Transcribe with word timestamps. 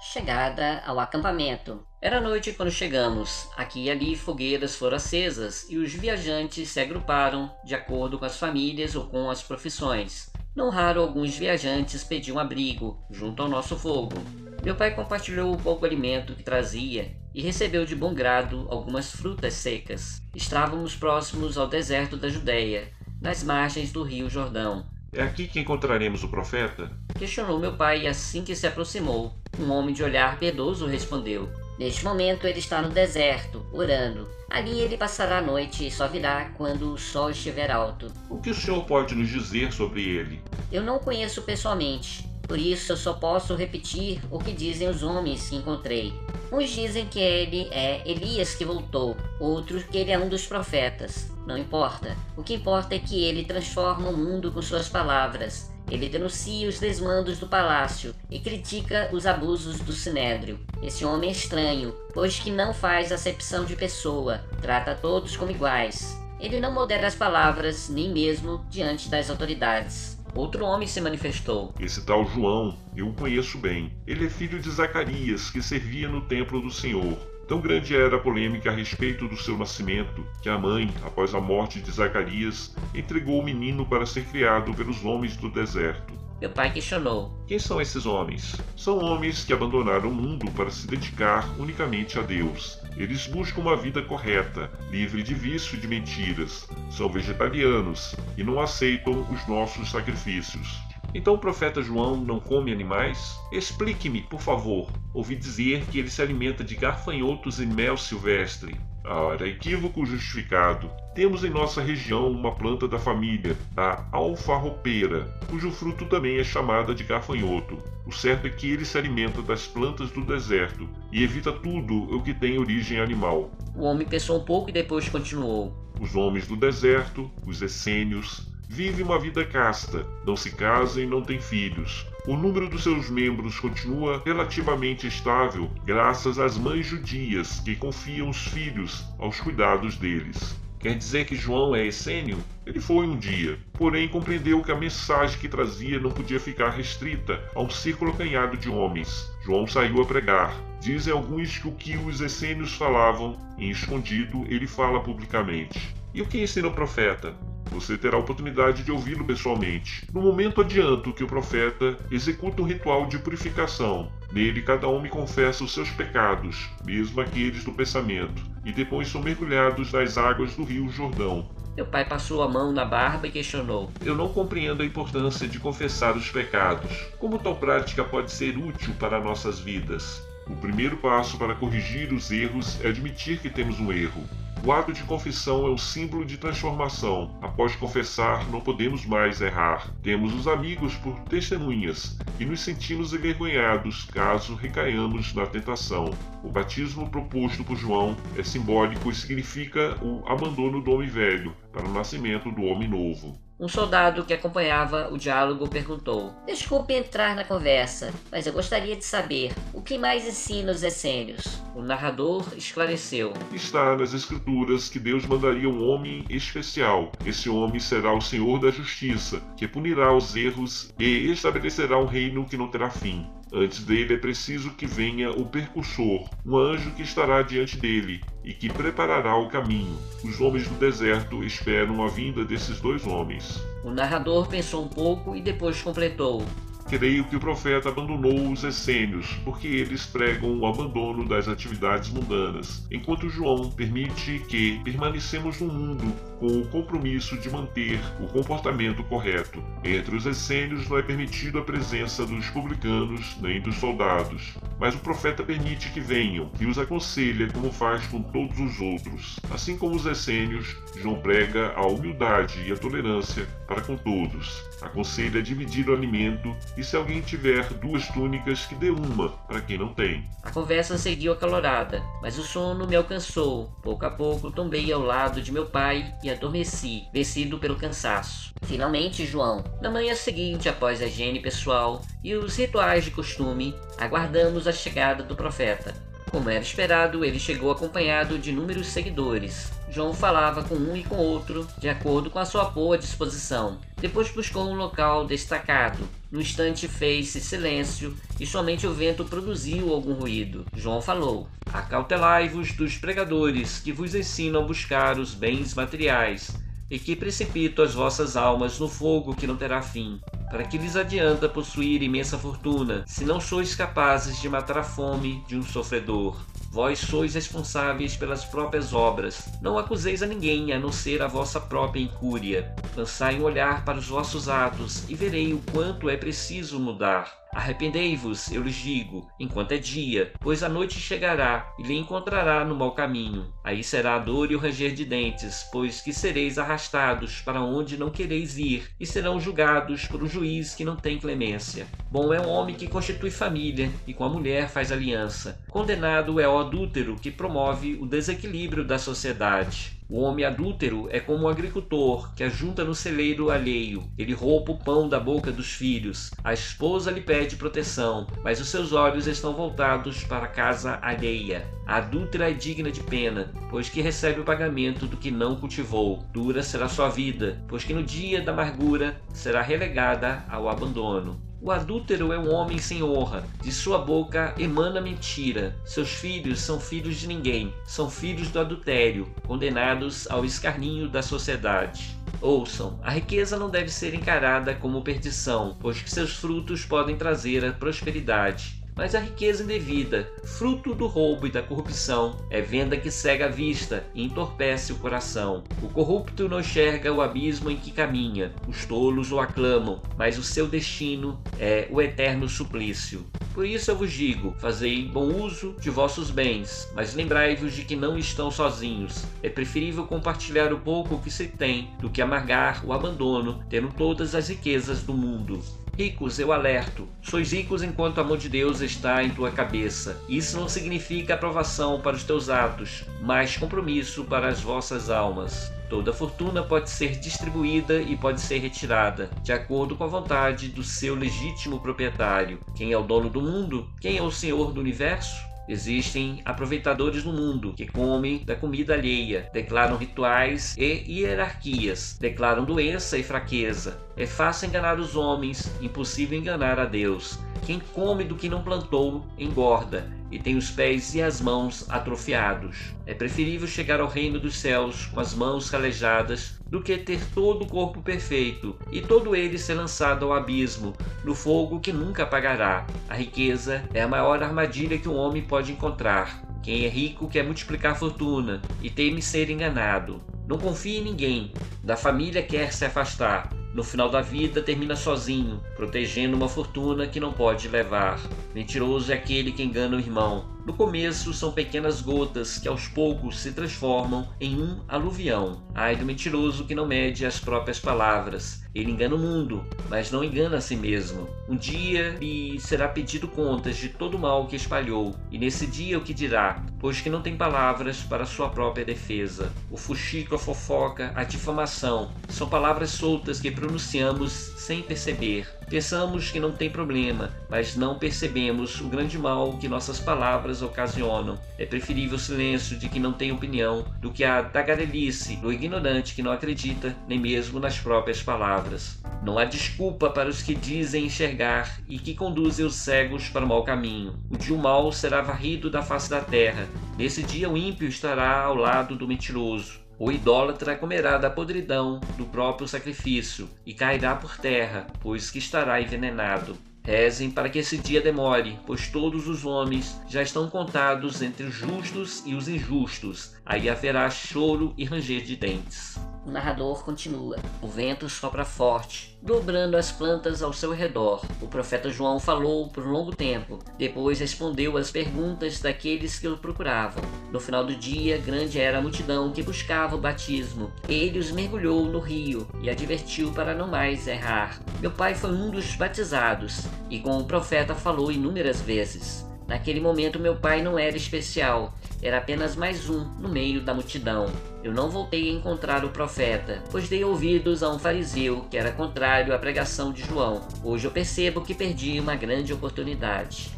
Chegada 0.00 0.82
ao 0.84 1.00
acampamento. 1.00 1.86
Era 2.00 2.20
noite 2.20 2.52
quando 2.52 2.70
chegamos. 2.70 3.48
Aqui 3.56 3.84
e 3.84 3.90
ali 3.90 4.14
fogueiras 4.14 4.76
foram 4.76 4.96
acesas 4.96 5.66
e 5.70 5.78
os 5.78 5.92
viajantes 5.92 6.68
se 6.68 6.80
agruparam 6.80 7.50
de 7.64 7.74
acordo 7.74 8.18
com 8.18 8.24
as 8.24 8.38
famílias 8.38 8.94
ou 8.94 9.06
com 9.06 9.30
as 9.30 9.42
profissões. 9.42 10.30
Não 10.54 10.68
raro 10.68 11.00
alguns 11.00 11.36
viajantes 11.36 12.04
pediam 12.04 12.38
abrigo 12.38 13.02
junto 13.10 13.42
ao 13.42 13.48
nosso 13.48 13.76
fogo. 13.76 14.16
Meu 14.62 14.76
pai 14.76 14.94
compartilhou 14.94 15.52
o 15.52 15.58
pouco 15.58 15.84
alimento 15.84 16.34
que 16.34 16.42
trazia 16.42 17.16
e 17.34 17.42
recebeu 17.42 17.84
de 17.84 17.96
bom 17.96 18.14
grado 18.14 18.66
algumas 18.70 19.10
frutas 19.10 19.54
secas. 19.54 20.22
Estávamos 20.34 20.94
próximos 20.94 21.58
ao 21.58 21.66
deserto 21.66 22.16
da 22.16 22.28
Judéia, 22.28 22.92
nas 23.20 23.42
margens 23.42 23.90
do 23.90 24.02
rio 24.02 24.30
Jordão. 24.30 24.86
É 25.16 25.22
aqui 25.22 25.46
que 25.46 25.60
encontraremos 25.60 26.24
o 26.24 26.28
profeta? 26.28 26.90
Questionou 27.16 27.60
meu 27.60 27.76
pai 27.76 28.08
assim 28.08 28.42
que 28.42 28.56
se 28.56 28.66
aproximou. 28.66 29.32
Um 29.60 29.70
homem 29.70 29.94
de 29.94 30.02
olhar 30.02 30.40
piedoso 30.40 30.86
respondeu: 30.86 31.48
Neste 31.78 32.04
momento 32.04 32.48
ele 32.48 32.58
está 32.58 32.82
no 32.82 32.88
deserto, 32.88 33.64
orando. 33.72 34.28
Ali 34.50 34.80
ele 34.80 34.96
passará 34.96 35.38
a 35.38 35.42
noite 35.42 35.86
e 35.86 35.90
só 35.90 36.08
virá 36.08 36.50
quando 36.56 36.92
o 36.92 36.98
sol 36.98 37.30
estiver 37.30 37.70
alto. 37.70 38.12
O 38.28 38.38
que 38.38 38.50
o 38.50 38.54
senhor 38.54 38.84
pode 38.86 39.14
nos 39.14 39.28
dizer 39.28 39.72
sobre 39.72 40.02
ele? 40.02 40.42
Eu 40.72 40.82
não 40.82 40.96
o 40.96 41.00
conheço 41.00 41.42
pessoalmente, 41.42 42.28
por 42.46 42.58
isso 42.58 42.92
eu 42.92 42.96
só 42.96 43.14
posso 43.14 43.54
repetir 43.54 44.20
o 44.30 44.38
que 44.38 44.52
dizem 44.52 44.88
os 44.88 45.02
homens 45.02 45.48
que 45.48 45.56
encontrei. 45.56 46.12
Uns 46.52 46.70
dizem 46.70 47.06
que 47.06 47.18
ele 47.18 47.68
é 47.72 48.02
Elias 48.08 48.54
que 48.54 48.64
voltou, 48.64 49.16
outros 49.40 49.82
que 49.82 49.98
ele 49.98 50.12
é 50.12 50.18
um 50.18 50.28
dos 50.28 50.46
profetas. 50.46 51.30
Não 51.46 51.58
importa. 51.58 52.16
O 52.36 52.42
que 52.42 52.54
importa 52.54 52.94
é 52.94 52.98
que 52.98 53.22
ele 53.22 53.44
transforma 53.44 54.08
o 54.08 54.16
mundo 54.16 54.52
com 54.52 54.62
suas 54.62 54.88
palavras. 54.88 55.70
Ele 55.90 56.08
denuncia 56.08 56.68
os 56.68 56.78
desmandos 56.78 57.38
do 57.38 57.46
palácio 57.46 58.14
e 58.30 58.38
critica 58.38 59.10
os 59.12 59.26
abusos 59.26 59.80
do 59.80 59.92
sinédrio. 59.92 60.58
Esse 60.82 61.04
homem 61.04 61.28
é 61.28 61.32
estranho, 61.32 61.94
pois 62.14 62.38
que 62.38 62.50
não 62.50 62.72
faz 62.72 63.12
acepção 63.12 63.64
de 63.64 63.76
pessoa, 63.76 64.42
trata 64.62 64.94
todos 64.94 65.36
como 65.36 65.50
iguais. 65.50 66.18
Ele 66.40 66.60
não 66.60 66.72
modera 66.72 67.06
as 67.06 67.14
palavras, 67.14 67.88
nem 67.88 68.10
mesmo 68.10 68.64
diante 68.70 69.08
das 69.08 69.28
autoridades. 69.28 70.13
Outro 70.34 70.64
homem 70.64 70.88
se 70.88 71.00
manifestou. 71.00 71.72
Esse 71.78 72.04
tal 72.04 72.26
João, 72.26 72.76
eu 72.96 73.08
o 73.08 73.14
conheço 73.14 73.56
bem. 73.56 73.92
Ele 74.04 74.26
é 74.26 74.28
filho 74.28 74.58
de 74.58 74.68
Zacarias, 74.68 75.48
que 75.48 75.62
servia 75.62 76.08
no 76.08 76.22
templo 76.22 76.60
do 76.60 76.72
Senhor. 76.72 77.16
Tão 77.46 77.60
grande 77.60 77.94
era 77.94 78.16
a 78.16 78.18
polêmica 78.18 78.70
a 78.70 78.74
respeito 78.74 79.28
do 79.28 79.36
seu 79.36 79.56
nascimento 79.56 80.26
que 80.42 80.48
a 80.48 80.58
mãe, 80.58 80.92
após 81.04 81.34
a 81.34 81.40
morte 81.40 81.80
de 81.80 81.90
Zacarias, 81.90 82.74
entregou 82.92 83.38
o 83.38 83.44
menino 83.44 83.86
para 83.86 84.06
ser 84.06 84.24
criado 84.24 84.74
pelos 84.74 85.04
homens 85.04 85.36
do 85.36 85.48
deserto. 85.48 86.12
Meu 86.40 86.50
pai 86.50 86.72
questionou: 86.72 87.32
Quem 87.46 87.58
são 87.58 87.80
esses 87.80 88.04
homens? 88.04 88.56
São 88.76 88.98
homens 88.98 89.44
que 89.44 89.52
abandonaram 89.52 90.08
o 90.08 90.14
mundo 90.14 90.50
para 90.52 90.70
se 90.70 90.86
dedicar 90.86 91.48
unicamente 91.58 92.18
a 92.18 92.22
Deus. 92.22 92.80
Eles 92.96 93.26
buscam 93.26 93.60
uma 93.60 93.76
vida 93.76 94.02
correta, 94.02 94.70
livre 94.90 95.22
de 95.22 95.34
vício 95.34 95.76
e 95.76 95.80
de 95.80 95.88
mentiras. 95.88 96.68
São 96.90 97.08
vegetarianos 97.08 98.14
e 98.36 98.44
não 98.44 98.60
aceitam 98.60 99.28
os 99.32 99.46
nossos 99.48 99.90
sacrifícios. 99.90 100.78
Então 101.12 101.34
o 101.34 101.38
profeta 101.38 101.82
João 101.82 102.16
não 102.16 102.40
come 102.40 102.72
animais? 102.72 103.38
Explique-me, 103.52 104.22
por 104.22 104.40
favor. 104.40 104.90
Ouvi 105.12 105.36
dizer 105.36 105.84
que 105.86 105.98
ele 105.98 106.10
se 106.10 106.22
alimenta 106.22 106.64
de 106.64 106.74
garfanhotos 106.74 107.60
e 107.60 107.66
mel 107.66 107.96
silvestre. 107.96 108.76
Ora, 109.06 109.46
equívoco 109.46 110.06
justificado. 110.06 110.90
Temos 111.14 111.44
em 111.44 111.50
nossa 111.50 111.82
região 111.82 112.30
uma 112.30 112.52
planta 112.52 112.88
da 112.88 112.98
família, 112.98 113.54
a 113.76 114.02
alfarropeira, 114.10 115.26
cujo 115.48 115.70
fruto 115.70 116.06
também 116.06 116.38
é 116.38 116.44
chamada 116.44 116.94
de 116.94 117.04
gafanhoto. 117.04 117.78
O 118.06 118.12
certo 118.12 118.46
é 118.46 118.50
que 118.50 118.70
ele 118.70 118.84
se 118.84 118.96
alimenta 118.96 119.42
das 119.42 119.66
plantas 119.66 120.10
do 120.10 120.22
deserto 120.22 120.88
e 121.12 121.22
evita 121.22 121.52
tudo 121.52 121.94
o 122.14 122.22
que 122.22 122.32
tem 122.32 122.58
origem 122.58 122.98
animal. 122.98 123.50
O 123.76 123.82
homem 123.82 124.06
pensou 124.06 124.40
um 124.40 124.44
pouco 124.44 124.70
e 124.70 124.72
depois 124.72 125.08
continuou. 125.08 125.72
Os 126.00 126.16
homens 126.16 126.46
do 126.46 126.56
deserto, 126.56 127.30
os 127.46 127.60
essênios, 127.60 128.48
vive 128.68 129.02
uma 129.02 129.18
vida 129.18 129.44
casta, 129.44 130.06
não 130.26 130.34
se 130.34 130.50
casam 130.50 131.02
e 131.02 131.06
não 131.06 131.22
têm 131.22 131.38
filhos. 131.38 132.06
O 132.26 132.38
número 132.38 132.70
dos 132.70 132.82
seus 132.82 133.10
membros 133.10 133.60
continua 133.60 134.22
relativamente 134.24 135.06
estável 135.06 135.70
graças 135.84 136.38
às 136.38 136.56
mães 136.56 136.86
judias 136.86 137.60
que 137.60 137.76
confiam 137.76 138.30
os 138.30 138.46
filhos 138.46 139.04
aos 139.18 139.38
cuidados 139.38 139.98
deles. 139.98 140.58
Quer 140.78 140.96
dizer 140.96 141.26
que 141.26 141.36
João 141.36 141.76
é 141.76 141.86
essênio? 141.86 142.38
Ele 142.64 142.80
foi 142.80 143.06
um 143.06 143.18
dia, 143.18 143.58
porém 143.74 144.08
compreendeu 144.08 144.62
que 144.62 144.72
a 144.72 144.74
mensagem 144.74 145.38
que 145.38 145.50
trazia 145.50 146.00
não 146.00 146.10
podia 146.10 146.40
ficar 146.40 146.70
restrita 146.70 147.42
a 147.54 147.60
um 147.60 147.68
círculo 147.68 148.12
acanhado 148.12 148.56
de 148.56 148.70
homens. 148.70 149.30
João 149.44 149.66
saiu 149.66 150.00
a 150.00 150.06
pregar. 150.06 150.54
Dizem 150.80 151.12
alguns 151.12 151.58
que 151.58 151.68
o 151.68 151.72
que 151.72 151.94
os 151.98 152.22
essênios 152.22 152.72
falavam 152.72 153.36
em 153.58 153.68
escondido 153.68 154.46
ele 154.48 154.66
fala 154.66 155.02
publicamente. 155.02 155.94
E 156.14 156.22
o 156.22 156.26
que 156.26 156.40
ensina 156.40 156.68
o 156.68 156.72
profeta? 156.72 157.34
Você 157.72 157.98
terá 157.98 158.16
a 158.16 158.20
oportunidade 158.20 158.84
de 158.84 158.92
ouvi-lo 158.92 159.24
pessoalmente. 159.24 160.06
No 160.12 160.22
momento 160.22 160.60
adianto 160.60 161.12
que 161.12 161.24
o 161.24 161.26
profeta 161.26 161.96
executa 162.08 162.62
um 162.62 162.64
ritual 162.64 163.06
de 163.06 163.18
purificação. 163.18 164.12
Nele, 164.30 164.62
cada 164.62 164.86
homem 164.86 165.10
confessa 165.10 165.64
os 165.64 165.74
seus 165.74 165.90
pecados, 165.90 166.70
mesmo 166.86 167.20
aqueles 167.20 167.64
do 167.64 167.72
pensamento, 167.72 168.40
e 168.64 168.72
depois 168.72 169.08
são 169.08 169.20
mergulhados 169.20 169.90
nas 169.90 170.16
águas 170.16 170.54
do 170.54 170.62
rio 170.62 170.88
Jordão. 170.88 171.50
Meu 171.76 171.84
pai 171.84 172.04
passou 172.04 172.44
a 172.44 172.48
mão 172.48 172.70
na 172.70 172.84
barba 172.84 173.26
e 173.26 173.32
questionou: 173.32 173.90
Eu 174.04 174.14
não 174.14 174.28
compreendo 174.28 174.84
a 174.84 174.86
importância 174.86 175.48
de 175.48 175.58
confessar 175.58 176.16
os 176.16 176.30
pecados. 176.30 177.08
Como 177.18 177.40
tal 177.40 177.56
prática 177.56 178.04
pode 178.04 178.30
ser 178.30 178.56
útil 178.56 178.94
para 179.00 179.20
nossas 179.20 179.58
vidas? 179.58 180.22
O 180.46 180.54
primeiro 180.54 180.96
passo 180.98 181.36
para 181.36 181.56
corrigir 181.56 182.12
os 182.12 182.30
erros 182.30 182.78
é 182.84 182.88
admitir 182.88 183.40
que 183.40 183.50
temos 183.50 183.80
um 183.80 183.92
erro. 183.92 184.22
O 184.66 184.72
ato 184.72 184.94
de 184.94 185.02
confissão 185.02 185.66
é 185.66 185.70
um 185.70 185.76
símbolo 185.76 186.24
de 186.24 186.38
transformação. 186.38 187.36
Após 187.42 187.76
confessar, 187.76 188.50
não 188.50 188.62
podemos 188.62 189.04
mais 189.04 189.42
errar. 189.42 189.92
Temos 190.02 190.32
os 190.32 190.48
amigos 190.48 190.94
por 190.94 191.20
testemunhas 191.24 192.16
e 192.40 192.46
nos 192.46 192.60
sentimos 192.60 193.12
envergonhados 193.12 194.04
caso 194.04 194.54
recaiamos 194.54 195.34
na 195.34 195.44
tentação. 195.44 196.06
O 196.42 196.48
batismo 196.48 197.10
proposto 197.10 197.62
por 197.62 197.76
João 197.76 198.16
é 198.38 198.42
simbólico 198.42 199.10
e 199.10 199.14
significa 199.14 199.98
o 200.02 200.26
abandono 200.26 200.80
do 200.80 200.92
homem 200.92 201.10
velho 201.10 201.54
para 201.70 201.84
o 201.84 201.92
nascimento 201.92 202.50
do 202.50 202.62
homem 202.62 202.88
novo. 202.88 203.38
Um 203.58 203.68
soldado 203.68 204.24
que 204.24 204.34
acompanhava 204.34 205.08
o 205.12 205.16
diálogo 205.16 205.68
perguntou: 205.68 206.34
Desculpe 206.44 206.92
entrar 206.92 207.36
na 207.36 207.44
conversa, 207.44 208.12
mas 208.30 208.46
eu 208.46 208.52
gostaria 208.52 208.96
de 208.96 209.04
saber 209.04 209.54
o 209.72 209.80
que 209.80 209.96
mais 209.96 210.26
ensina 210.26 210.72
os 210.72 210.82
essênios. 210.82 211.62
O 211.72 211.80
narrador 211.80 212.48
esclareceu: 212.56 213.32
Está 213.52 213.96
nas 213.96 214.12
Escrituras 214.12 214.88
que 214.88 214.98
Deus 214.98 215.24
mandaria 215.24 215.68
um 215.68 215.88
homem 215.88 216.26
especial. 216.28 217.12
Esse 217.24 217.48
homem 217.48 217.78
será 217.78 218.12
o 218.12 218.20
Senhor 218.20 218.58
da 218.58 218.72
Justiça, 218.72 219.40
que 219.56 219.68
punirá 219.68 220.12
os 220.12 220.34
erros 220.34 220.92
e 220.98 221.30
estabelecerá 221.30 221.96
um 221.96 222.06
reino 222.06 222.44
que 222.46 222.56
não 222.56 222.68
terá 222.68 222.90
fim. 222.90 223.24
Antes 223.56 223.84
dele 223.84 224.14
é 224.14 224.16
preciso 224.16 224.70
que 224.70 224.84
venha 224.84 225.30
o 225.30 225.46
percussor, 225.46 226.28
um 226.44 226.56
anjo 226.56 226.90
que 226.90 227.02
estará 227.02 227.40
diante 227.40 227.76
dele 227.76 228.20
e 228.42 228.52
que 228.52 228.68
preparará 228.68 229.36
o 229.36 229.48
caminho. 229.48 229.96
Os 230.24 230.40
homens 230.40 230.66
do 230.66 230.74
deserto 230.74 231.44
esperam 231.44 232.02
a 232.02 232.08
vinda 232.08 232.44
desses 232.44 232.80
dois 232.80 233.06
homens. 233.06 233.62
O 233.84 233.92
narrador 233.92 234.48
pensou 234.48 234.84
um 234.84 234.88
pouco 234.88 235.36
e 235.36 235.40
depois 235.40 235.80
completou: 235.80 236.44
Creio 236.88 237.24
que 237.24 237.36
o 237.36 237.40
profeta 237.40 237.90
abandonou 237.90 238.50
os 238.50 238.64
essênios, 238.64 239.26
porque 239.44 239.68
eles 239.68 240.04
pregam 240.04 240.58
o 240.58 240.66
abandono 240.66 241.24
das 241.24 241.46
atividades 241.46 242.10
mundanas, 242.10 242.84
enquanto 242.90 243.28
João 243.28 243.70
permite 243.70 244.40
que 244.48 244.80
permanecemos 244.82 245.60
no 245.60 245.72
mundo 245.72 246.12
com 246.44 246.60
o 246.60 246.66
compromisso 246.66 247.38
de 247.38 247.48
manter 247.48 247.98
o 248.20 248.26
comportamento 248.26 249.02
correto. 249.04 249.64
Entre 249.82 250.14
os 250.14 250.26
essênios 250.26 250.86
não 250.90 250.98
é 250.98 251.02
permitido 251.02 251.58
a 251.58 251.62
presença 251.62 252.26
dos 252.26 252.50
publicanos 252.50 253.34
nem 253.40 253.62
dos 253.62 253.76
soldados, 253.76 254.52
mas 254.78 254.94
o 254.94 254.98
profeta 254.98 255.42
permite 255.42 255.90
que 255.90 256.00
venham 256.00 256.50
e 256.60 256.66
os 256.66 256.78
aconselha 256.78 257.50
como 257.50 257.72
faz 257.72 258.06
com 258.08 258.20
todos 258.20 258.60
os 258.60 258.78
outros. 258.78 259.40
Assim 259.50 259.78
como 259.78 259.96
os 259.96 260.04
essênios, 260.04 260.76
João 261.00 261.18
prega 261.18 261.72
a 261.74 261.86
humildade 261.86 262.62
e 262.66 262.72
a 262.72 262.76
tolerância 262.76 263.46
para 263.66 263.80
com 263.80 263.96
todos. 263.96 264.62
Aconselha 264.82 265.42
dividir 265.42 265.88
o 265.88 265.94
alimento 265.94 266.54
e 266.76 266.84
se 266.84 266.94
alguém 266.94 267.22
tiver 267.22 267.72
duas 267.74 268.06
túnicas, 268.08 268.66
que 268.66 268.74
dê 268.74 268.90
uma 268.90 269.30
para 269.30 269.62
quem 269.62 269.78
não 269.78 269.94
tem. 269.94 270.28
A 270.42 270.50
conversa 270.50 270.98
seguiu 270.98 271.32
acalorada, 271.32 272.02
mas 272.20 272.38
o 272.38 272.42
sono 272.42 272.86
me 272.86 272.94
alcançou. 272.94 273.70
Pouco 273.82 274.04
a 274.04 274.10
pouco 274.10 274.50
tombei 274.50 274.92
ao 274.92 275.00
lado 275.00 275.40
de 275.40 275.50
meu 275.50 275.64
pai 275.66 276.14
e 276.22 276.33
adormeci, 276.34 277.04
vencido 277.12 277.58
pelo 277.58 277.76
cansaço. 277.76 278.52
Finalmente, 278.62 279.26
João, 279.26 279.64
na 279.80 279.90
manhã 279.90 280.14
seguinte, 280.14 280.68
após 280.68 281.00
a 281.00 281.06
higiene 281.06 281.40
pessoal 281.40 282.02
e 282.22 282.34
os 282.34 282.56
rituais 282.56 283.04
de 283.04 283.10
costume, 283.10 283.74
aguardamos 283.98 284.66
a 284.66 284.72
chegada 284.72 285.22
do 285.22 285.34
profeta. 285.34 285.94
Como 286.30 286.50
era 286.50 286.62
esperado, 286.62 287.24
ele 287.24 287.38
chegou 287.38 287.70
acompanhado 287.70 288.38
de 288.38 288.50
inúmeros 288.50 288.88
seguidores. 288.88 289.70
João 289.88 290.12
falava 290.12 290.64
com 290.64 290.74
um 290.74 290.96
e 290.96 291.04
com 291.04 291.14
outro, 291.14 291.64
de 291.78 291.88
acordo 291.88 292.28
com 292.28 292.40
a 292.40 292.44
sua 292.44 292.64
boa 292.64 292.98
disposição. 292.98 293.78
Depois 294.00 294.28
buscou 294.30 294.68
um 294.68 294.74
local 294.74 295.24
destacado, 295.24 296.08
No 296.34 296.40
instante 296.40 296.88
fez-se 296.88 297.40
silêncio 297.40 298.12
e 298.40 298.44
somente 298.44 298.88
o 298.88 298.92
vento 298.92 299.24
produziu 299.24 299.92
algum 299.92 300.14
ruído. 300.14 300.66
João 300.74 301.00
falou: 301.00 301.46
Acautelai-vos 301.72 302.72
dos 302.72 302.96
pregadores 302.96 303.78
que 303.78 303.92
vos 303.92 304.16
ensinam 304.16 304.64
a 304.64 304.66
buscar 304.66 305.16
os 305.16 305.32
bens 305.32 305.74
materiais 305.74 306.52
e 306.90 306.98
que 306.98 307.14
precipitam 307.14 307.84
as 307.84 307.94
vossas 307.94 308.36
almas 308.36 308.80
no 308.80 308.88
fogo 308.88 309.36
que 309.36 309.46
não 309.46 309.56
terá 309.56 309.80
fim. 309.80 310.18
Para 310.50 310.64
que 310.64 310.76
lhes 310.76 310.96
adianta 310.96 311.48
possuir 311.48 312.02
imensa 312.02 312.36
fortuna, 312.36 313.04
se 313.06 313.24
não 313.24 313.40
sois 313.40 313.76
capazes 313.76 314.40
de 314.40 314.48
matar 314.48 314.78
a 314.78 314.82
fome 314.82 315.44
de 315.46 315.56
um 315.56 315.62
sofredor? 315.62 316.36
Vós 316.74 316.98
sois 316.98 317.34
responsáveis 317.34 318.16
pelas 318.16 318.44
próprias 318.44 318.92
obras. 318.92 319.48
Não 319.62 319.78
acuseis 319.78 320.24
a 320.24 320.26
ninguém 320.26 320.72
a 320.72 320.78
não 320.80 320.90
ser 320.90 321.22
a 321.22 321.28
vossa 321.28 321.60
própria 321.60 322.00
incúria. 322.00 322.74
Lançai 322.96 323.38
um 323.38 323.44
olhar 323.44 323.84
para 323.84 323.96
os 323.96 324.08
vossos 324.08 324.48
atos 324.48 325.08
e 325.08 325.14
verei 325.14 325.54
o 325.54 325.62
quanto 325.70 326.10
é 326.10 326.16
preciso 326.16 326.80
mudar. 326.80 327.43
Arrependei-vos, 327.54 328.50
eu 328.50 328.64
lhes 328.64 328.74
digo, 328.74 329.28
enquanto 329.38 329.70
é 329.70 329.78
dia, 329.78 330.34
pois 330.42 330.64
a 330.64 330.68
noite 330.68 330.98
chegará 330.98 331.72
e 331.78 331.84
lhe 331.84 331.94
encontrará 331.94 332.64
no 332.64 332.74
mau 332.74 332.90
caminho. 332.96 333.54
Aí 333.62 333.84
será 333.84 334.16
a 334.16 334.18
dor 334.18 334.50
e 334.50 334.56
o 334.56 334.58
ranger 334.58 334.92
de 334.92 335.04
dentes, 335.04 335.64
pois 335.70 336.00
que 336.00 336.12
sereis 336.12 336.58
arrastados 336.58 337.40
para 337.42 337.62
onde 337.62 337.96
não 337.96 338.10
quereis 338.10 338.58
ir, 338.58 338.90
e 338.98 339.06
serão 339.06 339.38
julgados 339.38 340.08
por 340.08 340.20
um 340.20 340.26
juiz 340.26 340.74
que 340.74 340.84
não 340.84 340.96
tem 340.96 341.16
clemência. 341.16 341.86
Bom 342.10 342.34
é 342.34 342.40
o 342.40 342.48
homem 342.48 342.74
que 342.74 342.88
constitui 342.88 343.30
família 343.30 343.88
e 344.04 344.12
com 344.12 344.24
a 344.24 344.28
mulher 344.28 344.68
faz 344.68 344.90
aliança. 344.90 345.60
Condenado 345.70 346.40
é 346.40 346.48
o 346.48 346.58
adúltero 346.58 347.14
que 347.14 347.30
promove 347.30 347.94
o 348.00 348.06
desequilíbrio 348.06 348.84
da 348.84 348.98
sociedade. 348.98 349.92
O 350.06 350.20
homem 350.20 350.44
adúltero 350.44 351.08
é 351.10 351.18
como 351.18 351.44
um 351.44 351.48
agricultor 351.48 352.34
que 352.34 352.44
ajunta 352.44 352.84
no 352.84 352.94
celeiro 352.94 353.50
alheio. 353.50 354.04
Ele 354.18 354.34
rouba 354.34 354.72
o 354.72 354.78
pão 354.78 355.08
da 355.08 355.18
boca 355.18 355.50
dos 355.50 355.72
filhos. 355.72 356.30
A 356.44 356.52
esposa 356.52 357.10
lhe 357.10 357.22
pede 357.22 357.56
proteção, 357.56 358.26
mas 358.42 358.60
os 358.60 358.68
seus 358.68 358.92
olhos 358.92 359.26
estão 359.26 359.54
voltados 359.54 360.22
para 360.22 360.44
a 360.44 360.48
casa 360.48 360.98
alheia. 361.00 361.66
A 361.86 361.96
adúltera 361.96 362.50
é 362.50 362.52
digna 362.52 362.90
de 362.90 363.00
pena, 363.00 363.50
pois 363.70 363.88
que 363.88 364.02
recebe 364.02 364.40
o 364.40 364.44
pagamento 364.44 365.06
do 365.06 365.16
que 365.16 365.30
não 365.30 365.56
cultivou. 365.56 366.22
Dura 366.32 366.62
será 366.62 366.86
sua 366.86 367.08
vida, 367.08 367.64
pois 367.66 367.82
que 367.82 367.94
no 367.94 368.02
dia 368.02 368.42
da 368.42 368.52
amargura 368.52 369.18
será 369.32 369.62
relegada 369.62 370.44
ao 370.50 370.68
abandono. 370.68 371.40
O 371.64 371.70
adúltero 371.70 372.30
é 372.30 372.38
um 372.38 372.52
homem 372.52 372.78
sem 372.78 373.02
honra, 373.02 373.42
de 373.62 373.72
sua 373.72 373.96
boca 373.96 374.54
emana 374.58 375.00
mentira. 375.00 375.74
Seus 375.82 376.10
filhos 376.10 376.60
são 376.60 376.78
filhos 376.78 377.16
de 377.16 377.26
ninguém, 377.26 377.72
são 377.86 378.10
filhos 378.10 378.50
do 378.50 378.60
adultério, 378.60 379.34
condenados 379.46 380.30
ao 380.30 380.44
escarninho 380.44 381.08
da 381.08 381.22
sociedade. 381.22 382.18
Ouçam, 382.38 383.00
a 383.02 383.10
riqueza 383.10 383.56
não 383.56 383.70
deve 383.70 383.88
ser 383.88 384.12
encarada 384.12 384.74
como 384.74 385.00
perdição, 385.00 385.74
pois 385.80 386.02
que 386.02 386.10
seus 386.10 386.36
frutos 386.36 386.84
podem 386.84 387.16
trazer 387.16 387.64
a 387.64 387.72
prosperidade 387.72 388.83
mas 388.96 389.14
a 389.14 389.18
riqueza 389.18 389.62
indevida, 389.62 390.28
fruto 390.44 390.94
do 390.94 391.06
roubo 391.06 391.46
e 391.46 391.50
da 391.50 391.62
corrupção, 391.62 392.36
é 392.50 392.60
venda 392.60 392.96
que 392.96 393.10
cega 393.10 393.46
a 393.46 393.48
vista 393.48 394.04
e 394.14 394.24
entorpece 394.24 394.92
o 394.92 394.96
coração. 394.96 395.64
O 395.82 395.88
corrupto 395.88 396.48
não 396.48 396.60
enxerga 396.60 397.12
o 397.12 397.20
abismo 397.20 397.70
em 397.70 397.76
que 397.76 397.90
caminha, 397.90 398.52
os 398.68 398.84
tolos 398.84 399.32
o 399.32 399.40
aclamam, 399.40 400.00
mas 400.16 400.38
o 400.38 400.42
seu 400.42 400.66
destino 400.66 401.40
é 401.58 401.88
o 401.90 402.00
eterno 402.00 402.48
suplício. 402.48 403.26
Por 403.52 403.64
isso 403.64 403.90
eu 403.90 403.96
vos 403.96 404.12
digo: 404.12 404.54
fazei 404.58 405.04
bom 405.04 405.42
uso 405.42 405.76
de 405.80 405.88
vossos 405.88 406.30
bens, 406.30 406.88
mas 406.94 407.14
lembrai-vos 407.14 407.72
de 407.72 407.84
que 407.84 407.94
não 407.94 408.18
estão 408.18 408.50
sozinhos. 408.50 409.24
É 409.42 409.48
preferível 409.48 410.04
compartilhar 410.04 410.72
o 410.72 410.80
pouco 410.80 411.20
que 411.20 411.30
se 411.30 411.46
tem 411.46 411.90
do 412.00 412.10
que 412.10 412.20
amargar 412.20 412.84
o 412.84 412.92
abandono, 412.92 413.64
tendo 413.70 413.88
todas 413.92 414.34
as 414.34 414.48
riquezas 414.48 415.02
do 415.02 415.14
mundo. 415.14 415.62
Ricos, 415.96 416.40
eu 416.40 416.52
alerto. 416.52 417.08
Sois 417.22 417.52
ricos 417.52 417.80
enquanto 417.80 418.18
o 418.18 418.20
amor 418.20 418.36
de 418.36 418.48
Deus 418.48 418.80
está 418.80 419.22
em 419.22 419.30
tua 419.30 419.52
cabeça. 419.52 420.20
Isso 420.28 420.58
não 420.58 420.68
significa 420.68 421.34
aprovação 421.34 422.00
para 422.00 422.16
os 422.16 422.24
teus 422.24 422.48
atos, 422.48 423.04
mas 423.22 423.56
compromisso 423.56 424.24
para 424.24 424.48
as 424.48 424.60
vossas 424.60 425.08
almas. 425.08 425.72
Toda 425.88 426.12
fortuna 426.12 426.64
pode 426.64 426.90
ser 426.90 427.20
distribuída 427.20 428.02
e 428.02 428.16
pode 428.16 428.40
ser 428.40 428.58
retirada, 428.58 429.30
de 429.44 429.52
acordo 429.52 429.94
com 429.94 430.02
a 430.02 430.08
vontade 430.08 430.66
do 430.68 430.82
seu 430.82 431.14
legítimo 431.14 431.78
proprietário. 431.78 432.58
Quem 432.74 432.90
é 432.90 432.98
o 432.98 433.04
dono 433.04 433.30
do 433.30 433.40
mundo? 433.40 433.88
Quem 434.00 434.16
é 434.16 434.22
o 434.22 434.32
senhor 434.32 434.72
do 434.72 434.80
universo? 434.80 435.53
Existem 435.68 436.40
aproveitadores 436.44 437.24
no 437.24 437.32
mundo 437.32 437.72
que 437.74 437.86
comem 437.86 438.44
da 438.44 438.54
comida 438.54 438.94
alheia, 438.94 439.48
declaram 439.52 439.96
rituais 439.96 440.76
e 440.76 441.04
hierarquias, 441.06 442.16
declaram 442.20 442.64
doença 442.64 443.16
e 443.16 443.22
fraqueza. 443.22 443.98
É 444.16 444.26
fácil 444.26 444.68
enganar 444.68 444.98
os 444.98 445.16
homens, 445.16 445.72
impossível 445.80 446.38
enganar 446.38 446.78
a 446.78 446.84
Deus. 446.84 447.38
Quem 447.64 447.80
come 447.80 448.24
do 448.24 448.34
que 448.34 448.48
não 448.48 448.62
plantou 448.62 449.24
engorda 449.38 450.23
e 450.34 450.38
tem 450.40 450.56
os 450.56 450.68
pés 450.68 451.14
e 451.14 451.22
as 451.22 451.40
mãos 451.40 451.86
atrofiados. 451.88 452.92
É 453.06 453.14
preferível 453.14 453.68
chegar 453.68 454.00
ao 454.00 454.08
reino 454.08 454.40
dos 454.40 454.56
céus 454.56 455.06
com 455.06 455.20
as 455.20 455.32
mãos 455.32 455.70
calejadas 455.70 456.56
do 456.68 456.82
que 456.82 456.98
ter 456.98 457.20
todo 457.32 457.62
o 457.62 457.68
corpo 457.68 458.02
perfeito 458.02 458.76
e 458.90 459.00
todo 459.00 459.36
ele 459.36 459.56
ser 459.56 459.74
lançado 459.74 460.24
ao 460.24 460.32
abismo, 460.32 460.92
no 461.24 461.36
fogo 461.36 461.78
que 461.78 461.92
nunca 461.92 462.24
apagará. 462.24 462.84
A 463.08 463.14
riqueza 463.14 463.84
é 463.94 464.02
a 464.02 464.08
maior 464.08 464.42
armadilha 464.42 464.98
que 464.98 465.08
um 465.08 465.14
homem 465.14 465.40
pode 465.40 465.70
encontrar. 465.70 466.42
Quem 466.64 466.86
é 466.86 466.88
rico 466.88 467.28
quer 467.28 467.44
multiplicar 467.44 467.94
fortuna 467.94 468.62
e 468.80 468.88
teme 468.88 469.20
ser 469.20 469.50
enganado. 469.50 470.22
Não 470.48 470.56
confia 470.56 470.98
em 470.98 471.04
ninguém. 471.04 471.52
Da 471.82 471.94
família 471.94 472.42
quer 472.42 472.72
se 472.72 472.86
afastar. 472.86 473.50
No 473.74 473.84
final 473.84 474.08
da 474.08 474.22
vida 474.22 474.62
termina 474.62 474.96
sozinho, 474.96 475.62
protegendo 475.76 476.34
uma 476.34 476.48
fortuna 476.48 477.06
que 477.06 477.20
não 477.20 477.34
pode 477.34 477.68
levar. 477.68 478.18
Mentiroso 478.54 479.12
é 479.12 479.14
aquele 479.14 479.52
que 479.52 479.62
engana 479.62 479.98
o 479.98 480.00
irmão. 480.00 480.53
No 480.64 480.72
começo 480.72 481.34
são 481.34 481.52
pequenas 481.52 482.00
gotas 482.00 482.56
que 482.56 482.66
aos 482.66 482.88
poucos 482.88 483.38
se 483.38 483.52
transformam 483.52 484.26
em 484.40 484.56
um 484.56 484.80
aluvião. 484.88 485.62
Ai 485.74 485.94
do 485.94 486.06
mentiroso 486.06 486.64
que 486.64 486.74
não 486.74 486.86
mede 486.86 487.26
as 487.26 487.38
próprias 487.38 487.78
palavras. 487.78 488.64
Ele 488.74 488.90
engana 488.90 489.14
o 489.14 489.18
mundo, 489.18 489.62
mas 489.90 490.10
não 490.10 490.24
engana 490.24 490.56
a 490.56 490.60
si 490.62 490.74
mesmo. 490.74 491.28
Um 491.46 491.54
dia 491.54 492.16
lhe 492.18 492.58
será 492.58 492.88
pedido 492.88 493.28
contas 493.28 493.76
de 493.76 493.90
todo 493.90 494.16
o 494.16 494.18
mal 494.18 494.46
que 494.46 494.56
espalhou, 494.56 495.14
e 495.30 495.38
nesse 495.38 495.66
dia 495.66 495.98
o 495.98 496.00
que 496.00 496.14
dirá, 496.14 496.64
pois 496.80 497.00
que 497.00 497.10
não 497.10 497.20
tem 497.20 497.36
palavras 497.36 497.98
para 497.98 498.24
sua 498.24 498.48
própria 498.48 498.86
defesa. 498.86 499.52
O 499.70 499.76
fuxico, 499.76 500.34
a 500.34 500.38
fofoca, 500.38 501.12
a 501.14 501.24
difamação 501.24 502.10
são 502.28 502.48
palavras 502.48 502.90
soltas 502.90 503.38
que 503.38 503.50
pronunciamos 503.50 504.32
sem 504.32 504.82
perceber. 504.82 505.46
Pensamos 505.68 506.30
que 506.30 506.38
não 506.38 506.52
tem 506.52 506.70
problema, 506.70 507.30
mas 507.48 507.76
não 507.76 507.98
percebemos 507.98 508.80
o 508.80 508.88
grande 508.88 509.18
mal 509.18 509.56
que 509.58 509.68
nossas 509.68 509.98
palavras 509.98 510.62
ocasionam. 510.62 511.38
É 511.58 511.66
preferível 511.66 512.16
o 512.16 512.20
silêncio 512.20 512.76
de 512.76 512.88
quem 512.88 513.00
não 513.00 513.12
tem 513.12 513.32
opinião 513.32 513.86
do 514.00 514.10
que 514.10 514.24
a 514.24 514.42
tagarelice 514.42 515.36
do 515.36 515.52
ignorante 515.52 516.14
que 516.14 516.22
não 516.22 516.32
acredita 516.32 516.94
nem 517.08 517.18
mesmo 517.18 517.58
nas 517.58 517.78
próprias 517.78 518.22
palavras. 518.22 519.00
Não 519.22 519.38
há 519.38 519.44
desculpa 519.44 520.10
para 520.10 520.28
os 520.28 520.42
que 520.42 520.54
dizem 520.54 521.06
enxergar 521.06 521.80
e 521.88 521.98
que 521.98 522.14
conduzem 522.14 522.66
os 522.66 522.74
cegos 522.74 523.28
para 523.28 523.44
o 523.44 523.48
mau 523.48 523.64
caminho. 523.64 524.18
O 524.30 524.36
dia 524.36 524.54
o 524.54 524.58
mal 524.58 524.92
será 524.92 525.22
varrido 525.22 525.70
da 525.70 525.82
face 525.82 526.10
da 526.10 526.20
terra. 526.20 526.68
Nesse 526.98 527.22
dia 527.22 527.48
o 527.48 527.56
ímpio 527.56 527.88
estará 527.88 528.42
ao 528.42 528.54
lado 528.54 528.96
do 528.96 529.08
mentiroso. 529.08 529.83
O 529.98 530.10
idólatra 530.10 530.76
comerá 530.76 531.18
da 531.18 531.30
podridão 531.30 532.00
do 532.16 532.24
próprio 532.24 532.66
sacrifício 532.66 533.48
e 533.64 533.72
cairá 533.72 534.16
por 534.16 534.36
terra, 534.36 534.86
pois 535.00 535.30
que 535.30 535.38
estará 535.38 535.80
envenenado. 535.80 536.56
Rezem 536.84 537.30
para 537.30 537.48
que 537.48 537.60
esse 537.60 537.78
dia 537.78 538.00
demore, 538.00 538.58
pois 538.66 538.88
todos 538.88 539.26
os 539.26 539.46
homens 539.46 539.98
já 540.08 540.20
estão 540.20 540.50
contados 540.50 541.22
entre 541.22 541.44
os 541.44 541.54
justos 541.54 542.22
e 542.26 542.34
os 542.34 542.48
injustos. 542.48 543.34
Aí 543.46 543.70
haverá 543.70 544.10
choro 544.10 544.74
e 544.76 544.84
ranger 544.84 545.22
de 545.22 545.36
dentes. 545.36 545.98
O 546.26 546.30
narrador 546.30 546.82
continua: 546.82 547.36
O 547.60 547.68
vento 547.68 548.08
sopra 548.08 548.44
forte, 548.44 549.18
dobrando 549.20 549.76
as 549.76 549.92
plantas 549.92 550.42
ao 550.42 550.52
seu 550.52 550.72
redor. 550.72 551.22
O 551.40 551.46
profeta 551.46 551.90
João 551.90 552.18
falou 552.18 552.68
por 552.68 552.86
um 552.86 552.90
longo 552.90 553.14
tempo, 553.14 553.58
depois 553.76 554.20
respondeu 554.20 554.76
às 554.78 554.90
perguntas 554.90 555.60
daqueles 555.60 556.18
que 556.18 556.26
o 556.26 556.38
procuravam. 556.38 557.02
No 557.30 557.38
final 557.38 557.64
do 557.64 557.74
dia, 557.74 558.16
grande 558.16 558.58
era 558.58 558.78
a 558.78 558.82
multidão 558.82 559.32
que 559.32 559.42
buscava 559.42 559.96
o 559.96 560.00
batismo. 560.00 560.72
Ele 560.88 561.18
os 561.18 561.30
mergulhou 561.30 561.84
no 561.84 561.98
rio 561.98 562.48
e 562.62 562.70
advertiu 562.70 563.30
para 563.32 563.54
não 563.54 563.68
mais 563.68 564.06
errar. 564.06 564.60
Meu 564.80 564.90
pai 564.90 565.14
foi 565.14 565.30
um 565.30 565.50
dos 565.50 565.76
batizados 565.76 566.62
e 566.88 567.00
com 567.00 567.18
o 567.18 567.24
profeta 567.24 567.74
falou 567.74 568.10
inúmeras 568.10 568.60
vezes. 568.60 569.26
Naquele 569.46 569.78
momento, 569.78 570.18
meu 570.18 570.40
pai 570.40 570.62
não 570.62 570.78
era 570.78 570.96
especial, 570.96 571.74
era 572.02 572.16
apenas 572.18 572.56
mais 572.56 572.88
um 572.88 573.04
no 573.20 573.28
meio 573.28 573.62
da 573.62 573.74
multidão. 573.74 574.24
Eu 574.62 574.72
não 574.72 574.88
voltei 574.88 575.28
a 575.28 575.34
encontrar 575.34 575.84
o 575.84 575.90
profeta, 575.90 576.64
pois 576.70 576.88
dei 576.88 577.04
ouvidos 577.04 577.62
a 577.62 577.70
um 577.70 577.78
fariseu 577.78 578.46
que 578.50 578.56
era 578.56 578.72
contrário 578.72 579.34
à 579.34 579.38
pregação 579.38 579.92
de 579.92 580.00
João. 580.02 580.40
Hoje 580.64 580.86
eu 580.86 580.90
percebo 580.90 581.42
que 581.42 581.54
perdi 581.54 582.00
uma 582.00 582.16
grande 582.16 582.54
oportunidade. 582.54 583.50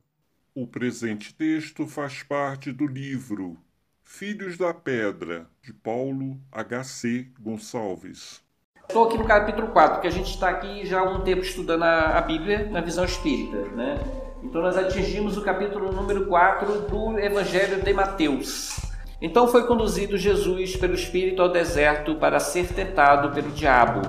O 0.56 0.66
presente 0.66 1.36
texto 1.36 1.86
faz 1.86 2.24
parte 2.24 2.72
do 2.72 2.88
livro 2.88 3.56
Filhos 4.02 4.58
da 4.58 4.74
Pedra, 4.74 5.48
de 5.62 5.72
Paulo 5.72 6.42
H.C. 6.52 7.32
Gonçalves. 7.40 8.43
Estou 8.88 9.06
aqui 9.08 9.18
no 9.18 9.24
capítulo 9.24 9.70
4, 9.70 10.02
que 10.02 10.08
a 10.08 10.12
gente 10.12 10.30
está 10.30 10.50
aqui 10.50 10.86
já 10.86 11.00
há 11.00 11.04
um 11.04 11.22
tempo 11.22 11.42
estudando 11.42 11.84
a, 11.84 12.18
a 12.18 12.22
Bíblia 12.22 12.68
na 12.70 12.82
visão 12.82 13.06
espírita. 13.06 13.58
Né? 13.76 13.98
Então 14.44 14.62
nós 14.62 14.78
atingimos 14.78 15.38
o 15.38 15.42
capítulo 15.42 15.92
número 15.92 16.28
4 16.28 16.82
do 16.82 17.18
Evangelho 17.18 17.82
de 17.82 17.94
Mateus. 17.94 18.80
Então 19.22 19.48
foi 19.48 19.66
conduzido 19.66 20.18
Jesus 20.18 20.76
pelo 20.76 20.94
Espírito 20.94 21.42
ao 21.42 21.50
deserto 21.50 22.16
para 22.16 22.40
ser 22.40 22.68
tentado 22.68 23.32
pelo 23.32 23.52
diabo. 23.52 24.02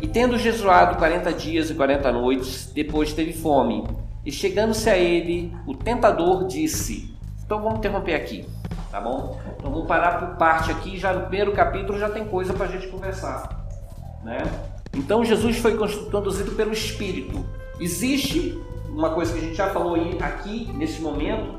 E 0.00 0.06
tendo 0.06 0.38
jejuado 0.38 0.96
quarenta 0.96 1.32
dias 1.32 1.68
e 1.68 1.74
quarenta 1.74 2.10
noites, 2.10 2.70
depois 2.72 3.12
teve 3.12 3.32
fome. 3.32 3.84
E 4.24 4.30
chegando-se 4.30 4.88
a 4.88 4.96
ele, 4.96 5.54
o 5.66 5.74
tentador 5.74 6.46
disse: 6.46 7.14
Então 7.44 7.60
vamos 7.60 7.80
interromper 7.80 8.14
aqui, 8.14 8.46
tá 8.90 9.00
bom? 9.00 9.38
Então 9.58 9.70
vamos 9.70 9.88
parar 9.88 10.18
por 10.20 10.38
parte 10.38 10.70
aqui, 10.70 10.96
já 10.96 11.12
no 11.12 11.22
primeiro 11.22 11.52
capítulo 11.52 11.98
já 11.98 12.08
tem 12.08 12.24
coisa 12.24 12.54
para 12.54 12.66
a 12.66 12.68
gente 12.68 12.86
conversar, 12.86 13.59
né? 14.22 14.38
Então 14.94 15.24
Jesus 15.24 15.58
foi 15.58 15.76
conduzido 15.76 16.52
pelo 16.52 16.72
Espírito. 16.72 17.44
Existe 17.78 18.60
uma 18.88 19.10
coisa 19.10 19.32
que 19.32 19.38
a 19.38 19.42
gente 19.42 19.54
já 19.54 19.70
falou 19.70 19.96
aqui 20.20 20.70
nesse 20.74 21.00
momento, 21.00 21.56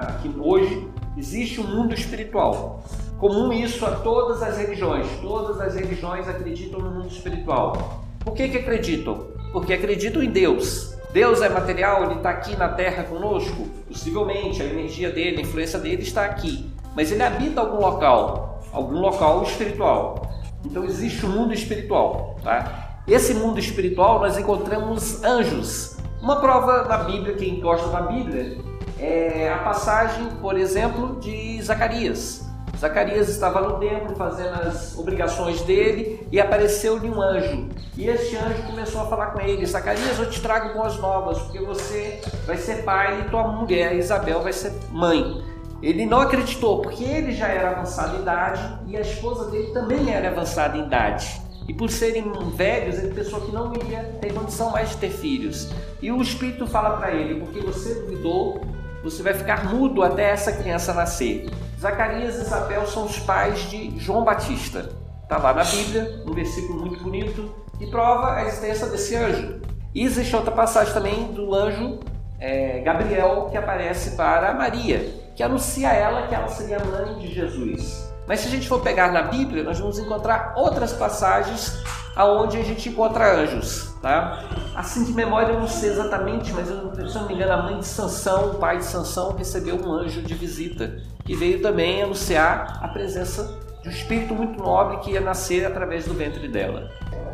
aqui 0.00 0.30
hoje, 0.38 0.86
existe 1.16 1.60
um 1.60 1.66
mundo 1.66 1.94
espiritual. 1.94 2.84
Comum 3.18 3.52
isso 3.52 3.84
a 3.86 3.92
todas 3.96 4.42
as 4.42 4.58
religiões. 4.58 5.06
Todas 5.20 5.60
as 5.60 5.74
religiões 5.74 6.28
acreditam 6.28 6.80
no 6.80 6.90
mundo 6.90 7.08
espiritual. 7.08 8.04
Por 8.20 8.34
que, 8.34 8.48
que 8.48 8.58
acreditam? 8.58 9.28
Porque 9.52 9.72
acreditam 9.72 10.22
em 10.22 10.30
Deus. 10.30 10.94
Deus 11.12 11.40
é 11.42 11.48
material, 11.48 12.04
ele 12.04 12.14
está 12.14 12.30
aqui 12.30 12.56
na 12.56 12.68
Terra 12.68 13.04
conosco? 13.04 13.68
Possivelmente, 13.86 14.60
a 14.60 14.66
energia 14.66 15.10
dele, 15.10 15.38
a 15.38 15.40
influência 15.42 15.78
dele 15.78 16.02
está 16.02 16.24
aqui. 16.24 16.68
Mas 16.94 17.12
ele 17.12 17.22
habita 17.22 17.60
algum 17.60 17.80
local, 17.80 18.62
algum 18.72 18.98
local 18.98 19.42
espiritual. 19.44 20.28
Então 20.64 20.84
existe 20.84 21.24
um 21.26 21.30
mundo 21.30 21.52
espiritual. 21.52 22.36
Tá? 22.42 23.00
Esse 23.06 23.34
mundo 23.34 23.58
espiritual 23.58 24.20
nós 24.20 24.38
encontramos 24.38 25.22
anjos. 25.22 25.96
Uma 26.20 26.40
prova 26.40 26.84
da 26.84 26.98
Bíblia, 26.98 27.34
quem 27.34 27.60
gosta 27.60 27.88
da 27.88 28.00
Bíblia, 28.02 28.56
é 28.98 29.52
a 29.52 29.58
passagem, 29.58 30.26
por 30.40 30.56
exemplo, 30.56 31.20
de 31.20 31.60
Zacarias. 31.62 32.44
Zacarias 32.78 33.28
estava 33.28 33.60
no 33.60 33.78
templo 33.78 34.16
fazendo 34.16 34.54
as 34.54 34.98
obrigações 34.98 35.60
dele 35.62 36.26
e 36.30 36.40
apareceu-lhe 36.40 37.08
um 37.08 37.20
anjo. 37.20 37.68
E 37.96 38.08
este 38.08 38.36
anjo 38.36 38.62
começou 38.66 39.02
a 39.02 39.06
falar 39.06 39.26
com 39.28 39.40
ele: 39.40 39.64
Zacarias, 39.64 40.18
eu 40.18 40.28
te 40.28 40.40
trago 40.40 40.74
boas 40.74 40.96
novas, 40.98 41.38
porque 41.38 41.60
você 41.60 42.20
vai 42.46 42.56
ser 42.56 42.82
pai 42.84 43.20
e 43.20 43.30
tua 43.30 43.46
mulher, 43.48 43.94
Isabel, 43.94 44.42
vai 44.42 44.52
ser 44.52 44.72
mãe. 44.90 45.42
Ele 45.84 46.06
não 46.06 46.22
acreditou, 46.22 46.80
porque 46.80 47.04
ele 47.04 47.32
já 47.32 47.46
era 47.46 47.72
avançado 47.72 48.16
em 48.16 48.22
idade 48.22 48.78
e 48.86 48.96
a 48.96 49.02
esposa 49.02 49.50
dele 49.50 49.70
também 49.74 50.10
era 50.10 50.30
avançada 50.30 50.78
em 50.78 50.86
idade. 50.86 51.42
E 51.68 51.74
por 51.74 51.90
serem 51.90 52.32
velhos, 52.56 52.98
ele 52.98 53.12
pensou 53.12 53.42
que 53.42 53.52
não 53.52 53.70
ia 53.90 54.02
ter 54.18 54.32
condição 54.32 54.70
mais 54.70 54.88
de 54.88 54.96
ter 54.96 55.10
filhos. 55.10 55.68
E 56.00 56.10
o 56.10 56.22
Espírito 56.22 56.66
fala 56.66 56.96
para 56.96 57.12
ele: 57.12 57.38
porque 57.38 57.60
você 57.60 58.00
duvidou, 58.00 58.62
você 59.02 59.22
vai 59.22 59.34
ficar 59.34 59.66
mudo 59.66 60.02
até 60.02 60.30
essa 60.30 60.52
criança 60.52 60.94
nascer. 60.94 61.50
Zacarias 61.78 62.36
e 62.36 62.40
Isabel 62.40 62.86
são 62.86 63.04
os 63.04 63.18
pais 63.18 63.68
de 63.68 63.98
João 63.98 64.24
Batista. 64.24 64.88
Está 65.22 65.36
lá 65.36 65.52
na 65.52 65.64
Bíblia, 65.64 66.22
um 66.26 66.32
versículo 66.32 66.80
muito 66.80 67.02
bonito, 67.02 67.54
que 67.78 67.86
prova 67.88 68.36
a 68.36 68.46
existência 68.46 68.86
desse 68.86 69.16
anjo. 69.16 69.60
E 69.94 70.02
existe 70.02 70.34
outra 70.34 70.50
passagem 70.50 70.94
também 70.94 71.24
do 71.32 71.54
anjo 71.54 71.98
é, 72.40 72.80
Gabriel 72.80 73.48
que 73.50 73.56
aparece 73.58 74.16
para 74.16 74.54
Maria, 74.54 75.23
que 75.34 75.42
anuncia 75.42 75.90
a 75.90 75.92
ela 75.92 76.26
que 76.26 76.34
ela 76.34 76.48
seria 76.48 76.78
mãe 76.78 77.18
de 77.18 77.32
Jesus. 77.32 78.12
Mas 78.26 78.40
se 78.40 78.48
a 78.48 78.50
gente 78.50 78.68
for 78.68 78.80
pegar 78.80 79.12
na 79.12 79.22
Bíblia, 79.22 79.62
nós 79.62 79.78
vamos 79.78 79.98
encontrar 79.98 80.54
outras 80.56 80.92
passagens 80.92 81.82
aonde 82.16 82.56
a 82.56 82.62
gente 82.62 82.88
encontra 82.88 83.34
anjos, 83.34 83.92
tá? 84.00 84.44
Assim 84.74 85.04
de 85.04 85.12
memória 85.12 85.52
eu 85.52 85.60
não 85.60 85.68
sei 85.68 85.90
exatamente, 85.90 86.52
mas 86.52 86.70
eu, 86.70 86.94
se 86.94 87.16
eu 87.16 87.22
não 87.22 87.28
me 87.28 87.34
engano, 87.34 87.52
a 87.52 87.62
mãe 87.62 87.78
de 87.78 87.86
Sansão, 87.86 88.50
o 88.50 88.54
pai 88.54 88.78
de 88.78 88.84
Sansão, 88.84 89.32
recebeu 89.36 89.76
um 89.76 89.92
anjo 89.92 90.22
de 90.22 90.32
visita 90.32 90.96
que 91.24 91.34
veio 91.34 91.60
também 91.60 92.02
anunciar 92.02 92.78
a 92.82 92.88
presença 92.88 93.58
de 93.82 93.88
um 93.88 93.92
espírito 93.92 94.34
muito 94.34 94.62
nobre 94.62 94.98
que 94.98 95.10
ia 95.10 95.20
nascer 95.20 95.66
através 95.66 96.06
do 96.06 96.14
ventre 96.14 96.48
dela. 96.48 96.90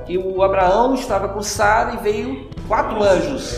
E 0.08 0.18
o 0.18 0.42
Abraão 0.42 0.94
estava 0.94 1.28
com 1.28 1.42
Sara 1.42 1.94
e 1.94 1.96
veio 1.98 2.50
quatro 2.66 3.02
anjos. 3.02 3.54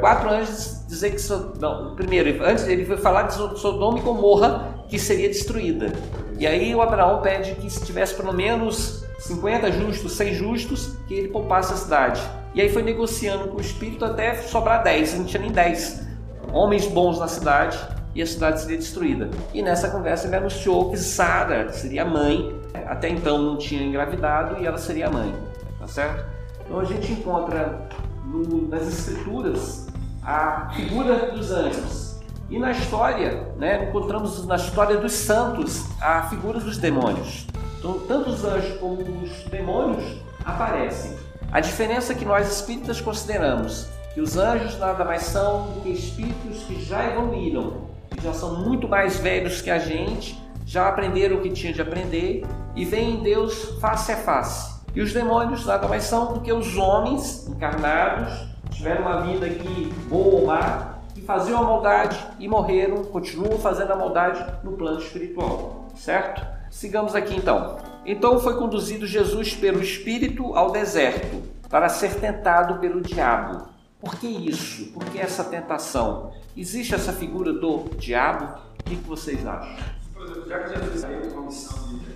Quatro 0.00 0.30
anjos 0.30 0.84
dizer 0.86 1.10
que 1.10 1.60
não, 1.60 1.94
primeiro, 1.94 2.44
antes 2.44 2.66
ele 2.66 2.84
foi 2.84 2.96
falar 2.96 3.22
de 3.22 3.34
Sodoma 3.34 3.98
e 3.98 4.02
Gomorra 4.02 4.84
que 4.88 4.98
seria 4.98 5.28
destruída. 5.28 5.92
E 6.38 6.46
aí 6.46 6.74
o 6.74 6.80
Abraão 6.80 7.20
pede 7.22 7.54
que 7.54 7.68
se 7.68 7.84
tivesse 7.84 8.14
pelo 8.14 8.32
menos 8.32 9.04
50 9.18 9.72
justos, 9.72 10.12
100 10.12 10.34
justos, 10.34 10.92
que 11.08 11.14
ele 11.14 11.28
poupasse 11.28 11.72
a 11.72 11.76
cidade. 11.76 12.20
E 12.54 12.60
aí 12.60 12.68
foi 12.68 12.82
negociando 12.82 13.48
com 13.48 13.58
o 13.58 13.60
espírito 13.60 14.04
até 14.04 14.34
sobrar 14.34 14.82
10, 14.82 15.18
não 15.18 15.24
tinha 15.24 15.42
nem 15.42 15.50
10 15.50 16.06
homens 16.52 16.86
bons 16.86 17.18
na 17.18 17.28
cidade 17.28 17.78
e 18.14 18.22
a 18.22 18.26
cidade 18.26 18.60
seria 18.60 18.78
destruída. 18.78 19.28
E 19.52 19.62
nessa 19.62 19.90
conversa 19.90 20.26
ele 20.26 20.36
anunciou 20.36 20.90
que 20.90 20.96
Sara 20.96 21.70
seria 21.72 22.04
mãe, 22.04 22.58
até 22.86 23.08
então 23.08 23.38
não 23.38 23.58
tinha 23.58 23.82
engravidado 23.82 24.62
e 24.62 24.66
ela 24.66 24.78
seria 24.78 25.10
mãe, 25.10 25.34
tá 25.78 25.86
certo? 25.86 26.24
Então 26.64 26.80
a 26.80 26.84
gente 26.84 27.12
encontra 27.12 27.86
no, 28.24 28.68
nas 28.68 28.86
escrituras 28.88 29.85
a 30.26 30.70
figura 30.74 31.30
dos 31.30 31.52
anjos. 31.52 32.16
E 32.50 32.58
na 32.58 32.72
história, 32.72 33.48
né, 33.56 33.88
encontramos 33.88 34.44
na 34.44 34.56
história 34.56 34.96
dos 34.96 35.12
santos 35.12 35.84
a 36.00 36.22
figura 36.22 36.58
dos 36.58 36.78
demônios. 36.78 37.46
Então, 37.78 38.00
tanto 38.08 38.30
os 38.30 38.44
anjos 38.44 38.76
como 38.78 39.00
os 39.22 39.44
demônios 39.44 40.04
aparecem. 40.44 41.16
A 41.52 41.60
diferença 41.60 42.12
que 42.12 42.24
nós 42.24 42.50
espíritas 42.50 43.00
consideramos 43.00 43.86
que 44.14 44.20
os 44.20 44.36
anjos 44.36 44.76
nada 44.78 45.04
mais 45.04 45.22
são 45.22 45.66
do 45.72 45.80
que 45.82 45.90
espíritos 45.90 46.64
que 46.64 46.82
já 46.82 47.04
evoluíram, 47.04 47.84
que 48.10 48.24
já 48.24 48.32
são 48.32 48.64
muito 48.64 48.88
mais 48.88 49.18
velhos 49.18 49.60
que 49.60 49.70
a 49.70 49.78
gente, 49.78 50.36
já 50.64 50.88
aprenderam 50.88 51.36
o 51.36 51.40
que 51.40 51.50
tinha 51.50 51.72
de 51.72 51.80
aprender 51.80 52.44
e 52.74 52.84
veem 52.84 53.22
Deus 53.22 53.78
face 53.80 54.10
a 54.10 54.16
face. 54.16 54.74
E 54.92 55.00
os 55.00 55.12
demônios 55.12 55.64
nada 55.64 55.86
mais 55.86 56.02
são 56.02 56.32
do 56.32 56.40
que 56.40 56.52
os 56.52 56.76
homens 56.76 57.46
encarnados, 57.46 58.55
tiveram 58.76 59.02
uma 59.02 59.22
vida 59.22 59.46
aqui 59.46 59.86
boa 60.08 60.40
ou 60.40 60.46
má, 60.46 60.98
que 61.14 61.22
faziam 61.22 61.60
a 61.60 61.64
maldade 61.64 62.18
e 62.38 62.46
morreram, 62.46 63.04
continuam 63.04 63.58
fazendo 63.58 63.92
a 63.92 63.96
maldade 63.96 64.44
no 64.62 64.72
plano 64.72 65.00
espiritual, 65.00 65.86
certo? 65.96 66.46
Sigamos 66.70 67.14
aqui 67.14 67.34
então. 67.34 67.78
Então 68.04 68.38
foi 68.38 68.56
conduzido 68.56 69.06
Jesus 69.06 69.54
pelo 69.54 69.82
Espírito 69.82 70.54
ao 70.54 70.70
deserto 70.70 71.42
para 71.70 71.88
ser 71.88 72.14
tentado 72.16 72.78
pelo 72.78 73.00
diabo. 73.00 73.66
Por 73.98 74.16
que 74.16 74.26
isso? 74.26 74.92
Por 74.92 75.04
que 75.06 75.18
essa 75.18 75.42
tentação? 75.42 76.32
Existe 76.54 76.94
essa 76.94 77.12
figura 77.12 77.52
do 77.52 77.90
diabo? 77.98 78.60
O 78.78 78.84
que, 78.84 78.94
vocês 78.96 79.44
acham? 79.46 79.76
Por 80.12 80.22
exemplo, 80.22 80.48
já 80.48 80.58
que 80.60 80.78
Jesus 80.78 81.00
saiu 81.00 81.20
com 81.32 81.38
a 81.38 81.42
missão 81.42 81.88
de 81.88 82.06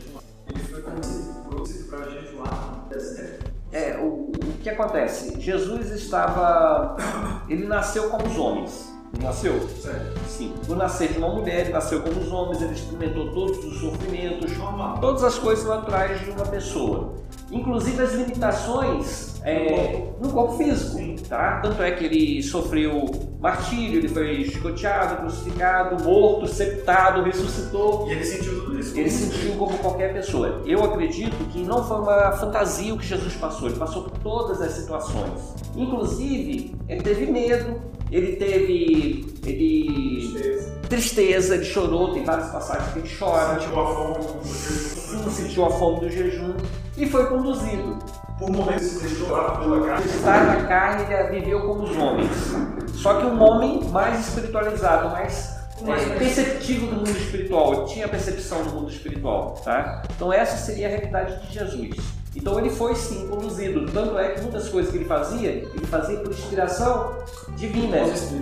ele 0.50 0.64
foi 0.64 0.82
conduzido 0.82 1.88
para 1.88 2.10
jejuar 2.10 2.82
no 2.82 2.88
deserto. 2.88 3.50
É, 3.72 3.96
o, 3.98 4.32
o 4.60 4.62
que 4.62 4.68
acontece? 4.68 5.40
Jesus 5.40 5.90
estava. 5.90 6.94
Ele 7.48 7.66
nasceu 7.66 8.10
como 8.10 8.26
os 8.26 8.38
homens. 8.38 8.90
Nasceu? 9.20 9.58
Certo. 9.68 10.20
Sim. 10.28 10.54
Por 10.66 10.76
nascer 10.76 11.12
de 11.12 11.18
uma 11.18 11.30
mulher, 11.30 11.62
ele 11.62 11.72
nasceu 11.72 12.00
como 12.02 12.20
os 12.20 12.30
homens, 12.30 12.62
ele 12.62 12.74
experimentou 12.74 13.32
todos 13.32 13.64
os 13.64 13.80
sofrimentos, 13.80 14.52
todas 15.00 15.24
as 15.24 15.38
coisas 15.38 15.64
naturais 15.64 16.20
de 16.20 16.30
uma 16.30 16.44
pessoa. 16.44 17.14
Inclusive 17.50 18.00
as 18.00 18.12
limitações 18.12 19.40
é, 19.42 20.12
no 20.20 20.30
corpo 20.30 20.56
físico, 20.56 20.98
tá? 21.28 21.60
Tanto 21.60 21.82
é 21.82 21.90
que 21.92 22.04
ele 22.04 22.42
sofreu 22.42 23.06
martírio, 23.40 23.98
ele 23.98 24.08
foi 24.08 24.44
chicoteado, 24.44 25.16
crucificado, 25.16 26.04
morto, 26.04 26.46
sepultado, 26.46 27.22
ressuscitou. 27.22 28.06
E 28.08 28.12
ele 28.12 28.24
sentiu 28.24 28.64
tudo 28.64 28.78
isso? 28.78 28.98
Ele 28.98 29.10
sentiu 29.10 29.52
como 29.56 29.78
qualquer 29.78 30.12
pessoa. 30.12 30.62
Eu 30.66 30.84
acredito 30.84 31.36
que 31.50 31.62
não 31.62 31.82
foi 31.84 31.98
uma 31.98 32.32
fantasia 32.32 32.94
o 32.94 32.98
que 32.98 33.06
Jesus 33.06 33.34
passou, 33.34 33.68
ele 33.68 33.78
passou 33.78 34.04
por 34.04 34.18
todas 34.18 34.60
as 34.60 34.72
situações. 34.72 35.54
Inclusive, 35.74 36.76
ele 36.88 37.02
teve 37.02 37.26
medo, 37.26 37.80
ele 38.10 38.36
teve. 38.36 39.26
Ele. 39.46 40.30
Tristeza. 40.32 40.80
Tristeza, 40.88 41.54
ele 41.54 41.64
chorou, 41.64 42.12
tem 42.12 42.24
várias 42.24 42.50
passagens 42.50 42.92
que 42.92 42.98
ele 42.98 43.10
chora. 43.16 43.58
Sentiu 43.60 43.80
a 43.80 43.86
fome 43.86 44.18
do 44.18 44.50
jejum. 44.50 45.30
Sentiu 45.30 45.64
a 45.64 45.70
fome 45.70 46.00
do 46.00 46.10
jejum. 46.10 46.54
E 47.00 47.08
foi 47.08 47.26
conduzido. 47.26 47.98
Por 48.38 48.50
momentos 48.50 48.86
se 48.86 49.02
deixou 49.02 49.30
lá 49.30 49.56
pela 49.56 49.86
carne. 49.86 50.06
Estar 50.06 50.46
na 50.46 50.66
carne, 50.66 51.14
ele 51.14 51.40
viveu 51.40 51.60
como 51.60 51.82
os 51.82 51.96
homens. 51.96 52.30
Só 52.94 53.14
que 53.14 53.26
um 53.26 53.42
homem 53.42 53.84
mais 53.90 54.28
espiritualizado, 54.28 55.10
mais 55.10 55.60
é, 55.86 56.18
perceptivo 56.18 56.86
do 56.86 56.96
mundo 56.96 57.10
espiritual, 57.10 57.86
tinha 57.86 58.08
percepção 58.08 58.62
do 58.62 58.70
mundo 58.70 58.90
espiritual, 58.90 59.60
tá? 59.64 60.02
Então 60.14 60.32
essa 60.32 60.56
seria 60.56 60.86
a 60.86 60.90
realidade 60.90 61.46
de 61.46 61.52
Jesus. 61.52 61.96
Então 62.36 62.58
ele 62.58 62.70
foi 62.70 62.94
sim 62.94 63.26
conduzido, 63.26 63.86
tanto 63.90 64.16
é 64.18 64.28
que 64.30 64.40
muitas 64.40 64.68
coisas 64.68 64.92
que 64.92 64.98
ele 64.98 65.04
fazia, 65.04 65.50
ele 65.50 65.86
fazia 65.86 66.18
por 66.18 66.30
inspiração 66.30 67.16
divina. 67.56 67.96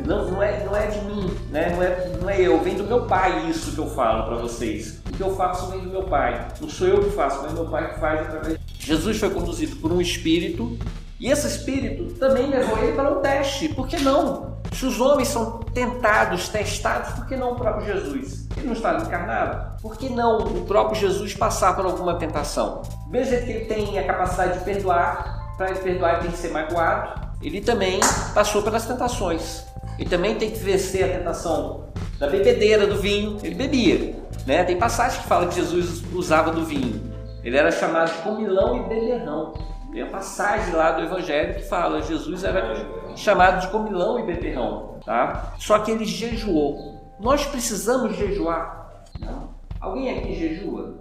Não, 0.05 0.31
não, 0.31 0.43
é, 0.43 0.65
não 0.65 0.77
é 0.77 0.87
de 0.89 1.01
mim, 1.07 1.31
né? 1.51 1.71
não, 1.75 1.83
é, 1.83 2.11
não 2.21 2.31
é 2.31 2.41
eu, 2.41 2.61
vem 2.61 2.77
do 2.77 2.85
meu 2.85 3.07
pai 3.07 3.49
isso 3.49 3.73
que 3.73 3.79
eu 3.79 3.89
falo 3.89 4.25
para 4.25 4.37
vocês. 4.37 5.01
Que 5.19 5.25
eu 5.25 5.35
faço 5.35 5.67
vem 5.73 5.81
do 5.81 5.91
meu 5.91 6.05
pai. 6.05 6.47
Não 6.61 6.69
sou 6.69 6.87
eu 6.87 7.03
que 7.03 7.11
faço, 7.11 7.43
mas 7.43 7.53
meu 7.53 7.67
pai 7.67 7.93
que 7.93 7.99
faz 7.99 8.21
através. 8.21 8.57
Jesus 8.79 9.19
foi 9.19 9.31
conduzido 9.31 9.75
por 9.77 9.91
um 9.91 10.01
espírito 10.01 10.79
e 11.19 11.29
esse 11.29 11.49
espírito 11.49 12.15
também 12.21 12.49
levou 12.49 12.79
ele 12.79 12.93
para 12.93 13.11
um 13.11 13.21
teste. 13.21 13.69
Por 13.71 13.89
que 13.89 13.99
não? 13.99 14.57
Se 14.73 14.87
os 14.87 15.01
homens 15.01 15.27
são 15.27 15.59
tentados, 15.75 16.49
testados, 16.49 17.15
por 17.15 17.27
que 17.27 17.35
não 17.35 17.55
o 17.55 17.57
próprio 17.57 17.85
Jesus? 17.85 18.47
Ele 18.57 18.67
não 18.67 18.75
está 18.75 18.95
encarnado? 18.95 19.83
Por 19.83 19.97
que 19.97 20.09
não 20.09 20.39
o 20.39 20.65
próprio 20.65 21.01
Jesus 21.01 21.35
passar 21.35 21.75
por 21.75 21.85
alguma 21.85 22.15
tentação? 22.15 22.83
Mesmo 23.09 23.39
que 23.39 23.51
ele 23.51 23.65
tem 23.65 23.99
a 23.99 24.07
capacidade 24.07 24.61
de 24.61 24.65
perdoar, 24.65 25.53
para 25.57 25.71
ele 25.71 25.81
perdoar 25.81 26.13
ele 26.13 26.23
tem 26.23 26.31
que 26.31 26.39
ser 26.39 26.53
magoado, 26.53 27.29
ele 27.43 27.61
também 27.61 27.99
passou 28.33 28.63
pelas 28.63 28.87
tentações. 28.87 29.65
Ele 29.99 30.09
também 30.09 30.37
tem 30.37 30.53
que 30.53 30.59
vencer 30.61 31.05
a 31.05 31.19
tentação 31.19 31.88
da 32.19 32.27
bebedeira 32.27 32.87
do 32.87 32.97
vinho, 32.97 33.39
ele 33.43 33.55
bebia. 33.55 34.15
Né? 34.47 34.65
Tem 34.65 34.77
passagem 34.77 35.21
que 35.21 35.29
fala 35.29 35.47
que 35.47 35.55
Jesus 35.55 36.03
usava 36.13 36.51
do 36.51 36.65
vinho. 36.65 37.01
Ele 37.45 37.57
era 37.57 37.71
chamado 37.71 38.13
de 38.13 38.19
comilão 38.23 38.77
e 38.77 38.89
beberrão. 38.89 39.55
Tem 39.93 40.03
a 40.03 40.07
passagem 40.07 40.75
lá 40.75 40.93
do 40.93 41.03
Evangelho 41.03 41.55
que 41.55 41.63
fala 41.63 42.03
Jesus 42.03 42.45
era 42.45 42.87
chamado 43.17 43.61
de 43.61 43.69
comilão 43.69 44.19
e 44.19 44.23
beberrão, 44.23 44.99
tá? 45.05 45.55
Só 45.59 45.79
que 45.79 45.91
ele 45.91 46.05
jejuou. 46.05 46.99
Nós 47.19 47.47
precisamos 47.47 48.17
jejuar. 48.17 49.05
Não. 49.19 49.55
Alguém 49.81 50.19
aqui 50.19 50.35
jejua? 50.35 50.95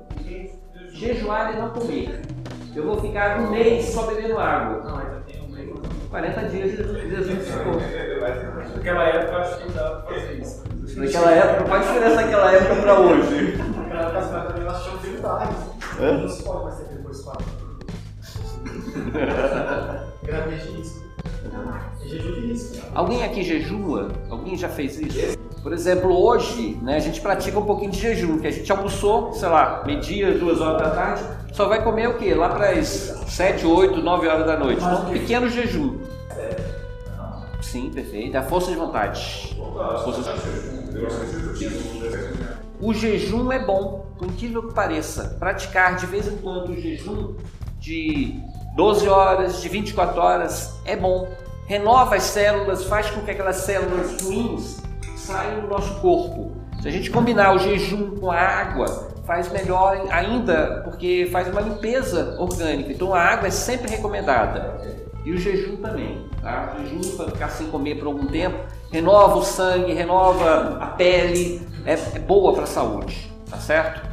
Jejuar 0.92 1.54
é 1.54 1.62
não 1.62 1.70
comer. 1.72 2.22
Eu 2.76 2.86
vou 2.86 3.00
ficar 3.00 3.40
um 3.40 3.50
mês 3.50 3.86
só 3.86 4.04
bebendo 4.04 4.38
água. 4.38 4.84
Não, 4.84 4.98
ainda 4.98 5.24
tem 5.28 5.42
um 5.42 5.50
mês. 5.50 5.70
40 6.10 6.42
dias 6.50 6.72
Jesus 6.72 7.48
ficou. 7.48 7.74
Naquela 8.76 9.04
época 9.04 9.32
eu 9.32 9.38
acho 9.38 9.58
que 9.58 9.72
dava 9.74 10.02
pra 10.02 10.16
fazer 10.16 10.40
isso. 10.40 10.67
Naquela 10.98 11.32
época, 11.32 11.64
qual 11.66 11.80
a 11.80 11.84
diferença 11.84 12.16
daquela 12.16 12.52
época 12.52 12.76
para 12.82 13.00
hoje? 13.00 13.58
Naquela 13.78 14.02
época 14.02 14.42
também 14.42 14.64
nós 14.64 14.84
tínhamos 14.84 15.02
dificuldades. 15.04 15.58
Não 16.00 16.28
se 16.28 16.44
pode 16.44 16.64
mais 16.64 16.78
ter 16.78 16.96
depois 16.96 17.22
quatro. 17.22 17.46
Gravidez 20.24 20.64
de 20.64 20.70
risco. 20.72 21.08
É 22.02 22.08
jejum 22.08 22.34
de 22.34 22.48
risco. 22.48 22.88
Alguém 22.96 23.24
aqui 23.24 23.44
jejua? 23.44 24.12
Alguém 24.30 24.58
já 24.58 24.70
fez 24.70 25.00
isso? 25.00 25.38
Por 25.62 25.72
exemplo, 25.72 26.12
hoje, 26.12 26.80
né, 26.82 26.96
a 26.96 27.00
gente 27.00 27.22
pratica 27.22 27.60
um 27.60 27.66
pouquinho 27.66 27.92
de 27.92 28.00
jejum, 28.00 28.40
que 28.40 28.48
a 28.48 28.52
gente 28.52 28.72
almoçou, 28.72 29.34
sei 29.34 29.50
lá, 29.50 29.84
meio-dia, 29.86 30.38
duas 30.38 30.60
horas 30.62 30.82
da 30.82 30.90
tarde, 30.90 31.24
só 31.52 31.68
vai 31.68 31.84
comer 31.84 32.10
o 32.10 32.18
quê? 32.18 32.34
Lá 32.34 32.50
para 32.50 32.72
as 32.72 32.88
7, 33.28 33.68
8, 33.68 34.02
9 34.02 34.28
horas 34.28 34.48
da 34.48 34.58
noite. 34.58 34.82
Então, 34.84 35.04
um 35.04 35.12
pequeno 35.12 35.48
jejum. 35.48 36.00
Sim, 37.62 37.92
perfeito. 37.92 38.36
É 38.36 38.40
a 38.40 38.44
força 38.44 38.72
de 38.72 38.78
vontade. 38.78 39.56
Força 40.04 40.22
de... 40.22 40.77
O 42.80 42.94
jejum 42.94 43.52
é 43.52 43.64
bom, 43.64 44.06
por 44.18 44.28
incrível 44.28 44.68
que 44.68 44.74
pareça. 44.74 45.36
Praticar 45.40 45.96
de 45.96 46.06
vez 46.06 46.28
em 46.28 46.38
quando 46.38 46.70
o 46.70 46.76
jejum 46.80 47.36
de 47.80 48.40
12 48.76 49.08
horas, 49.08 49.62
de 49.62 49.70
24 49.70 50.22
horas 50.22 50.80
é 50.86 50.96
bom. 50.96 51.28
Renova 51.66 52.16
as 52.16 52.24
células, 52.24 52.86
faz 52.86 53.10
com 53.10 53.22
que 53.22 53.32
aquelas 53.32 53.58
células 53.58 54.22
ruins 54.22 54.82
saiam 55.16 55.62
do 55.62 55.68
nosso 55.68 56.00
corpo. 56.00 56.52
Se 56.82 56.88
a 56.88 56.92
gente 56.92 57.10
combinar 57.10 57.54
o 57.54 57.58
jejum 57.58 58.16
com 58.18 58.32
a 58.32 58.40
água, 58.40 59.10
faz 59.26 59.52
melhor 59.52 60.08
ainda, 60.10 60.82
porque 60.86 61.28
faz 61.32 61.48
uma 61.50 61.60
limpeza 61.60 62.38
orgânica. 62.40 62.92
Então 62.94 63.14
a 63.14 63.20
água 63.20 63.48
é 63.48 63.52
sempre 63.52 63.90
recomendada. 63.90 64.80
E 65.26 65.32
o 65.32 65.38
jejum 65.38 65.76
também. 65.78 66.26
Tá? 66.42 66.78
O 66.80 66.86
jejum, 66.86 67.18
para 67.18 67.32
ficar 67.32 67.50
sem 67.50 67.68
comer 67.68 67.96
por 68.00 68.08
algum 68.08 68.28
tempo, 68.28 68.58
renova 68.92 69.38
o 69.38 69.44
sangue, 69.44 69.94
renova 69.94 70.78
a 70.82 70.88
pele, 70.88 71.62
é, 71.86 71.94
é 71.94 72.20
boa 72.20 72.54
para 72.54 72.64
a 72.64 72.68
saúde. 72.68 73.32
Tá 73.50 73.58
certo? 73.58 74.08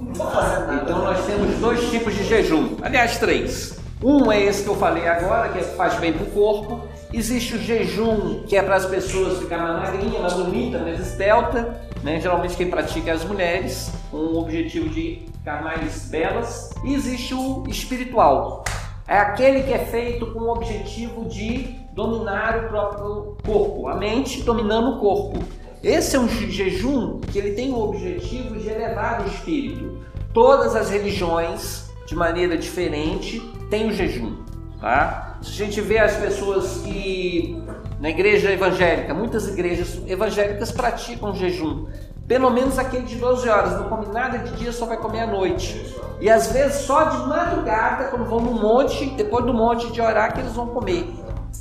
Então 0.00 1.04
nós 1.04 1.24
temos 1.26 1.56
dois 1.56 1.90
tipos 1.90 2.14
de 2.14 2.24
jejum, 2.24 2.76
aliás, 2.82 3.18
três. 3.18 3.78
Um 4.02 4.32
é 4.32 4.40
esse 4.40 4.62
que 4.64 4.70
eu 4.70 4.76
falei 4.76 5.06
agora, 5.06 5.50
que 5.50 5.62
faz 5.76 5.94
bem 5.96 6.12
para 6.12 6.22
o 6.22 6.30
corpo. 6.30 6.88
Existe 7.12 7.56
o 7.56 7.58
jejum, 7.58 8.44
que 8.44 8.56
é 8.56 8.62
para 8.62 8.76
as 8.76 8.86
pessoas 8.86 9.38
ficar 9.38 9.58
mais 9.58 9.90
magrinha, 9.90 10.20
mais 10.20 10.32
bonita, 10.32 10.78
mais 10.78 10.98
estelta. 10.98 11.78
Né? 12.02 12.18
Geralmente 12.18 12.56
quem 12.56 12.70
pratica 12.70 13.10
é 13.10 13.12
as 13.12 13.24
mulheres, 13.24 13.92
com 14.10 14.16
o 14.16 14.38
objetivo 14.38 14.88
de 14.88 15.26
ficar 15.34 15.62
mais 15.62 16.08
belas. 16.08 16.70
E 16.82 16.94
existe 16.94 17.34
o 17.34 17.64
espiritual. 17.68 18.64
É 19.06 19.18
aquele 19.18 19.64
que 19.64 19.72
é 19.72 19.80
feito 19.80 20.26
com 20.28 20.40
o 20.40 20.50
objetivo 20.50 21.26
de 21.26 21.79
dominar 21.92 22.64
o 22.64 22.68
próprio 22.68 23.36
corpo, 23.44 23.88
a 23.88 23.94
mente 23.96 24.42
dominando 24.42 24.96
o 24.96 25.00
corpo. 25.00 25.38
Esse 25.82 26.16
é 26.16 26.20
um 26.20 26.28
jejum 26.28 27.20
que 27.20 27.38
ele 27.38 27.52
tem 27.52 27.72
o 27.72 27.78
objetivo 27.78 28.58
de 28.58 28.68
elevar 28.68 29.22
o 29.22 29.26
espírito. 29.26 29.98
Todas 30.32 30.76
as 30.76 30.90
religiões, 30.90 31.90
de 32.06 32.14
maneira 32.14 32.56
diferente, 32.56 33.40
têm 33.70 33.88
o 33.88 33.92
jejum. 33.92 34.36
Tá? 34.80 35.38
Se 35.42 35.62
a 35.62 35.64
gente 35.64 35.80
vê 35.80 35.98
as 35.98 36.16
pessoas 36.16 36.82
que 36.84 37.62
na 37.98 38.10
igreja 38.10 38.50
evangélica, 38.50 39.12
muitas 39.12 39.48
igrejas 39.48 40.00
evangélicas 40.06 40.70
praticam 40.70 41.34
jejum. 41.34 41.86
Pelo 42.26 42.48
menos 42.48 42.78
aquele 42.78 43.02
de 43.02 43.16
12 43.16 43.48
horas, 43.48 43.72
não 43.72 43.88
come 43.88 44.06
nada 44.06 44.38
de 44.38 44.56
dia, 44.56 44.72
só 44.72 44.86
vai 44.86 44.96
comer 44.96 45.20
à 45.20 45.26
noite. 45.26 45.96
E 46.20 46.30
às 46.30 46.52
vezes 46.52 46.82
só 46.82 47.04
de 47.04 47.26
madrugada, 47.26 48.04
quando 48.04 48.24
vão 48.24 48.40
no 48.40 48.52
monte, 48.52 49.06
depois 49.16 49.44
do 49.44 49.52
monte 49.52 49.90
de 49.90 50.00
orar, 50.00 50.32
que 50.32 50.40
eles 50.40 50.52
vão 50.52 50.68
comer. 50.68 51.06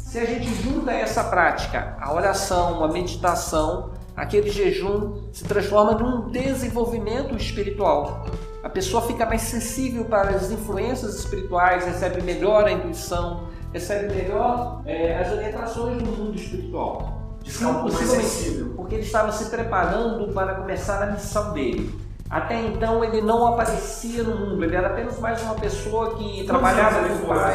Se 0.10 0.18
a 0.18 0.26
gente 0.26 0.52
junta 0.64 0.92
essa 0.92 1.24
prática, 1.26 1.96
a 2.02 2.12
oração, 2.12 2.84
a 2.84 2.88
meditação, 2.88 3.92
aquele 4.18 4.50
jejum 4.50 5.22
se 5.32 5.44
transforma 5.44 5.92
num 5.92 6.32
desenvolvimento 6.32 7.36
espiritual. 7.36 8.26
A 8.64 8.70
pessoa 8.70 9.04
fica 9.04 9.24
mais 9.28 9.44
sensível 9.44 10.06
para 10.06 10.32
as 10.32 10.50
influências 10.50 11.14
espirituais, 11.14 11.86
recebe 11.86 12.24
melhor 12.24 12.66
a 12.66 12.72
intuição, 12.72 13.50
recebe 13.72 14.12
melhor 14.12 14.82
é, 14.84 15.16
as 15.20 15.32
orientações 15.32 16.02
do 16.02 16.10
mundo 16.10 16.36
espiritual. 16.36 17.38
Possivelmente 17.84 18.74
porque 18.76 18.96
ele 18.96 19.04
estava 19.04 19.32
se 19.32 19.48
preparando 19.52 20.34
para 20.34 20.56
começar 20.56 21.04
a 21.04 21.12
missão 21.12 21.54
dele. 21.54 21.96
Até 22.28 22.60
então 22.60 23.04
ele 23.04 23.22
não 23.22 23.46
aparecia 23.46 24.24
no 24.24 24.36
mundo, 24.36 24.64
ele 24.64 24.76
era 24.76 24.88
apenas 24.88 25.20
mais 25.20 25.40
uma 25.44 25.54
pessoa 25.54 26.16
que 26.16 26.44
trabalhava 26.46 27.08
com 27.08 27.26
o 27.26 27.28
pai. 27.28 27.54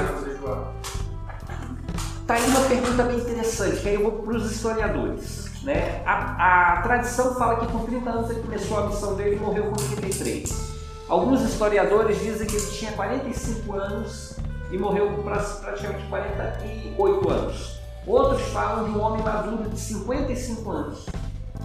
Está 2.25 2.37
aí 2.37 2.47
uma 2.47 2.63
pergunta 2.63 3.03
bem 3.03 3.19
interessante, 3.19 3.83
que 3.83 3.89
aí 3.91 3.97
eu 3.97 4.05
vou 4.05 4.13
para 4.23 4.37
os 4.39 4.51
historiadores. 4.51 5.45
Né? 5.63 6.03
A, 6.07 6.79
a, 6.79 6.81
tradição 6.81 7.35
fala 7.35 7.61
que 7.61 7.71
com 7.71 7.81
30 7.81 8.09
anos 8.09 8.31
ele 8.31 8.41
começou 8.41 8.79
a 8.79 8.87
missão 8.87 9.15
dele 9.15 9.37
e 9.37 9.39
morreu 9.39 9.65
com 9.65 9.75
33. 9.75 10.75
Alguns 11.07 11.43
historiadores 11.43 12.19
dizem 12.21 12.47
que 12.47 12.57
ele 12.57 12.67
tinha 12.67 12.93
45 12.93 13.73
anos 13.75 14.39
e 14.71 14.79
morreu 14.79 15.15
com 15.15 15.23
praticamente 15.23 16.07
48 16.09 17.29
anos. 17.29 17.79
Outros 18.07 18.41
falam 18.49 18.85
de 18.85 18.99
um 18.99 19.03
homem 19.03 19.23
maduro 19.23 19.69
de 19.69 19.79
55 19.79 20.71
anos. 20.71 21.07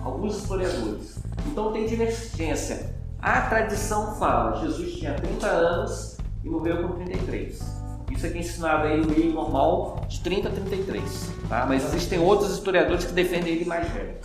Alguns 0.04 0.40
historiadores. 0.40 1.20
Então 1.48 1.72
tem 1.72 1.86
divergência. 1.86 2.94
A 3.22 3.44
tradição 3.44 4.14
fala 4.20 4.60
Jesus 4.60 4.92
tinha 4.92 5.14
30 5.14 5.48
anos 5.48 6.18
e 6.44 6.50
morreu 6.50 6.86
com 6.86 6.96
33. 6.96 7.79
Aqui 8.26 8.38
é 8.38 8.42
ensinado 8.42 8.88
aí 8.88 8.98
no 8.98 9.08
meio 9.08 9.32
normal 9.32 10.02
de 10.08 10.20
30 10.20 10.50
a 10.50 10.52
33. 10.52 11.32
Tá? 11.48 11.66
Mas 11.68 11.86
existem 11.86 12.20
outros 12.20 12.52
historiadores 12.52 13.06
que 13.06 13.14
defendem 13.14 13.54
ele 13.54 13.66
mais 13.66 13.88
velho. 13.90 14.16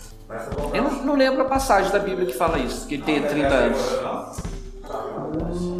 Eu 0.73 0.83
não, 0.83 0.91
não 1.03 1.15
lembro 1.15 1.41
a 1.41 1.45
passagem 1.45 1.91
da 1.91 1.99
Bíblia 1.99 2.25
que 2.25 2.33
fala 2.33 2.57
isso, 2.59 2.87
que 2.87 2.95
ele 2.95 3.03
tem 3.03 3.21
30 3.21 3.47
anos. 3.47 3.79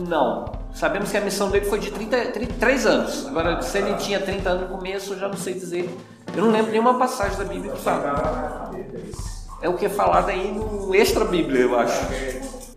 Não. 0.08 0.46
Sabemos 0.74 1.10
que 1.10 1.18
a 1.18 1.22
missão 1.22 1.50
dele 1.50 1.66
foi 1.66 1.80
de 1.80 1.92
30, 1.92 2.32
33 2.32 2.86
anos. 2.86 3.28
Agora, 3.28 3.62
se 3.62 3.78
ele 3.78 3.94
tinha 3.96 4.20
30 4.20 4.50
anos 4.50 4.70
no 4.70 4.78
começo, 4.78 5.14
eu 5.14 5.20
já 5.20 5.28
não 5.28 5.38
sei 5.38 5.54
dizer. 5.54 5.90
Eu 6.36 6.44
não 6.44 6.52
lembro 6.52 6.72
nenhuma 6.72 6.98
passagem 7.00 7.38
da 7.38 7.46
Bíblia 7.46 7.72
que 7.72 7.82
fala. 7.82 8.72
É 9.62 9.70
o 9.70 9.74
que 9.76 9.86
é 9.86 9.90
falado 9.90 10.30
aí 10.30 10.52
no 10.52 10.94
extra 10.94 11.26
Bíblia, 11.26 11.62
eu 11.62 11.80
acho. 11.80 12.02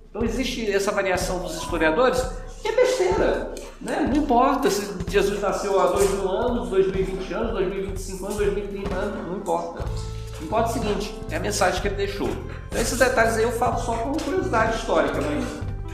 Então 0.08 0.22
existe 0.22 0.70
essa 0.70 0.92
variação 0.92 1.40
dos 1.40 1.56
historiadores, 1.56 2.24
que 2.62 2.68
é 2.68 2.72
besteira. 2.72 3.54
Né? 3.80 4.10
Não 4.12 4.22
importa 4.22 4.70
se 4.70 4.88
Jesus 5.08 5.40
nasceu 5.40 5.80
há 5.80 5.86
2 5.86 6.10
mil 6.14 6.28
anos, 6.28 6.68
2020 6.68 7.32
anos, 7.32 7.52
2025 7.52 8.24
anos, 8.24 8.36
2030 8.38 8.94
anos, 8.94 9.28
não 9.28 9.36
importa. 9.36 9.84
Importa 10.42 10.70
o 10.70 10.72
seguinte, 10.72 11.14
é 11.30 11.36
a 11.36 11.40
mensagem 11.40 11.80
que 11.80 11.88
ele 11.88 11.96
deixou. 11.96 12.28
Então 12.68 12.80
esses 12.80 12.98
detalhes 12.98 13.36
aí 13.36 13.42
eu 13.42 13.52
falo 13.52 13.78
só 13.80 13.94
como 13.94 14.20
curiosidade 14.22 14.76
histórica, 14.76 15.20
mas 15.20 15.44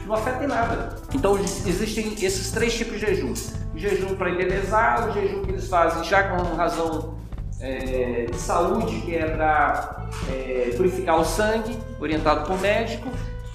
não 0.05 0.15
afeta 0.15 0.43
em 0.43 0.47
nada. 0.47 0.95
Então 1.13 1.37
existem 1.37 2.13
esses 2.23 2.51
três 2.51 2.73
tipos 2.75 2.99
de 2.99 2.99
jejum: 2.99 3.33
o 3.73 3.77
jejum 3.77 4.15
para 4.15 4.29
embelezar, 4.29 5.09
o 5.09 5.13
jejum 5.13 5.43
que 5.43 5.51
eles 5.51 5.67
fazem 5.67 6.03
já 6.03 6.23
com 6.23 6.55
razão 6.55 7.15
é, 7.59 8.27
de 8.31 8.37
saúde, 8.37 9.01
que 9.01 9.15
é 9.15 9.25
para 9.25 10.07
é, 10.29 10.73
purificar 10.75 11.19
o 11.19 11.25
sangue, 11.25 11.77
orientado 11.99 12.47
por 12.47 12.59
médico. 12.59 13.09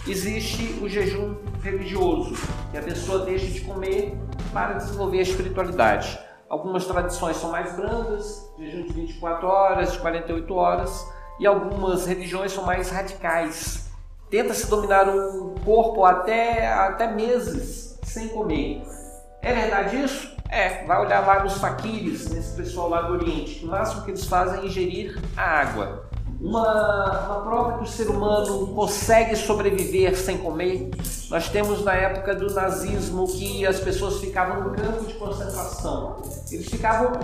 Existe 0.07 0.79
o 0.83 0.89
jejum 0.89 1.37
religioso, 1.63 2.35
que 2.71 2.79
a 2.79 2.83
pessoa 2.83 3.25
deixa 3.25 3.47
de 3.47 3.61
comer 3.61 4.17
para 4.53 4.75
desenvolver 4.75 5.19
a 5.19 5.23
espiritualidade. 5.23 6.19
Algumas 6.49 6.87
tradições 6.87 7.37
são 7.37 7.51
mais 7.51 7.77
brandas, 7.77 8.51
jejum 8.59 8.87
de 8.87 8.93
24 8.95 9.47
horas, 9.47 9.93
de 9.93 9.99
48 9.99 10.55
horas, 10.55 11.07
e 11.39 11.47
algumas 11.47 12.07
religiões 12.07 12.51
são 12.51 12.65
mais 12.65 12.91
radicais. 12.91 13.91
Tenta-se 14.31 14.69
dominar 14.71 15.09
o 15.09 15.55
corpo 15.65 16.05
até, 16.05 16.67
até 16.73 17.07
meses 17.07 17.99
sem 18.03 18.29
comer. 18.29 18.83
É 19.43 19.53
verdade 19.53 20.03
isso? 20.03 20.35
É, 20.49 20.85
vai 20.85 21.05
olhar 21.05 21.25
lá 21.27 21.45
nos 21.45 21.59
faquires, 21.59 22.29
nesse 22.31 22.57
pessoal 22.57 22.89
lá 22.89 23.03
do 23.03 23.13
Oriente. 23.13 23.65
O 23.65 23.69
máximo 23.69 24.03
que 24.03 24.11
eles 24.11 24.25
fazem 24.25 24.61
é 24.61 24.67
ingerir 24.67 25.21
a 25.37 25.61
água. 25.61 26.10
Uma, 26.41 27.27
uma 27.27 27.41
prova 27.43 27.79
que 27.79 27.85
o 27.85 27.87
ser 27.87 28.09
humano 28.09 28.69
consegue 28.69 29.37
sobreviver 29.37 30.17
sem 30.17 30.39
comer, 30.39 30.91
nós 31.29 31.51
temos 31.51 31.85
na 31.85 31.93
época 31.93 32.35
do 32.35 32.53
nazismo 32.55 33.27
que 33.27 33.67
as 33.67 33.79
pessoas 33.79 34.21
ficavam 34.21 34.65
no 34.65 34.71
campo 34.75 35.05
de 35.05 35.13
concentração. 35.15 36.23
Eles 36.51 36.67
ficavam 36.67 37.21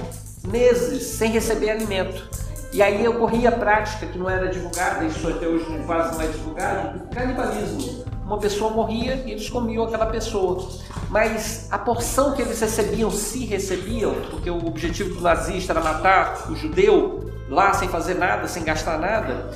meses 0.47 1.03
sem 1.03 1.31
receber 1.31 1.71
alimento. 1.71 2.29
E 2.75 2.83
aí 2.83 3.09
ocorria 3.09 3.49
a 3.49 3.53
prática 3.53 4.07
que 4.07 4.19
não 4.19 4.29
era 4.29 4.49
divulgada, 4.49 5.03
isso 5.07 5.27
até 5.27 5.49
hoje 5.49 5.65
quase 5.87 6.15
não 6.15 6.21
é 6.21 6.27
divulgado, 6.27 6.99
do 6.99 7.07
canibalismo. 7.07 8.05
Uma 8.23 8.39
pessoa 8.39 8.71
morria 8.71 9.15
e 9.25 9.31
eles 9.31 9.49
comiam 9.49 9.85
aquela 9.85 10.07
pessoa. 10.07 10.69
Mas 11.09 11.69
a 11.71 11.79
porção 11.79 12.35
que 12.35 12.43
eles 12.43 12.61
recebiam, 12.61 13.11
se 13.11 13.47
recebiam, 13.47 14.15
porque 14.31 14.51
o 14.51 14.67
objetivo 14.67 15.15
do 15.15 15.21
nazista 15.23 15.73
era 15.73 15.81
matar 15.81 16.51
o 16.51 16.57
judeu 16.57 17.36
lá 17.49 17.73
sem 17.73 17.89
fazer 17.89 18.15
nada, 18.15 18.47
sem 18.49 18.65
gastar 18.65 18.99
nada, 18.99 19.51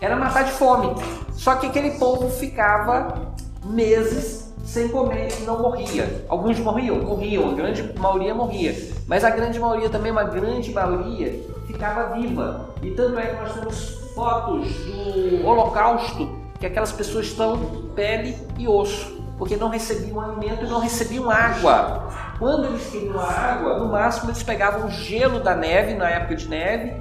era 0.00 0.16
matar 0.16 0.44
de 0.44 0.52
fome. 0.52 0.94
Só 1.32 1.56
que 1.56 1.66
aquele 1.66 1.92
povo 1.92 2.30
ficava 2.30 3.32
meses 3.64 4.52
sem 4.64 4.88
comer 4.88 5.28
e 5.40 5.44
não 5.44 5.60
morria. 5.60 6.24
Alguns 6.28 6.58
morriam, 6.58 6.96
morriam, 6.96 7.50
a 7.50 7.54
grande 7.54 7.98
maioria 7.98 8.34
morria. 8.34 8.74
Mas 9.06 9.24
a 9.24 9.30
grande 9.30 9.58
maioria 9.58 9.90
também, 9.90 10.10
uma 10.10 10.24
grande 10.24 10.72
maioria, 10.72 11.42
ficava 11.66 12.14
viva. 12.14 12.70
E 12.82 12.90
tanto 12.92 13.18
é 13.18 13.26
que 13.26 13.42
nós 13.42 13.54
temos 13.54 14.04
fotos 14.14 14.68
do 14.84 15.46
Holocausto 15.46 16.44
que 16.58 16.66
aquelas 16.66 16.92
pessoas 16.92 17.26
estão 17.26 17.58
pele 17.94 18.38
e 18.56 18.66
osso, 18.66 19.20
porque 19.36 19.56
não 19.56 19.68
recebiam 19.68 20.20
alimento 20.20 20.64
e 20.64 20.68
não 20.68 20.78
recebiam 20.78 21.30
água. 21.30 22.08
Quando 22.38 22.66
eles 22.66 22.86
queriam 22.86 23.20
água, 23.20 23.78
no 23.78 23.88
máximo 23.88 24.30
eles 24.30 24.42
pegavam 24.42 24.86
o 24.86 24.90
gelo 24.90 25.40
da 25.40 25.54
neve, 25.54 25.94
na 25.94 26.08
época 26.08 26.36
de 26.36 26.48
neve, 26.48 26.94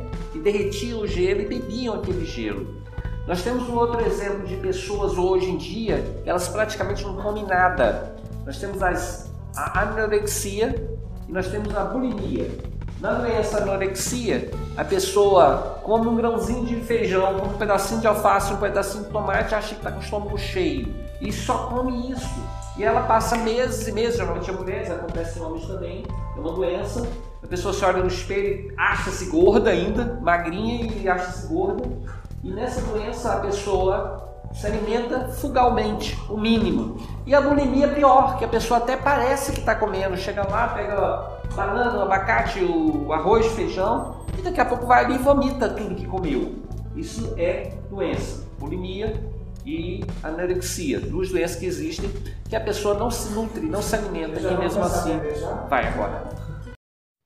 derretiam 0.43 0.99
o 0.99 1.07
gelo 1.07 1.41
e 1.41 1.45
bebiam 1.45 1.95
aquele 1.95 2.25
gelo. 2.25 2.83
Nós 3.25 3.41
temos 3.41 3.67
um 3.69 3.75
outro 3.75 4.05
exemplo 4.05 4.45
de 4.45 4.57
pessoas 4.57 5.17
hoje 5.17 5.49
em 5.49 5.57
dia, 5.57 6.21
elas 6.25 6.49
praticamente 6.49 7.03
não 7.03 7.15
comem 7.15 7.45
nada. 7.45 8.15
Nós 8.45 8.57
temos 8.57 8.83
as, 8.83 9.31
a 9.55 9.81
anorexia 9.81 10.75
e 11.27 11.31
nós 11.31 11.47
temos 11.47 11.73
a 11.73 11.85
bulimia. 11.85 12.51
Na 12.99 13.13
doença 13.13 13.57
anorexia, 13.57 14.51
a 14.75 14.83
pessoa 14.83 15.79
come 15.83 16.07
um 16.07 16.15
grãozinho 16.15 16.65
de 16.65 16.75
feijão, 16.81 17.37
um 17.37 17.57
pedacinho 17.57 18.01
de 18.01 18.07
alface, 18.07 18.53
um 18.53 18.57
pedacinho 18.57 19.05
de 19.05 19.09
tomate, 19.09 19.55
acha 19.55 19.69
que 19.69 19.75
está 19.75 19.91
com 19.91 19.99
o 19.99 20.03
estômago 20.03 20.37
cheio 20.37 20.93
e 21.21 21.31
só 21.31 21.67
come 21.67 22.11
isso. 22.11 22.43
E 22.77 22.83
ela 22.83 23.03
passa 23.03 23.37
meses 23.37 23.87
e 23.87 23.91
meses, 23.91 24.17
geralmente 24.17 24.49
a 24.49 24.53
mulheres, 24.53 24.89
acontece 24.89 25.39
em 25.39 25.41
homens 25.41 25.65
também, 25.65 26.03
é 26.35 26.39
uma 26.39 26.51
doença. 26.51 27.07
A 27.43 27.47
pessoa 27.47 27.73
se 27.73 27.83
olha 27.83 28.01
no 28.01 28.07
espelho 28.07 28.71
e 28.71 28.73
acha-se 28.77 29.25
gorda 29.25 29.69
ainda, 29.69 30.19
magrinha 30.21 30.91
e 30.91 31.07
acha-se 31.07 31.47
gorda. 31.47 31.83
E 32.43 32.51
nessa 32.51 32.81
doença 32.81 33.33
a 33.33 33.39
pessoa 33.39 34.23
se 34.53 34.67
alimenta 34.67 35.29
fugalmente, 35.29 36.17
o 36.29 36.37
mínimo. 36.37 36.97
E 37.25 37.33
a 37.33 37.41
bulimia 37.41 37.85
é 37.85 37.93
pior, 37.93 38.37
que 38.37 38.45
a 38.45 38.47
pessoa 38.47 38.77
até 38.77 38.95
parece 38.95 39.51
que 39.51 39.59
está 39.59 39.75
comendo, 39.75 40.15
chega 40.15 40.47
lá, 40.47 40.67
pega 40.69 41.41
banana, 41.55 42.03
abacate, 42.03 42.63
o 42.63 43.11
arroz, 43.11 43.47
feijão, 43.47 44.17
e 44.37 44.41
daqui 44.41 44.61
a 44.61 44.65
pouco 44.65 44.85
vai 44.85 45.05
ali 45.05 45.15
e 45.15 45.17
vomita 45.17 45.69
tudo 45.69 45.95
que 45.95 46.05
comeu. 46.05 46.55
Isso 46.95 47.33
é 47.37 47.73
doença, 47.89 48.45
bulimia 48.59 49.19
e 49.65 50.03
anorexia, 50.21 50.99
duas 50.99 51.29
doenças 51.29 51.57
que 51.57 51.65
existem, 51.65 52.09
que 52.47 52.55
a 52.55 52.61
pessoa 52.61 52.93
não 52.95 53.09
se 53.09 53.31
nutre, 53.33 53.65
não 53.65 53.81
se 53.81 53.95
alimenta, 53.95 54.39
e 54.39 54.57
mesmo 54.57 54.83
assim 54.83 55.19
vai 55.69 55.87
agora. 55.87 56.25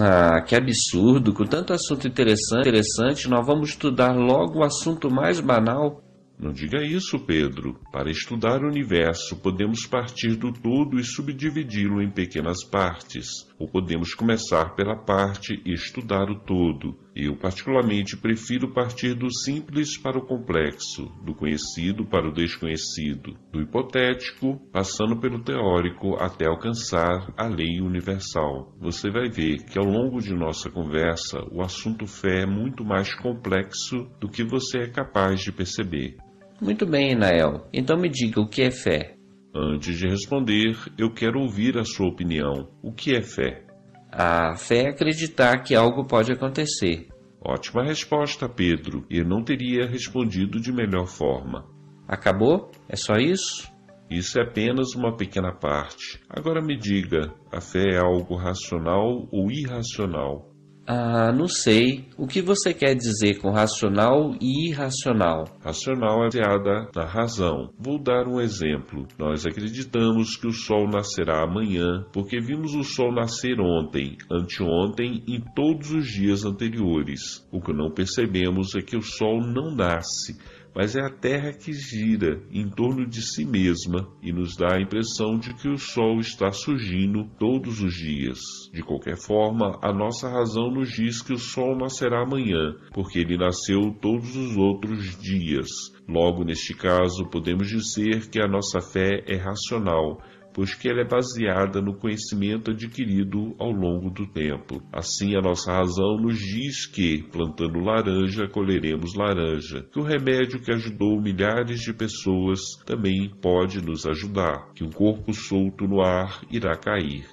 Ah, 0.00 0.40
que 0.42 0.54
absurdo! 0.54 1.32
Com 1.32 1.44
tanto 1.44 1.72
assunto 1.72 2.06
interessante, 2.06 2.68
interessante, 2.68 3.28
nós 3.28 3.44
vamos 3.46 3.70
estudar 3.70 4.12
logo 4.12 4.60
o 4.60 4.64
assunto 4.64 5.10
mais 5.10 5.40
banal. 5.40 6.02
Não 6.38 6.52
diga 6.52 6.82
isso, 6.82 7.18
Pedro. 7.18 7.78
Para 7.92 8.10
estudar 8.10 8.62
o 8.62 8.68
universo, 8.68 9.36
podemos 9.36 9.86
partir 9.86 10.36
do 10.36 10.52
todo 10.52 10.98
e 10.98 11.04
subdividi-lo 11.04 12.00
em 12.00 12.10
pequenas 12.10 12.64
partes, 12.64 13.49
ou 13.60 13.68
podemos 13.68 14.14
começar 14.14 14.74
pela 14.74 14.96
parte 14.96 15.60
e 15.66 15.74
estudar 15.74 16.30
o 16.30 16.40
todo. 16.40 16.98
Eu, 17.14 17.36
particularmente, 17.36 18.16
prefiro 18.16 18.72
partir 18.72 19.12
do 19.12 19.30
simples 19.30 19.98
para 19.98 20.18
o 20.18 20.24
complexo, 20.24 21.04
do 21.22 21.34
conhecido 21.34 22.06
para 22.06 22.26
o 22.26 22.32
desconhecido, 22.32 23.36
do 23.52 23.60
hipotético, 23.60 24.58
passando 24.72 25.20
pelo 25.20 25.44
teórico 25.44 26.16
até 26.16 26.46
alcançar 26.46 27.34
a 27.36 27.46
lei 27.46 27.82
universal. 27.82 28.74
Você 28.80 29.10
vai 29.10 29.28
ver 29.28 29.58
que 29.66 29.78
ao 29.78 29.84
longo 29.84 30.20
de 30.20 30.34
nossa 30.34 30.70
conversa, 30.70 31.44
o 31.52 31.60
assunto 31.60 32.06
fé 32.06 32.44
é 32.44 32.46
muito 32.46 32.82
mais 32.82 33.14
complexo 33.14 34.08
do 34.18 34.30
que 34.30 34.42
você 34.42 34.84
é 34.84 34.90
capaz 34.90 35.40
de 35.40 35.52
perceber. 35.52 36.16
Muito 36.62 36.86
bem, 36.86 37.14
Nael. 37.14 37.68
Então 37.74 37.98
me 37.98 38.08
diga 38.08 38.40
o 38.40 38.48
que 38.48 38.62
é 38.62 38.70
fé. 38.70 39.19
Antes 39.54 39.98
de 39.98 40.06
responder, 40.06 40.76
eu 40.96 41.12
quero 41.12 41.40
ouvir 41.40 41.76
a 41.76 41.84
sua 41.84 42.08
opinião. 42.08 42.70
O 42.82 42.92
que 42.92 43.14
é 43.14 43.22
fé? 43.22 43.66
A 44.12 44.56
fé 44.56 44.84
é 44.84 44.88
acreditar 44.90 45.62
que 45.62 45.74
algo 45.74 46.06
pode 46.06 46.32
acontecer. 46.32 47.08
Ótima 47.40 47.82
resposta, 47.82 48.48
Pedro. 48.48 49.04
Eu 49.10 49.24
não 49.24 49.42
teria 49.42 49.86
respondido 49.86 50.60
de 50.60 50.72
melhor 50.72 51.06
forma. 51.06 51.66
Acabou? 52.06 52.70
É 52.88 52.96
só 52.96 53.14
isso? 53.14 53.70
Isso 54.10 54.38
é 54.40 54.42
apenas 54.42 54.94
uma 54.94 55.16
pequena 55.16 55.52
parte. 55.52 56.20
Agora 56.28 56.60
me 56.60 56.76
diga: 56.76 57.32
a 57.52 57.60
fé 57.60 57.94
é 57.94 57.98
algo 57.98 58.36
racional 58.36 59.28
ou 59.30 59.50
irracional? 59.50 60.49
Ah, 60.92 61.30
não 61.30 61.46
sei. 61.46 62.04
O 62.18 62.26
que 62.26 62.42
você 62.42 62.74
quer 62.74 62.96
dizer 62.96 63.38
com 63.38 63.52
racional 63.52 64.34
e 64.40 64.70
irracional? 64.70 65.44
Racional 65.62 66.24
é 66.24 66.24
baseada 66.24 66.90
na 66.92 67.04
razão. 67.04 67.72
Vou 67.78 67.96
dar 67.96 68.26
um 68.26 68.40
exemplo. 68.40 69.06
Nós 69.16 69.46
acreditamos 69.46 70.36
que 70.36 70.48
o 70.48 70.52
sol 70.52 70.88
nascerá 70.88 71.44
amanhã 71.44 72.04
porque 72.12 72.40
vimos 72.40 72.74
o 72.74 72.82
sol 72.82 73.14
nascer 73.14 73.60
ontem, 73.60 74.18
anteontem 74.28 75.22
e 75.28 75.40
todos 75.54 75.92
os 75.92 76.08
dias 76.08 76.44
anteriores. 76.44 77.46
O 77.52 77.60
que 77.60 77.72
não 77.72 77.92
percebemos 77.92 78.74
é 78.74 78.80
que 78.80 78.96
o 78.96 79.02
sol 79.02 79.40
não 79.40 79.72
nasce, 79.72 80.36
mas 80.74 80.96
é 80.96 81.00
a 81.00 81.10
Terra 81.10 81.52
que 81.52 81.72
gira 81.72 82.42
em 82.50 82.68
torno 82.68 83.06
de 83.06 83.22
si 83.22 83.44
mesma 83.44 84.08
e 84.22 84.32
nos 84.32 84.56
dá 84.56 84.76
a 84.76 84.80
impressão 84.80 85.38
de 85.38 85.54
que 85.54 85.68
o 85.68 85.76
Sol 85.76 86.20
está 86.20 86.52
surgindo 86.52 87.24
todos 87.38 87.80
os 87.80 87.94
dias. 87.94 88.38
De 88.72 88.82
qualquer 88.82 89.16
forma, 89.16 89.78
a 89.82 89.92
nossa 89.92 90.28
razão 90.28 90.70
nos 90.70 90.90
diz 90.90 91.22
que 91.22 91.32
o 91.32 91.38
Sol 91.38 91.76
nascerá 91.76 92.22
amanhã, 92.22 92.76
porque 92.92 93.18
ele 93.18 93.36
nasceu 93.36 93.92
todos 94.00 94.36
os 94.36 94.56
outros 94.56 95.18
dias. 95.18 95.68
Logo, 96.08 96.44
neste 96.44 96.74
caso, 96.74 97.28
podemos 97.30 97.68
dizer 97.68 98.28
que 98.30 98.40
a 98.40 98.48
nossa 98.48 98.80
fé 98.80 99.22
é 99.26 99.36
racional, 99.36 100.20
pois 100.60 100.74
que 100.74 100.90
ela 100.90 101.00
é 101.00 101.08
baseada 101.08 101.80
no 101.80 101.94
conhecimento 101.94 102.70
adquirido 102.70 103.54
ao 103.58 103.70
longo 103.70 104.10
do 104.10 104.26
tempo. 104.26 104.82
Assim, 104.92 105.34
a 105.34 105.40
nossa 105.40 105.72
razão 105.72 106.18
nos 106.18 106.38
diz 106.38 106.84
que, 106.84 107.22
plantando 107.32 107.80
laranja, 107.80 108.46
colheremos 108.46 109.14
laranja, 109.14 109.86
que 109.90 109.98
o 109.98 110.02
remédio 110.02 110.60
que 110.60 110.70
ajudou 110.70 111.18
milhares 111.18 111.80
de 111.80 111.94
pessoas 111.94 112.60
também 112.84 113.30
pode 113.40 113.80
nos 113.80 114.04
ajudar, 114.04 114.70
que 114.74 114.84
um 114.84 114.90
corpo 114.90 115.32
solto 115.32 115.86
no 115.86 116.02
ar 116.02 116.42
irá 116.50 116.76
cair. 116.76 117.24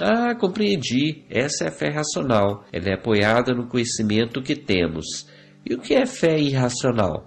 Ah, 0.00 0.34
compreendi. 0.34 1.26
Essa 1.28 1.64
é 1.64 1.68
a 1.68 1.72
fé 1.72 1.90
racional. 1.90 2.64
Ela 2.72 2.88
é 2.88 2.94
apoiada 2.94 3.52
no 3.52 3.68
conhecimento 3.68 4.40
que 4.40 4.56
temos. 4.56 5.28
E 5.68 5.74
o 5.74 5.78
que 5.78 5.92
é 5.92 6.06
fé 6.06 6.40
irracional? 6.40 7.26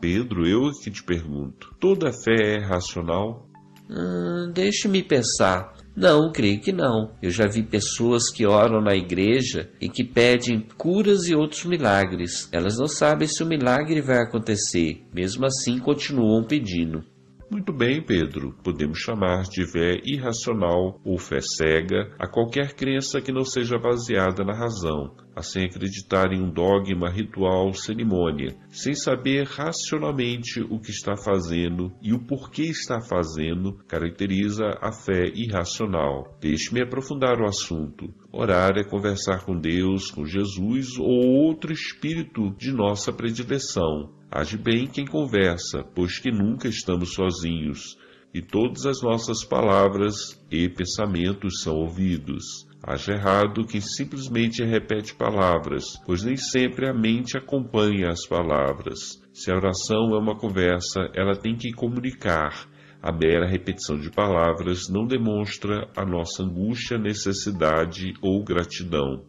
Pedro, 0.00 0.48
eu 0.48 0.68
é 0.68 0.72
que 0.82 0.90
te 0.90 1.04
pergunto. 1.04 1.76
Toda 1.78 2.10
fé 2.12 2.56
é 2.56 2.58
racional? 2.58 3.49
Hum, 3.90 4.52
Deixe-me 4.54 5.02
pensar. 5.02 5.74
Não, 5.96 6.30
creio 6.30 6.60
que 6.60 6.72
não. 6.72 7.12
Eu 7.20 7.30
já 7.30 7.46
vi 7.46 7.62
pessoas 7.62 8.30
que 8.30 8.46
oram 8.46 8.80
na 8.80 8.94
igreja 8.94 9.68
e 9.80 9.88
que 9.88 10.04
pedem 10.04 10.66
curas 10.78 11.26
e 11.28 11.34
outros 11.34 11.64
milagres. 11.64 12.48
Elas 12.52 12.78
não 12.78 12.86
sabem 12.86 13.26
se 13.26 13.42
o 13.42 13.46
milagre 13.46 14.00
vai 14.00 14.18
acontecer. 14.18 15.04
Mesmo 15.12 15.44
assim, 15.44 15.78
continuam 15.78 16.44
pedindo. 16.44 17.02
Muito 17.50 17.72
bem, 17.72 18.00
Pedro. 18.00 18.54
Podemos 18.62 18.98
chamar 19.00 19.42
de 19.42 19.66
fé 19.66 20.00
irracional 20.04 21.00
ou 21.04 21.18
fé 21.18 21.40
cega 21.40 22.14
a 22.16 22.28
qualquer 22.28 22.74
crença 22.74 23.20
que 23.20 23.32
não 23.32 23.44
seja 23.44 23.76
baseada 23.76 24.44
na 24.44 24.54
razão, 24.54 25.16
sem 25.42 25.64
acreditar 25.64 26.32
em 26.32 26.42
um 26.42 26.50
dogma, 26.50 27.10
ritual, 27.10 27.72
cerimônia, 27.72 28.56
sem 28.68 28.94
saber 28.94 29.46
racionalmente 29.46 30.60
o 30.60 30.78
que 30.78 30.90
está 30.90 31.16
fazendo 31.16 31.92
e 32.02 32.12
o 32.12 32.18
porquê 32.18 32.64
está 32.64 33.00
fazendo, 33.00 33.78
caracteriza 33.88 34.78
a 34.80 34.92
fé 34.92 35.30
irracional. 35.34 36.36
Deixe-me 36.40 36.82
aprofundar 36.82 37.40
o 37.40 37.46
assunto. 37.46 38.12
Orar 38.32 38.76
é 38.76 38.84
conversar 38.84 39.44
com 39.44 39.58
Deus, 39.58 40.10
com 40.10 40.24
Jesus 40.24 40.98
ou 40.98 41.46
outro 41.46 41.72
espírito 41.72 42.54
de 42.56 42.72
nossa 42.72 43.12
predileção. 43.12 44.12
Age 44.30 44.56
bem 44.56 44.86
quem 44.86 45.04
conversa, 45.04 45.84
pois 45.94 46.18
que 46.18 46.30
nunca 46.30 46.68
estamos 46.68 47.14
sozinhos, 47.14 47.98
e 48.32 48.40
todas 48.40 48.86
as 48.86 49.02
nossas 49.02 49.44
palavras 49.44 50.40
e 50.50 50.68
pensamentos 50.68 51.62
são 51.62 51.74
ouvidos. 51.74 52.69
Age 52.82 53.12
errado 53.12 53.66
quem 53.66 53.80
simplesmente 53.80 54.64
repete 54.64 55.14
palavras, 55.14 55.84
pois 56.06 56.22
nem 56.22 56.36
sempre 56.36 56.88
a 56.88 56.94
mente 56.94 57.36
acompanha 57.36 58.08
as 58.08 58.26
palavras. 58.26 59.20
Se 59.34 59.50
a 59.50 59.56
oração 59.56 60.14
é 60.14 60.18
uma 60.18 60.34
conversa, 60.34 61.10
ela 61.14 61.36
tem 61.36 61.54
que 61.56 61.72
comunicar. 61.72 62.68
A 63.02 63.12
mera 63.12 63.46
repetição 63.46 63.98
de 63.98 64.10
palavras 64.10 64.88
não 64.88 65.06
demonstra 65.06 65.88
a 65.94 66.06
nossa 66.06 66.42
angústia, 66.42 66.98
necessidade 66.98 68.14
ou 68.22 68.42
gratidão. 68.42 69.24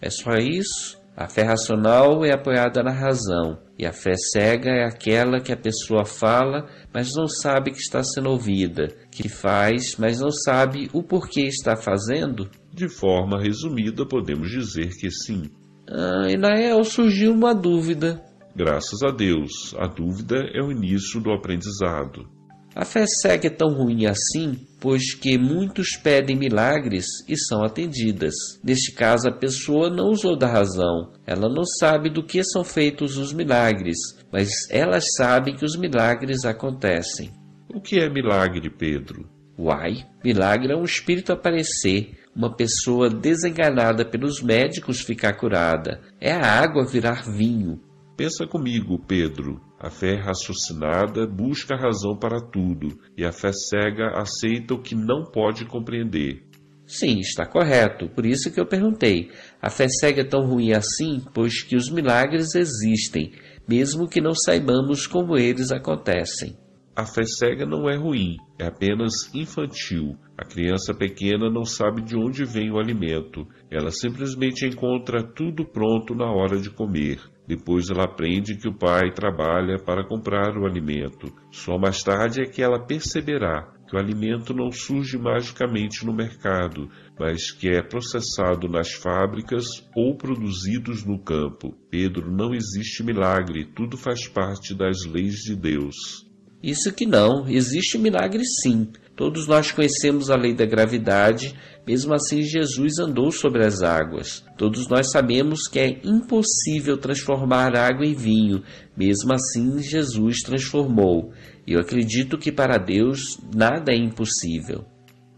É 0.00 0.08
só 0.08 0.34
isso? 0.36 1.01
A 1.14 1.28
fé 1.28 1.42
racional 1.42 2.24
é 2.24 2.32
apoiada 2.32 2.82
na 2.82 2.90
razão, 2.90 3.58
e 3.78 3.84
a 3.84 3.92
fé 3.92 4.14
cega 4.16 4.70
é 4.70 4.84
aquela 4.84 5.40
que 5.40 5.52
a 5.52 5.56
pessoa 5.56 6.06
fala, 6.06 6.66
mas 6.92 7.14
não 7.14 7.28
sabe 7.28 7.70
que 7.70 7.80
está 7.80 8.02
sendo 8.02 8.30
ouvida, 8.30 8.88
que 9.10 9.28
faz, 9.28 9.96
mas 9.96 10.20
não 10.20 10.30
sabe 10.30 10.88
o 10.92 11.02
porquê 11.02 11.42
está 11.42 11.76
fazendo? 11.76 12.48
De 12.72 12.88
forma 12.88 13.38
resumida, 13.38 14.06
podemos 14.06 14.50
dizer 14.50 14.88
que 14.98 15.10
sim. 15.10 15.50
Ah, 15.86 16.30
e 16.30 16.36
Nael 16.38 16.82
surgiu 16.82 17.32
uma 17.32 17.54
dúvida. 17.54 18.22
Graças 18.56 19.02
a 19.02 19.10
Deus, 19.10 19.74
a 19.78 19.86
dúvida 19.86 20.36
é 20.54 20.62
o 20.62 20.72
início 20.72 21.20
do 21.20 21.30
aprendizado. 21.30 22.26
A 22.74 22.86
fé 22.86 23.04
cega 23.06 23.48
é 23.48 23.50
tão 23.50 23.68
ruim 23.74 24.06
assim, 24.06 24.66
pois 24.82 25.14
que 25.14 25.38
muitos 25.38 25.96
pedem 25.96 26.36
milagres 26.36 27.06
e 27.28 27.36
são 27.36 27.62
atendidas. 27.62 28.34
Neste 28.64 28.92
caso, 28.92 29.28
a 29.28 29.32
pessoa 29.32 29.88
não 29.88 30.10
usou 30.10 30.36
da 30.36 30.48
razão. 30.48 31.12
Ela 31.24 31.48
não 31.48 31.64
sabe 31.64 32.10
do 32.10 32.20
que 32.20 32.42
são 32.42 32.64
feitos 32.64 33.16
os 33.16 33.32
milagres, 33.32 33.96
mas 34.32 34.48
elas 34.68 35.04
sabem 35.16 35.54
que 35.54 35.64
os 35.64 35.76
milagres 35.76 36.44
acontecem. 36.44 37.30
O 37.72 37.80
que 37.80 38.00
é 38.00 38.10
milagre, 38.10 38.68
Pedro? 38.68 39.30
Uai, 39.56 40.04
milagre 40.24 40.72
é 40.72 40.76
um 40.76 40.82
espírito 40.82 41.32
aparecer, 41.32 42.18
uma 42.34 42.52
pessoa 42.52 43.08
desenganada 43.08 44.04
pelos 44.04 44.42
médicos 44.42 45.00
ficar 45.00 45.34
curada. 45.34 46.00
É 46.20 46.32
a 46.32 46.60
água 46.60 46.84
virar 46.84 47.22
vinho. 47.22 47.80
Pensa 48.16 48.48
comigo, 48.48 48.98
Pedro. 48.98 49.60
A 49.82 49.90
fé 49.90 50.14
raciocinada 50.14 51.26
busca 51.26 51.74
a 51.74 51.76
razão 51.76 52.16
para 52.16 52.40
tudo, 52.40 53.00
e 53.18 53.24
a 53.24 53.32
fé 53.32 53.50
cega 53.52 54.12
aceita 54.14 54.74
o 54.74 54.80
que 54.80 54.94
não 54.94 55.24
pode 55.24 55.64
compreender. 55.64 56.44
Sim, 56.86 57.18
está 57.18 57.44
correto. 57.44 58.08
Por 58.08 58.24
isso 58.24 58.52
que 58.52 58.60
eu 58.60 58.66
perguntei. 58.66 59.32
A 59.60 59.68
fé 59.68 59.88
cega 59.88 60.20
é 60.20 60.24
tão 60.24 60.46
ruim 60.46 60.70
assim, 60.72 61.20
pois 61.34 61.64
que 61.64 61.74
os 61.74 61.90
milagres 61.90 62.54
existem, 62.54 63.32
mesmo 63.68 64.08
que 64.08 64.20
não 64.20 64.36
saibamos 64.36 65.08
como 65.08 65.36
eles 65.36 65.72
acontecem. 65.72 66.56
A 66.94 67.04
fé 67.04 67.24
cega 67.24 67.66
não 67.66 67.90
é 67.90 67.96
ruim, 67.96 68.36
é 68.60 68.66
apenas 68.66 69.34
infantil. 69.34 70.16
A 70.38 70.44
criança 70.44 70.94
pequena 70.94 71.50
não 71.50 71.64
sabe 71.64 72.02
de 72.02 72.16
onde 72.16 72.44
vem 72.44 72.70
o 72.70 72.78
alimento. 72.78 73.48
Ela 73.68 73.90
simplesmente 73.90 74.64
encontra 74.64 75.24
tudo 75.24 75.64
pronto 75.64 76.14
na 76.14 76.30
hora 76.30 76.60
de 76.60 76.70
comer. 76.70 77.31
Depois 77.46 77.90
ela 77.90 78.04
aprende 78.04 78.56
que 78.56 78.68
o 78.68 78.74
pai 78.74 79.10
trabalha 79.12 79.78
para 79.78 80.06
comprar 80.06 80.56
o 80.56 80.64
alimento. 80.64 81.32
Só 81.50 81.76
mais 81.76 82.02
tarde 82.02 82.40
é 82.40 82.46
que 82.46 82.62
ela 82.62 82.84
perceberá 82.84 83.72
que 83.88 83.96
o 83.96 83.98
alimento 83.98 84.54
não 84.54 84.70
surge 84.72 85.18
magicamente 85.18 86.06
no 86.06 86.14
mercado, 86.14 86.88
mas 87.18 87.50
que 87.50 87.68
é 87.68 87.82
processado 87.82 88.66
nas 88.66 88.92
fábricas 88.92 89.66
ou 89.94 90.16
produzidos 90.16 91.04
no 91.04 91.18
campo. 91.18 91.76
Pedro, 91.90 92.30
não 92.30 92.54
existe 92.54 93.02
milagre, 93.02 93.66
tudo 93.66 93.98
faz 93.98 94.26
parte 94.26 94.74
das 94.74 95.04
leis 95.04 95.40
de 95.40 95.54
Deus. 95.54 96.26
Isso 96.62 96.90
que 96.94 97.04
não, 97.04 97.46
existe 97.48 97.98
milagre 97.98 98.44
sim. 98.44 98.88
Todos 99.14 99.46
nós 99.46 99.70
conhecemos 99.70 100.30
a 100.30 100.36
lei 100.36 100.54
da 100.54 100.64
gravidade, 100.64 101.54
mesmo 101.86 102.14
assim 102.14 102.42
Jesus 102.42 102.98
andou 102.98 103.30
sobre 103.30 103.64
as 103.64 103.82
águas. 103.82 104.44
Todos 104.56 104.88
nós 104.88 105.10
sabemos 105.10 105.68
que 105.68 105.78
é 105.78 106.00
impossível 106.02 106.96
transformar 106.96 107.76
água 107.76 108.06
em 108.06 108.14
vinho, 108.14 108.62
mesmo 108.96 109.32
assim 109.32 109.82
Jesus 109.82 110.40
transformou. 110.40 111.32
Eu 111.66 111.80
acredito 111.80 112.38
que 112.38 112.50
para 112.50 112.78
Deus 112.78 113.38
nada 113.54 113.92
é 113.92 113.96
impossível. 113.96 114.84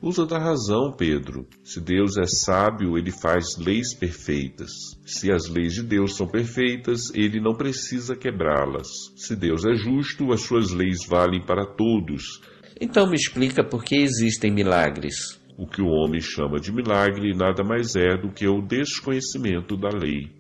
Usa 0.01 0.27
da 0.27 0.39
razão, 0.39 0.93
Pedro. 0.93 1.49
Se 1.63 1.81
Deus 1.81 2.19
é 2.19 2.27
sábio, 2.27 2.99
ele 2.99 3.11
faz 3.11 3.57
leis 3.57 3.95
perfeitas. 3.95 4.71
Se 5.07 5.33
as 5.33 5.49
leis 5.49 5.73
de 5.73 5.83
Deus 5.83 6.15
são 6.15 6.27
perfeitas, 6.27 7.11
ele 7.15 7.41
não 7.41 7.55
precisa 7.55 8.15
quebrá-las. 8.15 8.87
Se 9.17 9.35
Deus 9.35 9.65
é 9.65 9.75
justo, 9.75 10.31
as 10.31 10.43
suas 10.43 10.73
leis 10.73 11.07
valem 11.09 11.41
para 11.41 11.65
todos. 11.65 12.23
Então 12.85 13.09
me 13.09 13.17
explica 13.17 13.65
por 13.65 13.83
que 13.83 13.97
existem 13.97 14.53
milagres. 14.53 15.41
O 15.57 15.67
que 15.67 15.81
o 15.81 15.87
homem 15.87 16.21
chama 16.21 16.61
de 16.61 16.71
milagre 16.71 17.35
nada 17.35 17.65
mais 17.65 17.97
é 17.97 18.15
do 18.15 18.31
que 18.31 18.47
o 18.47 18.61
desconhecimento 18.61 19.75
da 19.75 19.89
lei. 19.89 20.31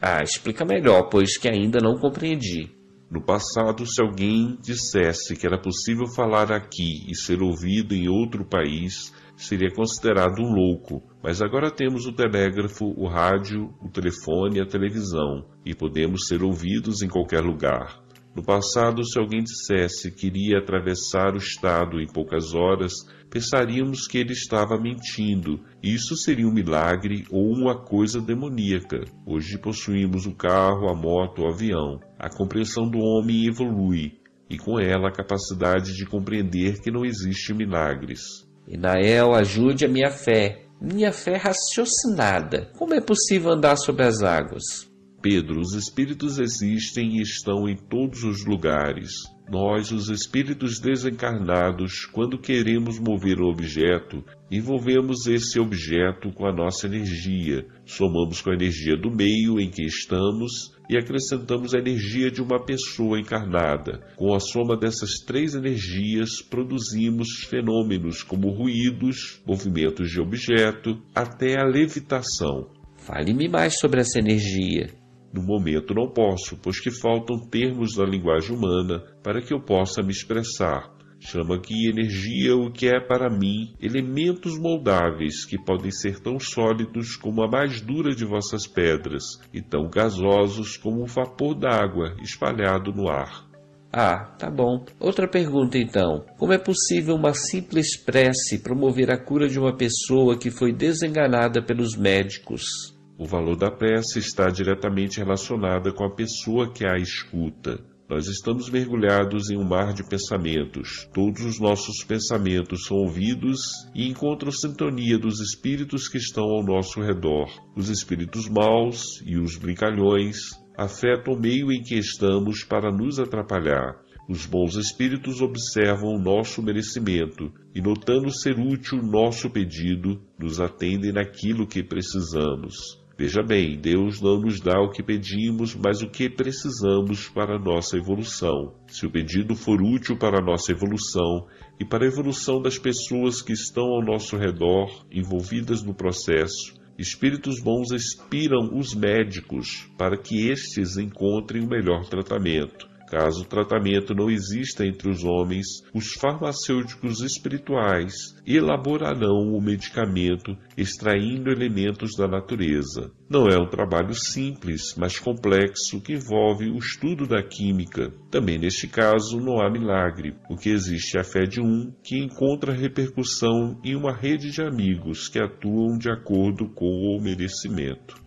Ah, 0.00 0.20
explica 0.20 0.64
melhor, 0.64 1.08
pois 1.08 1.38
que 1.38 1.48
ainda 1.48 1.78
não 1.80 1.96
compreendi. 1.96 2.68
No 3.08 3.24
passado, 3.24 3.86
se 3.86 4.02
alguém 4.02 4.58
dissesse 4.60 5.36
que 5.36 5.46
era 5.46 5.56
possível 5.56 6.08
falar 6.08 6.50
aqui 6.50 7.08
e 7.08 7.14
ser 7.14 7.40
ouvido 7.40 7.94
em 7.94 8.08
outro 8.08 8.44
país, 8.44 9.14
seria 9.36 9.72
considerado 9.72 10.40
um 10.40 10.52
louco. 10.52 11.04
Mas 11.22 11.40
agora 11.40 11.70
temos 11.70 12.04
o 12.04 12.12
telégrafo, 12.12 12.84
o 12.96 13.06
rádio, 13.06 13.72
o 13.80 13.88
telefone 13.88 14.58
e 14.58 14.60
a 14.60 14.66
televisão, 14.66 15.46
e 15.64 15.72
podemos 15.72 16.26
ser 16.26 16.42
ouvidos 16.42 17.00
em 17.00 17.08
qualquer 17.08 17.44
lugar. 17.44 18.01
No 18.34 18.42
passado, 18.42 19.04
se 19.04 19.18
alguém 19.18 19.42
dissesse 19.42 20.10
que 20.10 20.26
iria 20.26 20.58
atravessar 20.58 21.34
o 21.34 21.38
estado 21.38 22.00
em 22.00 22.06
poucas 22.06 22.54
horas, 22.54 22.92
pensaríamos 23.28 24.06
que 24.06 24.16
ele 24.16 24.32
estava 24.32 24.80
mentindo. 24.80 25.60
Isso 25.82 26.16
seria 26.16 26.46
um 26.46 26.52
milagre 26.52 27.26
ou 27.30 27.52
uma 27.52 27.78
coisa 27.78 28.20
demoníaca. 28.22 29.04
Hoje 29.26 29.58
possuímos 29.58 30.24
o 30.24 30.34
carro, 30.34 30.88
a 30.88 30.94
moto, 30.94 31.42
o 31.42 31.46
avião. 31.46 32.00
A 32.18 32.30
compreensão 32.30 32.88
do 32.88 32.98
homem 32.98 33.46
evolui, 33.46 34.18
e 34.48 34.56
com 34.56 34.80
ela 34.80 35.08
a 35.08 35.12
capacidade 35.12 35.94
de 35.94 36.06
compreender 36.06 36.80
que 36.80 36.90
não 36.90 37.04
existe 37.04 37.52
milagres. 37.52 38.48
Inael, 38.66 39.34
ajude 39.34 39.84
a 39.84 39.88
minha 39.88 40.10
fé, 40.10 40.64
minha 40.80 41.12
fé 41.12 41.36
raciocinada. 41.36 42.70
Como 42.78 42.94
é 42.94 43.00
possível 43.00 43.50
andar 43.50 43.76
sobre 43.76 44.04
as 44.04 44.22
águas? 44.22 44.91
Pedro, 45.22 45.60
os 45.60 45.72
espíritos 45.74 46.40
existem 46.40 47.18
e 47.18 47.22
estão 47.22 47.68
em 47.68 47.76
todos 47.76 48.24
os 48.24 48.44
lugares. 48.44 49.12
Nós, 49.48 49.92
os 49.92 50.08
espíritos 50.08 50.80
desencarnados, 50.80 52.06
quando 52.06 52.38
queremos 52.38 52.98
mover 52.98 53.38
um 53.40 53.48
objeto, 53.48 54.24
envolvemos 54.50 55.26
esse 55.26 55.60
objeto 55.60 56.32
com 56.32 56.46
a 56.46 56.52
nossa 56.52 56.86
energia, 56.86 57.64
somamos 57.84 58.40
com 58.40 58.50
a 58.50 58.54
energia 58.54 58.96
do 58.96 59.10
meio 59.10 59.60
em 59.60 59.70
que 59.70 59.84
estamos 59.84 60.72
e 60.90 60.96
acrescentamos 60.96 61.72
a 61.74 61.78
energia 61.78 62.30
de 62.30 62.42
uma 62.42 62.64
pessoa 62.64 63.20
encarnada. 63.20 64.00
Com 64.16 64.34
a 64.34 64.40
soma 64.40 64.76
dessas 64.76 65.20
três 65.24 65.54
energias, 65.54 66.42
produzimos 66.42 67.44
fenômenos 67.48 68.22
como 68.22 68.50
ruídos, 68.50 69.40
movimentos 69.46 70.10
de 70.10 70.20
objeto, 70.20 71.00
até 71.14 71.60
a 71.60 71.64
levitação. 71.64 72.68
Fale-me 72.96 73.48
mais 73.48 73.78
sobre 73.78 74.00
essa 74.00 74.18
energia. 74.18 75.01
No 75.32 75.42
momento 75.42 75.94
não 75.94 76.08
posso, 76.08 76.58
pois 76.62 76.78
que 76.78 76.90
faltam 76.90 77.38
termos 77.48 77.96
da 77.96 78.04
linguagem 78.04 78.54
humana 78.54 79.02
para 79.22 79.40
que 79.40 79.54
eu 79.54 79.60
possa 79.60 80.02
me 80.02 80.10
expressar. 80.10 80.92
Chama 81.24 81.54
aqui 81.54 81.88
energia 81.88 82.56
o 82.56 82.70
que 82.70 82.88
é 82.88 83.00
para 83.00 83.30
mim 83.30 83.72
elementos 83.80 84.58
moldáveis 84.58 85.44
que 85.44 85.56
podem 85.56 85.90
ser 85.92 86.18
tão 86.18 86.38
sólidos 86.40 87.14
como 87.16 87.42
a 87.42 87.48
mais 87.48 87.80
dura 87.80 88.12
de 88.12 88.24
vossas 88.24 88.66
pedras 88.66 89.22
e 89.54 89.62
tão 89.62 89.88
gasosos 89.88 90.76
como 90.76 91.02
o 91.02 91.06
vapor 91.06 91.54
d'água 91.54 92.16
espalhado 92.20 92.92
no 92.92 93.08
ar. 93.08 93.46
Ah, 93.92 94.34
tá 94.36 94.50
bom. 94.50 94.84
Outra 94.98 95.28
pergunta 95.28 95.78
então. 95.78 96.24
Como 96.38 96.52
é 96.52 96.58
possível 96.58 97.14
uma 97.14 97.34
simples 97.34 97.96
prece 97.96 98.58
promover 98.58 99.10
a 99.10 99.16
cura 99.16 99.48
de 99.48 99.60
uma 99.60 99.76
pessoa 99.76 100.36
que 100.36 100.50
foi 100.50 100.72
desenganada 100.72 101.62
pelos 101.62 101.96
médicos? 101.96 102.92
O 103.22 103.24
valor 103.24 103.54
da 103.54 103.70
prece 103.70 104.18
está 104.18 104.48
diretamente 104.48 105.18
relacionado 105.18 105.94
com 105.94 106.04
a 106.04 106.12
pessoa 106.12 106.72
que 106.72 106.84
a 106.84 106.98
escuta. 106.98 107.78
Nós 108.10 108.26
estamos 108.26 108.68
mergulhados 108.68 109.48
em 109.48 109.56
um 109.56 109.62
mar 109.62 109.92
de 109.92 110.02
pensamentos. 110.02 111.08
Todos 111.14 111.44
os 111.44 111.60
nossos 111.60 112.02
pensamentos 112.02 112.84
são 112.84 112.96
ouvidos 112.96 113.60
e 113.94 114.08
encontram 114.08 114.50
sintonia 114.50 115.16
dos 115.16 115.38
espíritos 115.38 116.08
que 116.08 116.18
estão 116.18 116.42
ao 116.42 116.64
nosso 116.64 117.00
redor. 117.00 117.48
Os 117.76 117.90
espíritos 117.90 118.48
maus 118.48 119.22
e 119.24 119.38
os 119.38 119.56
brincalhões 119.56 120.38
afetam 120.76 121.34
o 121.34 121.40
meio 121.40 121.70
em 121.70 121.80
que 121.80 121.94
estamos 121.94 122.64
para 122.64 122.90
nos 122.90 123.20
atrapalhar. 123.20 124.02
Os 124.28 124.46
bons 124.46 124.74
espíritos 124.74 125.40
observam 125.40 126.08
o 126.08 126.20
nosso 126.20 126.60
merecimento 126.60 127.52
e, 127.72 127.80
notando 127.80 128.32
ser 128.32 128.58
útil 128.58 129.00
nosso 129.00 129.48
pedido, 129.48 130.20
nos 130.36 130.58
atendem 130.58 131.12
naquilo 131.12 131.68
que 131.68 131.84
precisamos. 131.84 133.00
Veja 133.18 133.42
bem, 133.42 133.78
Deus 133.78 134.20
não 134.20 134.40
nos 134.40 134.58
dá 134.58 134.80
o 134.80 134.90
que 134.90 135.02
pedimos, 135.02 135.74
mas 135.74 136.00
o 136.02 136.08
que 136.08 136.30
precisamos 136.30 137.28
para 137.28 137.56
a 137.56 137.58
nossa 137.58 137.96
evolução. 137.96 138.74
Se 138.88 139.06
o 139.06 139.10
pedido 139.10 139.54
for 139.54 139.82
útil 139.82 140.16
para 140.16 140.38
a 140.38 140.44
nossa 140.44 140.72
evolução 140.72 141.46
e 141.78 141.84
para 141.84 142.04
a 142.04 142.08
evolução 142.08 142.60
das 142.60 142.78
pessoas 142.78 143.42
que 143.42 143.52
estão 143.52 143.84
ao 143.84 144.02
nosso 144.02 144.36
redor, 144.36 145.04
envolvidas 145.10 145.82
no 145.82 145.94
processo, 145.94 146.74
espíritos 146.98 147.60
bons 147.62 147.92
inspiram 147.92 148.70
os 148.78 148.94
médicos 148.94 149.90
para 149.98 150.16
que 150.16 150.48
estes 150.48 150.96
encontrem 150.96 151.62
o 151.62 151.68
melhor 151.68 152.08
tratamento. 152.08 152.91
Caso 153.12 153.42
o 153.42 153.44
tratamento 153.44 154.14
não 154.14 154.30
exista 154.30 154.86
entre 154.86 155.10
os 155.10 155.22
homens, 155.22 155.66
os 155.92 156.14
farmacêuticos 156.14 157.20
espirituais 157.20 158.14
elaborarão 158.46 159.52
o 159.52 159.60
medicamento 159.60 160.56
extraindo 160.78 161.50
elementos 161.50 162.16
da 162.16 162.26
natureza. 162.26 163.12
Não 163.28 163.48
é 163.48 163.58
um 163.58 163.68
trabalho 163.68 164.14
simples, 164.14 164.94
mas 164.96 165.18
complexo 165.18 166.00
que 166.00 166.14
envolve 166.14 166.70
o 166.70 166.78
estudo 166.78 167.26
da 167.26 167.42
química. 167.42 168.10
Também 168.30 168.58
neste 168.58 168.88
caso 168.88 169.38
não 169.38 169.60
há 169.60 169.70
milagre, 169.70 170.34
porque 170.48 170.70
existe 170.70 171.18
a 171.18 171.22
fé 171.22 171.42
de 171.42 171.60
um 171.60 171.92
que 172.02 172.16
encontra 172.16 172.72
repercussão 172.72 173.78
em 173.84 173.94
uma 173.94 174.16
rede 174.16 174.50
de 174.50 174.62
amigos 174.62 175.28
que 175.28 175.38
atuam 175.38 175.98
de 175.98 176.10
acordo 176.10 176.66
com 176.70 176.86
o 176.86 177.22
merecimento. 177.22 178.22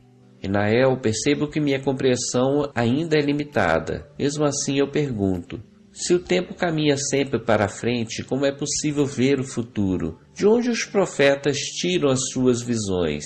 Enael, 0.46 0.98
percebo 0.98 1.48
que 1.48 1.60
minha 1.60 1.80
compreensão 1.80 2.72
ainda 2.74 3.18
é 3.18 3.22
limitada. 3.22 4.10
Mesmo 4.18 4.44
assim, 4.46 4.80
eu 4.80 4.90
pergunto: 4.90 5.62
se 5.92 6.14
o 6.14 6.20
tempo 6.20 6.54
caminha 6.54 6.98
sempre 6.98 7.40
para 7.40 7.70
frente, 7.70 8.24
como 8.24 8.46
é 8.46 8.52
possível 8.52 9.06
ver 9.06 9.40
o 9.40 9.46
futuro? 9.46 10.20
De 10.34 10.46
onde 10.46 10.70
os 10.70 10.84
profetas 10.84 11.58
tiram 11.58 12.10
as 12.10 12.30
suas 12.32 12.62
visões? 12.62 13.24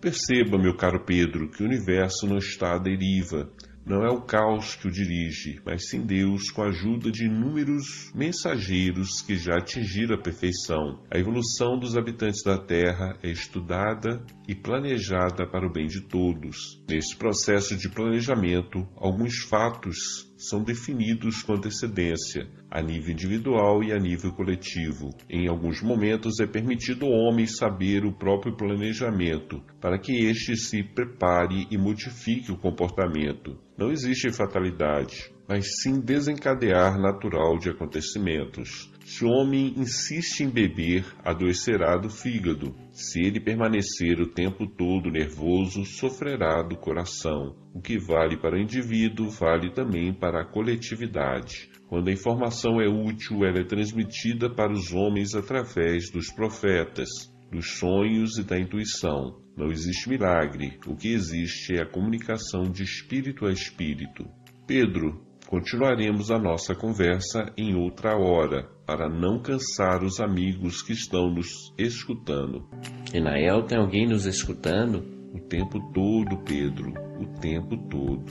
Perceba, 0.00 0.56
meu 0.56 0.76
caro 0.76 1.04
Pedro, 1.04 1.50
que 1.50 1.60
o 1.60 1.66
universo 1.66 2.24
não 2.26 2.38
está 2.38 2.76
à 2.76 2.78
deriva. 2.78 3.50
Não 3.88 4.04
é 4.04 4.10
o 4.10 4.20
caos 4.20 4.76
que 4.76 4.86
o 4.86 4.90
dirige, 4.90 5.62
mas 5.64 5.88
sim 5.88 6.02
Deus 6.02 6.50
com 6.50 6.62
a 6.62 6.66
ajuda 6.66 7.10
de 7.10 7.24
inúmeros 7.24 8.12
mensageiros 8.14 9.22
que 9.22 9.34
já 9.34 9.56
atingiram 9.56 10.14
a 10.14 10.20
perfeição. 10.20 11.02
A 11.10 11.18
evolução 11.18 11.78
dos 11.78 11.96
habitantes 11.96 12.42
da 12.42 12.58
Terra 12.58 13.18
é 13.22 13.30
estudada 13.30 14.22
e 14.46 14.54
planejada 14.54 15.46
para 15.46 15.66
o 15.66 15.72
bem 15.72 15.86
de 15.86 16.02
todos. 16.02 16.84
Neste 16.86 17.16
processo 17.16 17.74
de 17.78 17.88
planejamento, 17.88 18.86
alguns 18.94 19.38
fatos 19.38 20.27
são 20.38 20.62
definidos 20.62 21.42
com 21.42 21.54
antecedência, 21.54 22.48
a 22.70 22.80
nível 22.80 23.12
individual 23.12 23.82
e 23.82 23.92
a 23.92 23.98
nível 23.98 24.32
coletivo. 24.32 25.10
Em 25.28 25.48
alguns 25.48 25.82
momentos 25.82 26.38
é 26.38 26.46
permitido 26.46 27.06
ao 27.06 27.12
homem 27.12 27.44
saber 27.44 28.04
o 28.04 28.12
próprio 28.12 28.56
planejamento, 28.56 29.60
para 29.80 29.98
que 29.98 30.12
este 30.12 30.56
se 30.56 30.82
prepare 30.82 31.66
e 31.70 31.76
modifique 31.76 32.52
o 32.52 32.56
comportamento. 32.56 33.58
Não 33.76 33.90
existe 33.90 34.32
fatalidade, 34.32 35.30
mas 35.48 35.66
sim 35.82 36.00
desencadear 36.00 37.00
natural 37.00 37.58
de 37.58 37.70
acontecimentos. 37.70 38.90
Se 39.08 39.24
o 39.24 39.30
homem 39.30 39.72
insiste 39.74 40.42
em 40.42 40.50
beber, 40.50 41.02
adoecerá 41.24 41.96
do 41.96 42.10
fígado. 42.10 42.74
Se 42.92 43.18
ele 43.18 43.40
permanecer 43.40 44.20
o 44.20 44.26
tempo 44.26 44.66
todo 44.66 45.10
nervoso, 45.10 45.82
sofrerá 45.86 46.62
do 46.62 46.76
coração. 46.76 47.56
O 47.74 47.80
que 47.80 47.98
vale 47.98 48.36
para 48.36 48.54
o 48.54 48.60
indivíduo 48.60 49.30
vale 49.30 49.72
também 49.72 50.12
para 50.12 50.42
a 50.42 50.44
coletividade. 50.44 51.70
Quando 51.88 52.08
a 52.08 52.12
informação 52.12 52.82
é 52.82 52.86
útil, 52.86 53.46
ela 53.46 53.60
é 53.60 53.64
transmitida 53.64 54.54
para 54.54 54.74
os 54.74 54.92
homens 54.92 55.34
através 55.34 56.10
dos 56.10 56.30
profetas, 56.30 57.08
dos 57.50 57.78
sonhos 57.78 58.36
e 58.36 58.44
da 58.44 58.60
intuição. 58.60 59.40
Não 59.56 59.70
existe 59.70 60.10
milagre, 60.10 60.78
o 60.86 60.94
que 60.94 61.08
existe 61.08 61.78
é 61.78 61.80
a 61.80 61.90
comunicação 61.90 62.64
de 62.64 62.82
espírito 62.82 63.46
a 63.46 63.50
espírito. 63.50 64.28
Pedro, 64.66 65.26
continuaremos 65.48 66.30
a 66.30 66.38
nossa 66.38 66.74
conversa 66.74 67.50
em 67.56 67.74
outra 67.74 68.18
hora 68.18 68.70
para 68.84 69.08
não 69.08 69.40
cansar 69.40 70.04
os 70.04 70.20
amigos 70.20 70.82
que 70.82 70.92
estão 70.92 71.30
nos 71.30 71.72
escutando. 71.78 72.68
Enael, 73.14 73.64
tem 73.64 73.78
alguém 73.78 74.06
nos 74.06 74.26
escutando? 74.26 75.16
O 75.34 75.40
tempo 75.40 75.80
todo, 75.92 76.36
Pedro, 76.44 76.92
o 77.18 77.26
tempo 77.40 77.78
todo. 77.88 78.26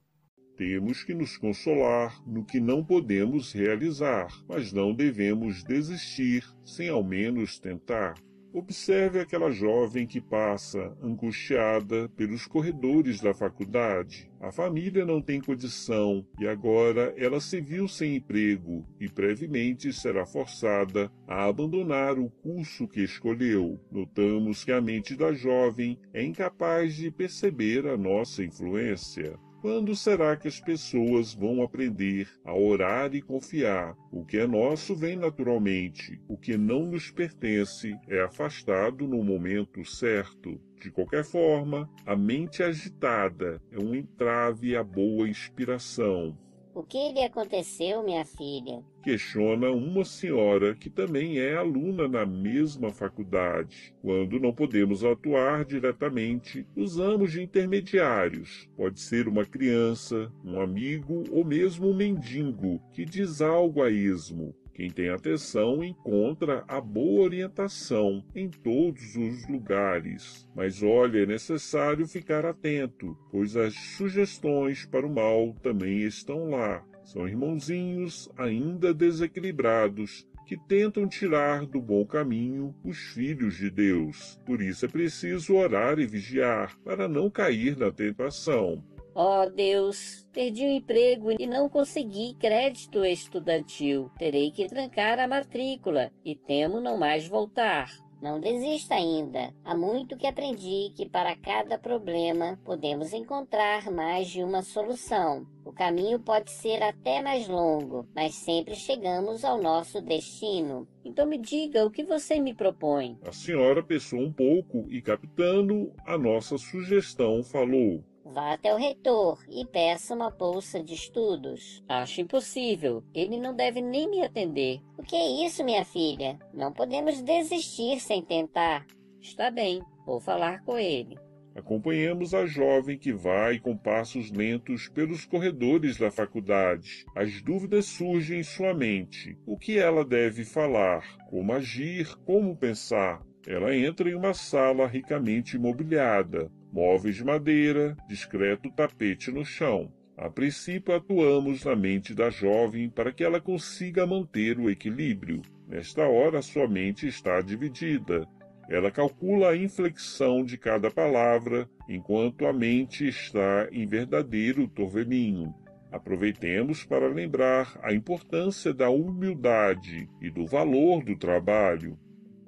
Temos 0.56 1.02
que 1.02 1.14
nos 1.14 1.36
consolar 1.36 2.22
no 2.24 2.44
que 2.44 2.60
não 2.60 2.84
podemos 2.84 3.52
realizar, 3.52 4.28
mas 4.46 4.72
não 4.72 4.94
devemos 4.94 5.64
desistir 5.64 6.48
sem 6.64 6.88
ao 6.88 7.02
menos 7.02 7.58
tentar. 7.58 8.14
Observe 8.52 9.20
aquela 9.20 9.50
jovem 9.52 10.08
que 10.08 10.20
passa, 10.20 10.96
angustiada, 11.00 12.08
pelos 12.16 12.46
corredores 12.46 13.20
da 13.20 13.32
faculdade. 13.32 14.28
A 14.40 14.50
família 14.50 15.04
não 15.04 15.22
tem 15.22 15.40
condição 15.40 16.26
e 16.38 16.48
agora 16.48 17.14
ela 17.16 17.40
se 17.40 17.60
viu 17.60 17.86
sem 17.86 18.16
emprego 18.16 18.84
e 18.98 19.06
brevemente 19.08 19.92
será 19.92 20.26
forçada 20.26 21.12
a 21.28 21.44
abandonar 21.44 22.18
o 22.18 22.28
curso 22.28 22.88
que 22.88 23.02
escolheu. 23.02 23.78
Notamos 23.90 24.64
que 24.64 24.72
a 24.72 24.80
mente 24.80 25.14
da 25.14 25.32
jovem 25.32 25.96
é 26.12 26.24
incapaz 26.24 26.96
de 26.96 27.08
perceber 27.08 27.86
a 27.86 27.96
nossa 27.96 28.42
influência. 28.42 29.38
Quando 29.60 29.94
será 29.94 30.36
que 30.38 30.48
as 30.48 30.58
pessoas 30.58 31.34
vão 31.34 31.62
aprender 31.62 32.26
a 32.42 32.54
orar 32.54 33.14
e 33.14 33.20
confiar? 33.20 33.94
O 34.10 34.24
que 34.24 34.38
é 34.38 34.46
nosso 34.46 34.96
vem 34.96 35.16
naturalmente, 35.16 36.18
o 36.26 36.38
que 36.38 36.56
não 36.56 36.86
nos 36.86 37.10
pertence 37.10 37.94
é 38.08 38.22
afastado 38.22 39.06
no 39.06 39.22
momento 39.22 39.84
certo. 39.84 40.58
De 40.80 40.90
qualquer 40.90 41.24
forma, 41.24 41.86
a 42.06 42.16
mente 42.16 42.62
agitada 42.62 43.60
é 43.70 43.78
um 43.78 43.94
entrave 43.94 44.74
à 44.74 44.82
boa 44.82 45.28
inspiração. 45.28 46.38
O 46.72 46.84
que 46.84 47.12
lhe 47.12 47.24
aconteceu, 47.24 48.02
minha 48.04 48.24
filha? 48.24 48.80
Questiona 49.02 49.70
uma 49.70 50.04
senhora 50.04 50.72
que 50.72 50.88
também 50.88 51.40
é 51.40 51.56
aluna 51.56 52.06
na 52.06 52.24
mesma 52.24 52.90
faculdade. 52.90 53.92
Quando 54.00 54.38
não 54.38 54.52
podemos 54.52 55.02
atuar 55.04 55.64
diretamente, 55.64 56.64
usamos 56.76 57.32
de 57.32 57.42
intermediários. 57.42 58.68
Pode 58.76 59.00
ser 59.00 59.26
uma 59.26 59.44
criança, 59.44 60.30
um 60.44 60.60
amigo 60.60 61.24
ou 61.32 61.44
mesmo 61.44 61.88
um 61.88 61.94
mendigo 61.94 62.80
que 62.92 63.04
diz 63.04 63.40
algo 63.40 63.82
a 63.82 63.90
esmo. 63.90 64.54
Quem 64.80 64.88
tem 64.88 65.10
atenção 65.10 65.84
encontra 65.84 66.64
a 66.66 66.80
boa 66.80 67.24
orientação 67.24 68.24
em 68.34 68.48
todos 68.48 69.14
os 69.14 69.46
lugares. 69.46 70.48
Mas 70.56 70.82
olha, 70.82 71.18
é 71.18 71.26
necessário 71.26 72.08
ficar 72.08 72.46
atento, 72.46 73.14
pois 73.30 73.58
as 73.58 73.74
sugestões 73.74 74.86
para 74.86 75.06
o 75.06 75.14
mal 75.14 75.54
também 75.62 76.00
estão 76.00 76.48
lá. 76.48 76.82
São 77.04 77.28
irmãozinhos 77.28 78.30
ainda 78.38 78.94
desequilibrados 78.94 80.26
que 80.46 80.56
tentam 80.56 81.06
tirar 81.06 81.66
do 81.66 81.78
bom 81.78 82.06
caminho 82.06 82.74
os 82.82 82.96
filhos 83.12 83.58
de 83.58 83.68
Deus. 83.68 84.40
Por 84.46 84.62
isso 84.62 84.86
é 84.86 84.88
preciso 84.88 85.56
orar 85.56 85.98
e 85.98 86.06
vigiar 86.06 86.74
para 86.82 87.06
não 87.06 87.28
cair 87.28 87.76
na 87.76 87.90
tentação. 87.90 88.82
Ó 89.22 89.42
oh, 89.42 89.50
Deus, 89.50 90.26
perdi 90.32 90.64
o 90.64 90.70
emprego 90.70 91.30
e 91.38 91.46
não 91.46 91.68
consegui 91.68 92.32
crédito 92.40 93.04
estudantil. 93.04 94.10
Terei 94.18 94.50
que 94.50 94.66
trancar 94.66 95.18
a 95.18 95.28
matrícula 95.28 96.10
e 96.24 96.34
temo 96.34 96.80
não 96.80 96.96
mais 96.96 97.28
voltar. 97.28 97.90
Não 98.22 98.40
desista 98.40 98.94
ainda. 98.94 99.52
Há 99.62 99.76
muito 99.76 100.16
que 100.16 100.26
aprendi 100.26 100.90
que 100.96 101.06
para 101.06 101.36
cada 101.36 101.78
problema 101.78 102.58
podemos 102.64 103.12
encontrar 103.12 103.90
mais 103.90 104.28
de 104.28 104.42
uma 104.42 104.62
solução. 104.62 105.46
O 105.66 105.72
caminho 105.72 106.18
pode 106.18 106.50
ser 106.50 106.82
até 106.82 107.20
mais 107.20 107.46
longo, 107.46 108.06
mas 108.14 108.34
sempre 108.34 108.74
chegamos 108.74 109.44
ao 109.44 109.60
nosso 109.60 110.00
destino. 110.00 110.88
Então 111.04 111.26
me 111.26 111.36
diga 111.36 111.84
o 111.84 111.90
que 111.90 112.04
você 112.04 112.40
me 112.40 112.54
propõe. 112.54 113.18
A 113.26 113.32
senhora 113.32 113.82
pensou 113.82 114.18
um 114.18 114.32
pouco 114.32 114.86
e, 114.90 115.02
captando 115.02 115.92
a 116.06 116.16
nossa 116.16 116.56
sugestão, 116.56 117.42
falou: 117.42 118.02
Vá 118.24 118.52
até 118.52 118.72
o 118.72 118.76
reitor 118.76 119.42
e 119.48 119.64
peça 119.64 120.14
uma 120.14 120.30
bolsa 120.30 120.82
de 120.82 120.94
estudos. 120.94 121.82
Acho 121.88 122.20
impossível. 122.20 123.02
Ele 123.14 123.38
não 123.38 123.54
deve 123.54 123.80
nem 123.80 124.08
me 124.08 124.22
atender. 124.22 124.80
O 124.96 125.02
que 125.02 125.16
é 125.16 125.44
isso, 125.46 125.64
minha 125.64 125.84
filha? 125.84 126.38
Não 126.52 126.72
podemos 126.72 127.22
desistir 127.22 127.98
sem 127.98 128.22
tentar. 128.22 128.86
Está 129.20 129.50
bem, 129.50 129.82
vou 130.04 130.20
falar 130.20 130.62
com 130.64 130.78
ele. 130.78 131.18
Acompanhamos 131.56 132.32
a 132.32 132.46
jovem 132.46 132.96
que 132.96 133.12
vai 133.12 133.58
com 133.58 133.76
passos 133.76 134.30
lentos 134.30 134.88
pelos 134.88 135.24
corredores 135.24 135.96
da 135.96 136.10
faculdade. 136.10 137.04
As 137.16 137.42
dúvidas 137.42 137.86
surgem 137.86 138.40
em 138.40 138.44
sua 138.44 138.72
mente. 138.72 139.36
O 139.46 139.58
que 139.58 139.78
ela 139.78 140.04
deve 140.04 140.44
falar? 140.44 141.18
Como 141.28 141.52
agir? 141.52 142.14
Como 142.24 142.56
pensar? 142.56 143.22
Ela 143.46 143.74
entra 143.74 144.08
em 144.08 144.14
uma 144.14 144.34
sala 144.34 144.86
ricamente 144.86 145.58
mobiliada 145.58 146.50
móveis 146.72 147.16
de 147.16 147.24
madeira, 147.24 147.96
discreto 148.08 148.70
tapete 148.70 149.30
no 149.30 149.44
chão. 149.44 149.92
A 150.16 150.28
princípio, 150.28 150.94
atuamos 150.94 151.64
na 151.64 151.74
mente 151.74 152.14
da 152.14 152.28
jovem 152.28 152.90
para 152.90 153.12
que 153.12 153.24
ela 153.24 153.40
consiga 153.40 154.06
manter 154.06 154.58
o 154.58 154.68
equilíbrio. 154.68 155.40
Nesta 155.66 156.06
hora, 156.06 156.42
sua 156.42 156.68
mente 156.68 157.06
está 157.06 157.40
dividida. 157.40 158.28
Ela 158.68 158.90
calcula 158.90 159.50
a 159.50 159.56
inflexão 159.56 160.44
de 160.44 160.58
cada 160.58 160.90
palavra, 160.90 161.68
enquanto 161.88 162.46
a 162.46 162.52
mente 162.52 163.08
está 163.08 163.68
em 163.72 163.86
verdadeiro 163.86 164.68
torvelinho. 164.68 165.54
Aproveitemos 165.90 166.84
para 166.84 167.08
lembrar 167.08 167.80
a 167.82 167.92
importância 167.92 168.72
da 168.72 168.88
humildade 168.90 170.08
e 170.20 170.30
do 170.30 170.46
valor 170.46 171.02
do 171.02 171.16
trabalho. 171.16 171.98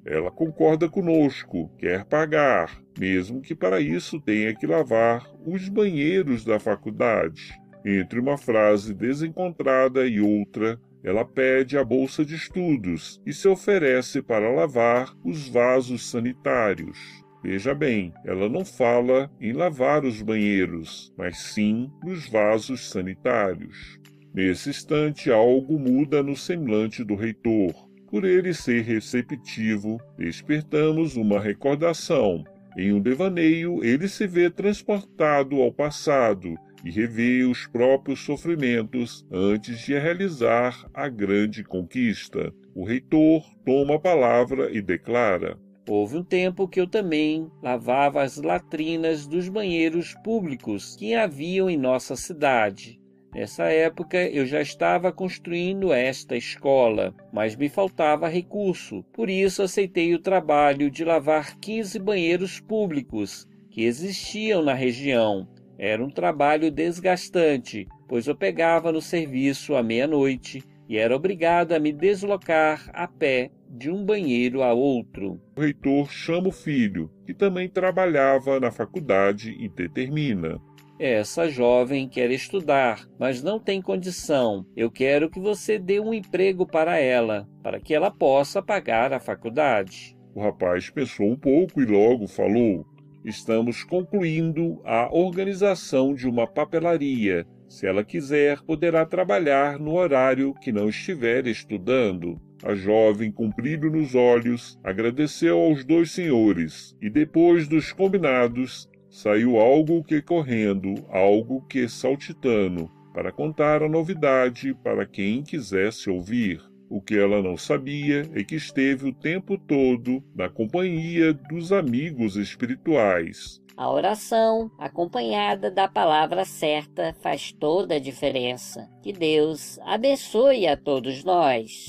Ela 0.04 0.30
concorda 0.30 0.88
conosco, 0.88 1.70
quer 1.78 2.04
pagar, 2.04 2.82
mesmo 2.98 3.40
que 3.40 3.54
para 3.54 3.80
isso 3.80 4.20
tenha 4.20 4.54
que 4.54 4.66
lavar 4.66 5.24
os 5.46 5.68
banheiros 5.68 6.44
da 6.44 6.58
faculdade. 6.58 7.52
Entre 7.84 8.18
uma 8.18 8.36
frase 8.36 8.94
desencontrada 8.94 10.06
e 10.06 10.20
outra, 10.20 10.78
ela 11.04 11.24
pede 11.24 11.76
a 11.76 11.84
bolsa 11.84 12.24
de 12.24 12.34
estudos 12.34 13.20
e 13.26 13.32
se 13.32 13.48
oferece 13.48 14.22
para 14.22 14.50
lavar 14.50 15.12
os 15.24 15.48
vasos 15.48 16.08
sanitários. 16.08 16.98
Veja 17.42 17.74
bem, 17.74 18.12
ela 18.24 18.48
não 18.48 18.64
fala 18.64 19.28
em 19.40 19.52
lavar 19.52 20.04
os 20.04 20.22
banheiros, 20.22 21.12
mas 21.18 21.38
sim 21.38 21.90
nos 22.04 22.28
vasos 22.28 22.88
sanitários. 22.88 23.98
Nesse 24.32 24.70
instante, 24.70 25.30
algo 25.30 25.76
muda 25.76 26.22
no 26.22 26.36
semblante 26.36 27.02
do 27.02 27.16
reitor. 27.16 27.91
Por 28.12 28.26
ele 28.26 28.52
ser 28.52 28.82
receptivo, 28.82 29.98
despertamos 30.18 31.16
uma 31.16 31.40
recordação. 31.40 32.44
Em 32.76 32.92
um 32.92 33.00
devaneio, 33.00 33.82
ele 33.82 34.06
se 34.06 34.26
vê 34.26 34.50
transportado 34.50 35.62
ao 35.62 35.72
passado 35.72 36.54
e 36.84 36.90
revê 36.90 37.42
os 37.44 37.66
próprios 37.66 38.20
sofrimentos 38.20 39.26
antes 39.32 39.78
de 39.86 39.94
realizar 39.94 40.86
a 40.92 41.08
grande 41.08 41.64
conquista. 41.64 42.52
O 42.74 42.84
reitor 42.84 43.42
toma 43.64 43.94
a 43.94 43.98
palavra 43.98 44.70
e 44.70 44.82
declara: 44.82 45.58
Houve 45.88 46.18
um 46.18 46.22
tempo 46.22 46.68
que 46.68 46.82
eu 46.82 46.86
também 46.86 47.50
lavava 47.62 48.22
as 48.22 48.36
latrinas 48.36 49.26
dos 49.26 49.48
banheiros 49.48 50.14
públicos 50.22 50.96
que 50.96 51.14
haviam 51.14 51.70
em 51.70 51.78
nossa 51.78 52.14
cidade. 52.14 53.00
Nessa 53.34 53.64
época 53.64 54.18
eu 54.28 54.44
já 54.44 54.60
estava 54.60 55.10
construindo 55.10 55.90
esta 55.90 56.36
escola, 56.36 57.14
mas 57.32 57.56
me 57.56 57.68
faltava 57.68 58.28
recurso. 58.28 59.02
Por 59.12 59.30
isso 59.30 59.62
aceitei 59.62 60.14
o 60.14 60.18
trabalho 60.18 60.90
de 60.90 61.02
lavar 61.02 61.58
15 61.58 61.98
banheiros 61.98 62.60
públicos 62.60 63.48
que 63.70 63.84
existiam 63.84 64.62
na 64.62 64.74
região. 64.74 65.48
Era 65.78 66.04
um 66.04 66.10
trabalho 66.10 66.70
desgastante, 66.70 67.88
pois 68.06 68.26
eu 68.26 68.36
pegava 68.36 68.92
no 68.92 69.00
serviço 69.00 69.74
à 69.74 69.82
meia-noite 69.82 70.62
e 70.86 70.98
era 70.98 71.16
obrigado 71.16 71.72
a 71.72 71.78
me 71.78 71.90
deslocar 71.90 72.90
a 72.92 73.08
pé 73.08 73.50
de 73.66 73.90
um 73.90 74.04
banheiro 74.04 74.62
a 74.62 74.74
outro. 74.74 75.40
O 75.56 75.60
reitor 75.62 76.12
chama 76.12 76.48
o 76.48 76.52
filho, 76.52 77.10
que 77.24 77.32
também 77.32 77.66
trabalhava 77.66 78.60
na 78.60 78.70
faculdade, 78.70 79.56
e 79.58 79.70
determina: 79.70 80.60
essa 80.98 81.48
jovem 81.48 82.08
quer 82.08 82.30
estudar, 82.30 83.06
mas 83.18 83.42
não 83.42 83.58
tem 83.58 83.82
condição. 83.82 84.64
Eu 84.76 84.90
quero 84.90 85.30
que 85.30 85.40
você 85.40 85.78
dê 85.78 85.98
um 85.98 86.14
emprego 86.14 86.66
para 86.66 86.98
ela, 86.98 87.48
para 87.62 87.80
que 87.80 87.94
ela 87.94 88.10
possa 88.10 88.62
pagar 88.62 89.12
a 89.12 89.20
faculdade. 89.20 90.16
O 90.34 90.40
rapaz 90.40 90.88
pensou 90.90 91.26
um 91.26 91.36
pouco 91.36 91.82
e 91.82 91.84
logo 91.84 92.26
falou: 92.26 92.86
Estamos 93.24 93.84
concluindo 93.84 94.80
a 94.84 95.08
organização 95.14 96.14
de 96.14 96.28
uma 96.28 96.46
papelaria. 96.46 97.46
Se 97.68 97.86
ela 97.86 98.04
quiser, 98.04 98.60
poderá 98.62 99.06
trabalhar 99.06 99.78
no 99.78 99.94
horário 99.94 100.54
que 100.54 100.70
não 100.72 100.88
estiver 100.88 101.46
estudando. 101.46 102.40
A 102.64 102.74
jovem, 102.74 103.32
com 103.32 103.48
brilho 103.48 103.90
nos 103.90 104.14
olhos, 104.14 104.78
agradeceu 104.84 105.58
aos 105.58 105.84
dois 105.84 106.12
senhores 106.12 106.96
e, 107.00 107.08
depois 107.08 107.66
dos 107.66 107.92
combinados, 107.92 108.88
saiu 109.12 109.60
algo 109.60 110.02
que 110.02 110.22
correndo, 110.22 110.94
algo 111.10 111.60
que 111.68 111.86
saltitando, 111.86 112.90
para 113.12 113.30
contar 113.30 113.82
a 113.82 113.88
novidade 113.88 114.74
para 114.82 115.04
quem 115.04 115.42
quisesse 115.42 116.08
ouvir. 116.08 116.62
O 116.88 117.00
que 117.00 117.14
ela 117.16 117.42
não 117.42 117.56
sabia 117.56 118.22
é 118.34 118.42
que 118.42 118.54
esteve 118.54 119.08
o 119.08 119.12
tempo 119.12 119.58
todo 119.58 120.24
na 120.34 120.48
companhia 120.48 121.34
dos 121.34 121.72
amigos 121.72 122.36
espirituais. 122.36 123.60
A 123.76 123.90
oração, 123.90 124.70
acompanhada 124.78 125.70
da 125.70 125.86
palavra 125.88 126.44
certa, 126.46 127.14
faz 127.20 127.52
toda 127.52 127.96
a 127.96 127.98
diferença. 127.98 128.88
Que 129.02 129.12
Deus 129.12 129.78
abençoe 129.80 130.66
a 130.66 130.76
todos 130.76 131.22
nós. 131.22 131.88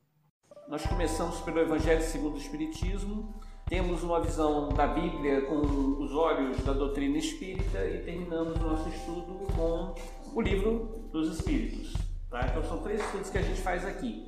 Nós 0.67 0.85
começamos 0.85 1.39
pelo 1.41 1.59
Evangelho 1.59 2.01
segundo 2.01 2.33
o 2.35 2.39
Espiritismo, 2.39 3.38
temos 3.69 4.01
uma 4.01 4.19
visão 4.19 4.69
da 4.69 4.87
Bíblia 4.87 5.41
com 5.41 5.59
os 5.59 6.11
olhos 6.11 6.57
da 6.63 6.73
doutrina 6.73 7.19
espírita 7.19 7.85
e 7.85 7.99
terminamos 7.99 8.59
o 8.59 8.63
nosso 8.63 8.89
estudo 8.89 9.47
com 9.55 9.93
o 10.33 10.41
livro 10.41 11.07
dos 11.11 11.37
Espíritos. 11.37 11.93
Tá? 12.31 12.47
Então 12.49 12.63
são 12.63 12.79
três 12.79 12.99
estudos 12.99 13.29
que 13.29 13.37
a 13.37 13.41
gente 13.43 13.61
faz 13.61 13.85
aqui. 13.85 14.27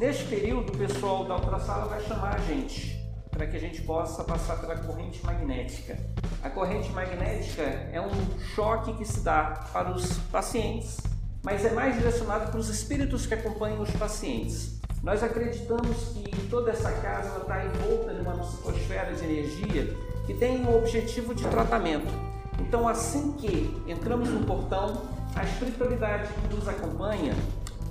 Neste 0.00 0.24
período, 0.24 0.72
o 0.72 0.78
pessoal 0.78 1.26
da 1.26 1.34
outra 1.34 1.58
sala 1.58 1.84
vai 1.86 2.00
chamar 2.00 2.36
a 2.36 2.38
gente 2.38 2.96
para 3.30 3.46
que 3.46 3.56
a 3.56 3.60
gente 3.60 3.82
possa 3.82 4.24
passar 4.24 4.58
pela 4.58 4.76
corrente 4.76 5.24
magnética. 5.24 5.98
A 6.42 6.48
corrente 6.48 6.90
magnética 6.90 7.62
é 7.62 8.00
um 8.00 8.40
choque 8.54 8.94
que 8.94 9.04
se 9.04 9.20
dá 9.20 9.68
para 9.70 9.90
os 9.90 10.18
pacientes, 10.30 10.96
mas 11.42 11.62
é 11.62 11.72
mais 11.72 11.94
direcionado 11.94 12.50
para 12.50 12.58
os 12.58 12.70
espíritos 12.70 13.26
que 13.26 13.34
acompanham 13.34 13.82
os 13.82 13.90
pacientes. 13.90 14.77
Nós 15.02 15.22
acreditamos 15.22 16.12
que 16.14 16.48
toda 16.48 16.70
essa 16.70 16.90
casa 16.92 17.38
está 17.38 17.64
envolta 17.64 18.12
numa 18.12 18.32
psicosfera 18.38 19.12
de 19.14 19.24
energia 19.24 19.96
que 20.26 20.34
tem 20.34 20.64
um 20.64 20.76
objetivo 20.76 21.34
de 21.34 21.46
tratamento. 21.46 22.12
Então, 22.58 22.88
assim 22.88 23.32
que 23.32 23.82
entramos 23.86 24.28
no 24.28 24.44
portão, 24.44 25.02
a 25.34 25.44
espiritualidade 25.44 26.28
que 26.32 26.54
nos 26.54 26.68
acompanha 26.68 27.34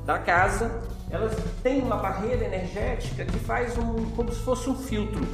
da 0.06 0.20
casa, 0.20 0.82
elas 1.10 1.34
têm 1.64 1.82
uma 1.82 1.98
barreira 1.98 2.46
energética 2.46 3.26
que 3.26 3.40
faz 3.40 3.78
um, 3.78 4.10
como 4.12 4.32
se 4.32 4.40
fosse 4.42 4.70
um 4.70 4.76
filtro. 4.76 5.26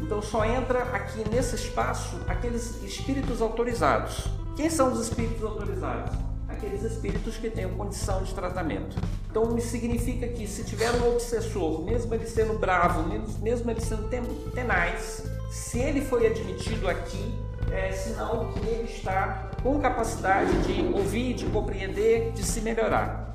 Então 0.00 0.22
só 0.22 0.44
entra 0.44 0.82
aqui 0.94 1.28
nesse 1.28 1.56
espaço 1.56 2.20
aqueles 2.28 2.82
espíritos 2.82 3.42
autorizados. 3.42 4.28
Quem 4.56 4.70
são 4.70 4.92
os 4.92 5.00
espíritos 5.00 5.42
autorizados? 5.44 6.27
Aqueles 6.58 6.82
espíritos 6.82 7.36
que 7.36 7.48
têm 7.48 7.68
condição 7.68 8.24
de 8.24 8.34
tratamento. 8.34 8.96
Então 9.30 9.56
isso 9.56 9.68
significa 9.68 10.26
que 10.26 10.44
se 10.44 10.64
tiver 10.64 10.90
um 10.90 11.12
obsessor, 11.12 11.84
mesmo 11.84 12.12
ele 12.12 12.26
sendo 12.26 12.58
bravo, 12.58 13.08
mesmo 13.40 13.70
ele 13.70 13.80
sendo 13.80 14.08
tenaz, 14.50 15.22
se 15.52 15.78
ele 15.78 16.00
foi 16.00 16.26
admitido 16.26 16.88
aqui, 16.88 17.32
é 17.70 17.92
sinal 17.92 18.48
que 18.52 18.66
ele 18.66 18.90
está 18.90 19.52
com 19.62 19.78
capacidade 19.78 20.50
de 20.62 20.92
ouvir, 20.92 21.34
de 21.34 21.46
compreender, 21.46 22.32
de 22.32 22.42
se 22.42 22.60
melhorar. 22.60 23.32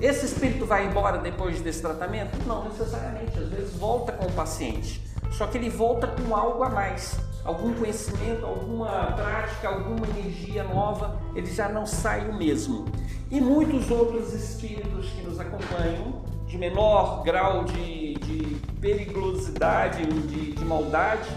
Esse 0.00 0.24
espírito 0.24 0.64
vai 0.64 0.86
embora 0.86 1.18
depois 1.18 1.60
desse 1.60 1.82
tratamento? 1.82 2.34
Não 2.46 2.64
necessariamente, 2.64 3.38
às 3.38 3.48
vezes 3.50 3.74
volta 3.74 4.10
com 4.12 4.24
o 4.24 4.32
paciente. 4.32 5.02
Só 5.32 5.46
que 5.46 5.58
ele 5.58 5.68
volta 5.68 6.06
com 6.06 6.34
algo 6.34 6.62
a 6.62 6.70
mais, 6.70 7.18
algum 7.44 7.74
conhecimento, 7.74 8.44
alguma 8.44 9.12
prática, 9.12 9.68
alguma 9.68 10.06
energia 10.06 10.64
nova, 10.64 11.20
ele 11.34 11.46
já 11.46 11.68
não 11.68 11.86
sai 11.86 12.28
o 12.28 12.34
mesmo. 12.34 12.86
E 13.30 13.40
muitos 13.40 13.90
outros 13.90 14.32
espíritos 14.32 15.10
que 15.10 15.22
nos 15.22 15.38
acompanham, 15.38 16.24
de 16.46 16.56
menor 16.56 17.22
grau 17.22 17.64
de, 17.64 18.14
de 18.14 18.56
periculosidade, 18.80 20.06
de, 20.06 20.52
de 20.52 20.64
maldade, 20.64 21.28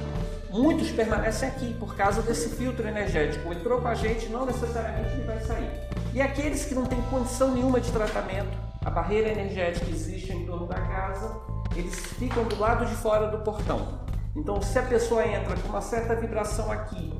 muitos 0.49 0.91
permanecem 0.91 1.49
aqui 1.49 1.73
por 1.73 1.95
causa 1.95 2.21
desse 2.21 2.49
filtro 2.55 2.87
energético. 2.87 3.51
Entrou 3.51 3.81
com 3.81 3.87
a 3.87 3.95
gente, 3.95 4.27
não 4.29 4.45
necessariamente 4.45 5.13
ele 5.13 5.23
vai 5.23 5.39
sair. 5.41 5.69
E 6.13 6.21
aqueles 6.21 6.65
que 6.65 6.75
não 6.75 6.85
têm 6.85 7.01
condição 7.03 7.53
nenhuma 7.53 7.79
de 7.79 7.91
tratamento, 7.91 8.57
a 8.83 8.89
barreira 8.89 9.29
energética 9.29 9.89
existe 9.89 10.31
em 10.31 10.45
torno 10.45 10.65
da 10.65 10.79
casa, 10.79 11.35
eles 11.75 11.95
ficam 11.95 12.43
do 12.45 12.57
lado 12.57 12.85
de 12.85 12.95
fora 12.95 13.27
do 13.27 13.39
portão. 13.39 14.06
Então, 14.37 14.61
se 14.61 14.77
a 14.77 14.83
pessoa 14.83 15.25
entra 15.25 15.55
com 15.57 15.69
uma 15.69 15.81
certa 15.81 16.15
vibração 16.15 16.71
aqui, 16.71 17.11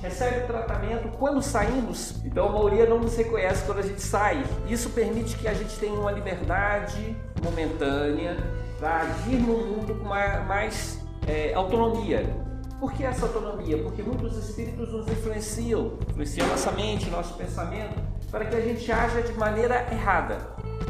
recebe 0.00 0.44
o 0.44 0.46
tratamento, 0.46 1.08
quando 1.18 1.42
saímos, 1.42 2.24
então 2.24 2.48
a 2.48 2.52
maioria 2.52 2.86
não 2.86 2.98
nos 2.98 3.14
reconhece 3.16 3.64
quando 3.66 3.80
a 3.80 3.82
gente 3.82 4.00
sai. 4.00 4.42
Isso 4.66 4.88
permite 4.90 5.36
que 5.36 5.46
a 5.46 5.52
gente 5.52 5.78
tenha 5.78 5.92
uma 5.92 6.10
liberdade 6.10 7.14
momentânea 7.42 8.38
para 8.78 9.02
agir 9.02 9.36
no 9.36 9.58
mundo 9.58 9.94
com 9.94 10.08
mais 10.08 10.98
é, 11.28 11.52
autonomia. 11.52 12.24
Por 12.80 12.92
que 12.92 13.04
essa 13.04 13.26
autonomia? 13.26 13.82
Porque 13.82 14.02
muitos 14.02 14.36
espíritos 14.36 14.90
nos 14.90 15.06
influenciam, 15.06 15.98
influenciam 16.08 16.48
nossa 16.48 16.72
mente, 16.72 17.10
nosso 17.10 17.34
pensamento, 17.34 18.02
para 18.30 18.46
que 18.46 18.56
a 18.56 18.60
gente 18.60 18.90
haja 18.90 19.20
de 19.20 19.32
maneira 19.34 19.86
errada. 19.92 20.38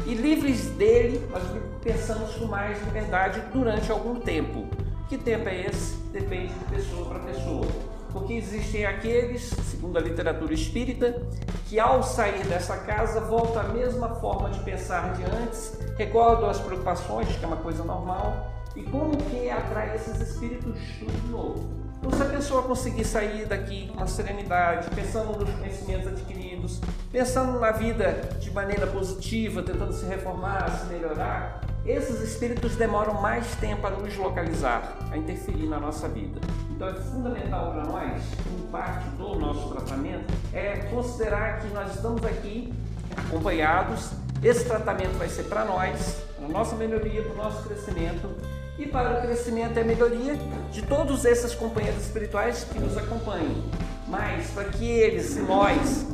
E 0.05 0.13
livres 0.13 0.69
dele, 0.71 1.25
nós 1.29 1.43
pensamos 1.83 2.33
com 2.35 2.45
mais 2.45 2.81
liberdade 2.85 3.41
durante 3.53 3.91
algum 3.91 4.15
tempo. 4.19 4.67
Que 5.07 5.17
tempo 5.19 5.47
é 5.47 5.67
esse? 5.67 5.95
Depende 6.11 6.53
de 6.53 6.65
pessoa 6.65 7.05
para 7.05 7.19
pessoa. 7.19 7.67
Porque 8.11 8.33
existem 8.33 8.85
aqueles, 8.85 9.43
segundo 9.43 9.97
a 9.97 10.01
literatura 10.01 10.53
espírita, 10.53 11.21
que 11.67 11.79
ao 11.79 12.01
sair 12.01 12.43
dessa 12.47 12.77
casa 12.77 13.19
voltam 13.19 13.61
à 13.61 13.67
mesma 13.67 14.15
forma 14.15 14.49
de 14.49 14.59
pensar 14.61 15.13
de 15.13 15.23
antes, 15.23 15.77
recordam 15.97 16.49
as 16.49 16.59
preocupações, 16.59 17.27
que 17.35 17.43
é 17.43 17.47
uma 17.47 17.57
coisa 17.57 17.83
normal, 17.83 18.51
e 18.75 18.81
como 18.83 19.15
que 19.15 19.49
atrai 19.49 19.95
esses 19.95 20.19
espíritos 20.21 20.79
tudo 20.97 21.11
de 21.11 21.27
novo? 21.29 21.85
Então, 21.97 22.11
se 22.11 22.21
a 22.21 22.25
pessoa 22.25 22.63
conseguir 22.63 23.03
sair 23.03 23.45
daqui 23.45 23.91
com 23.95 24.05
serenidade, 24.05 24.89
pensando 24.95 25.39
nos 25.39 25.49
conhecimentos 25.55 26.07
adquiridos, 26.07 26.79
pensando 27.11 27.59
na 27.59 27.71
vida 27.71 28.29
de 28.39 28.51
maneira 28.51 28.85
positiva, 28.87 29.63
tentando 29.63 29.91
se 29.93 30.05
reformar, 30.05 30.69
se 30.69 30.85
melhorar, 30.85 31.61
esses 31.85 32.19
espíritos 32.21 32.75
demoram 32.75 33.21
mais 33.21 33.45
tempo 33.55 33.85
a 33.85 33.91
nos 33.91 34.15
localizar, 34.17 34.97
a 35.11 35.17
interferir 35.17 35.67
na 35.67 35.79
nossa 35.79 36.07
vida. 36.07 36.41
Então 36.71 36.89
é 36.89 36.93
fundamental 36.93 37.71
para 37.73 37.83
nós, 37.85 38.23
como 38.43 38.67
parte 38.71 39.07
do 39.09 39.35
nosso 39.35 39.69
tratamento, 39.69 40.33
é 40.51 40.77
considerar 40.89 41.59
que 41.59 41.67
nós 41.67 41.93
estamos 41.95 42.25
aqui 42.25 42.73
acompanhados. 43.15 44.09
Esse 44.43 44.65
tratamento 44.65 45.17
vai 45.17 45.29
ser 45.29 45.43
para 45.43 45.63
nós, 45.63 46.23
para 46.35 46.45
a 46.45 46.49
nossa 46.49 46.75
melhoria, 46.75 47.21
para 47.21 47.33
o 47.33 47.37
nosso 47.37 47.63
crescimento 47.67 48.29
e 48.77 48.87
para 48.87 49.19
o 49.19 49.21
crescimento 49.21 49.77
e 49.77 49.81
a 49.81 49.83
melhoria 49.85 50.35
de 50.71 50.81
todos 50.81 51.23
esses 51.23 51.53
companheiros 51.53 52.01
espirituais 52.01 52.63
que 52.63 52.79
nos 52.79 52.97
acompanham. 52.97 53.63
Mas 54.07 54.49
para 54.51 54.65
que 54.65 54.85
eles 54.85 55.37
e 55.37 55.39
nós 55.41 56.05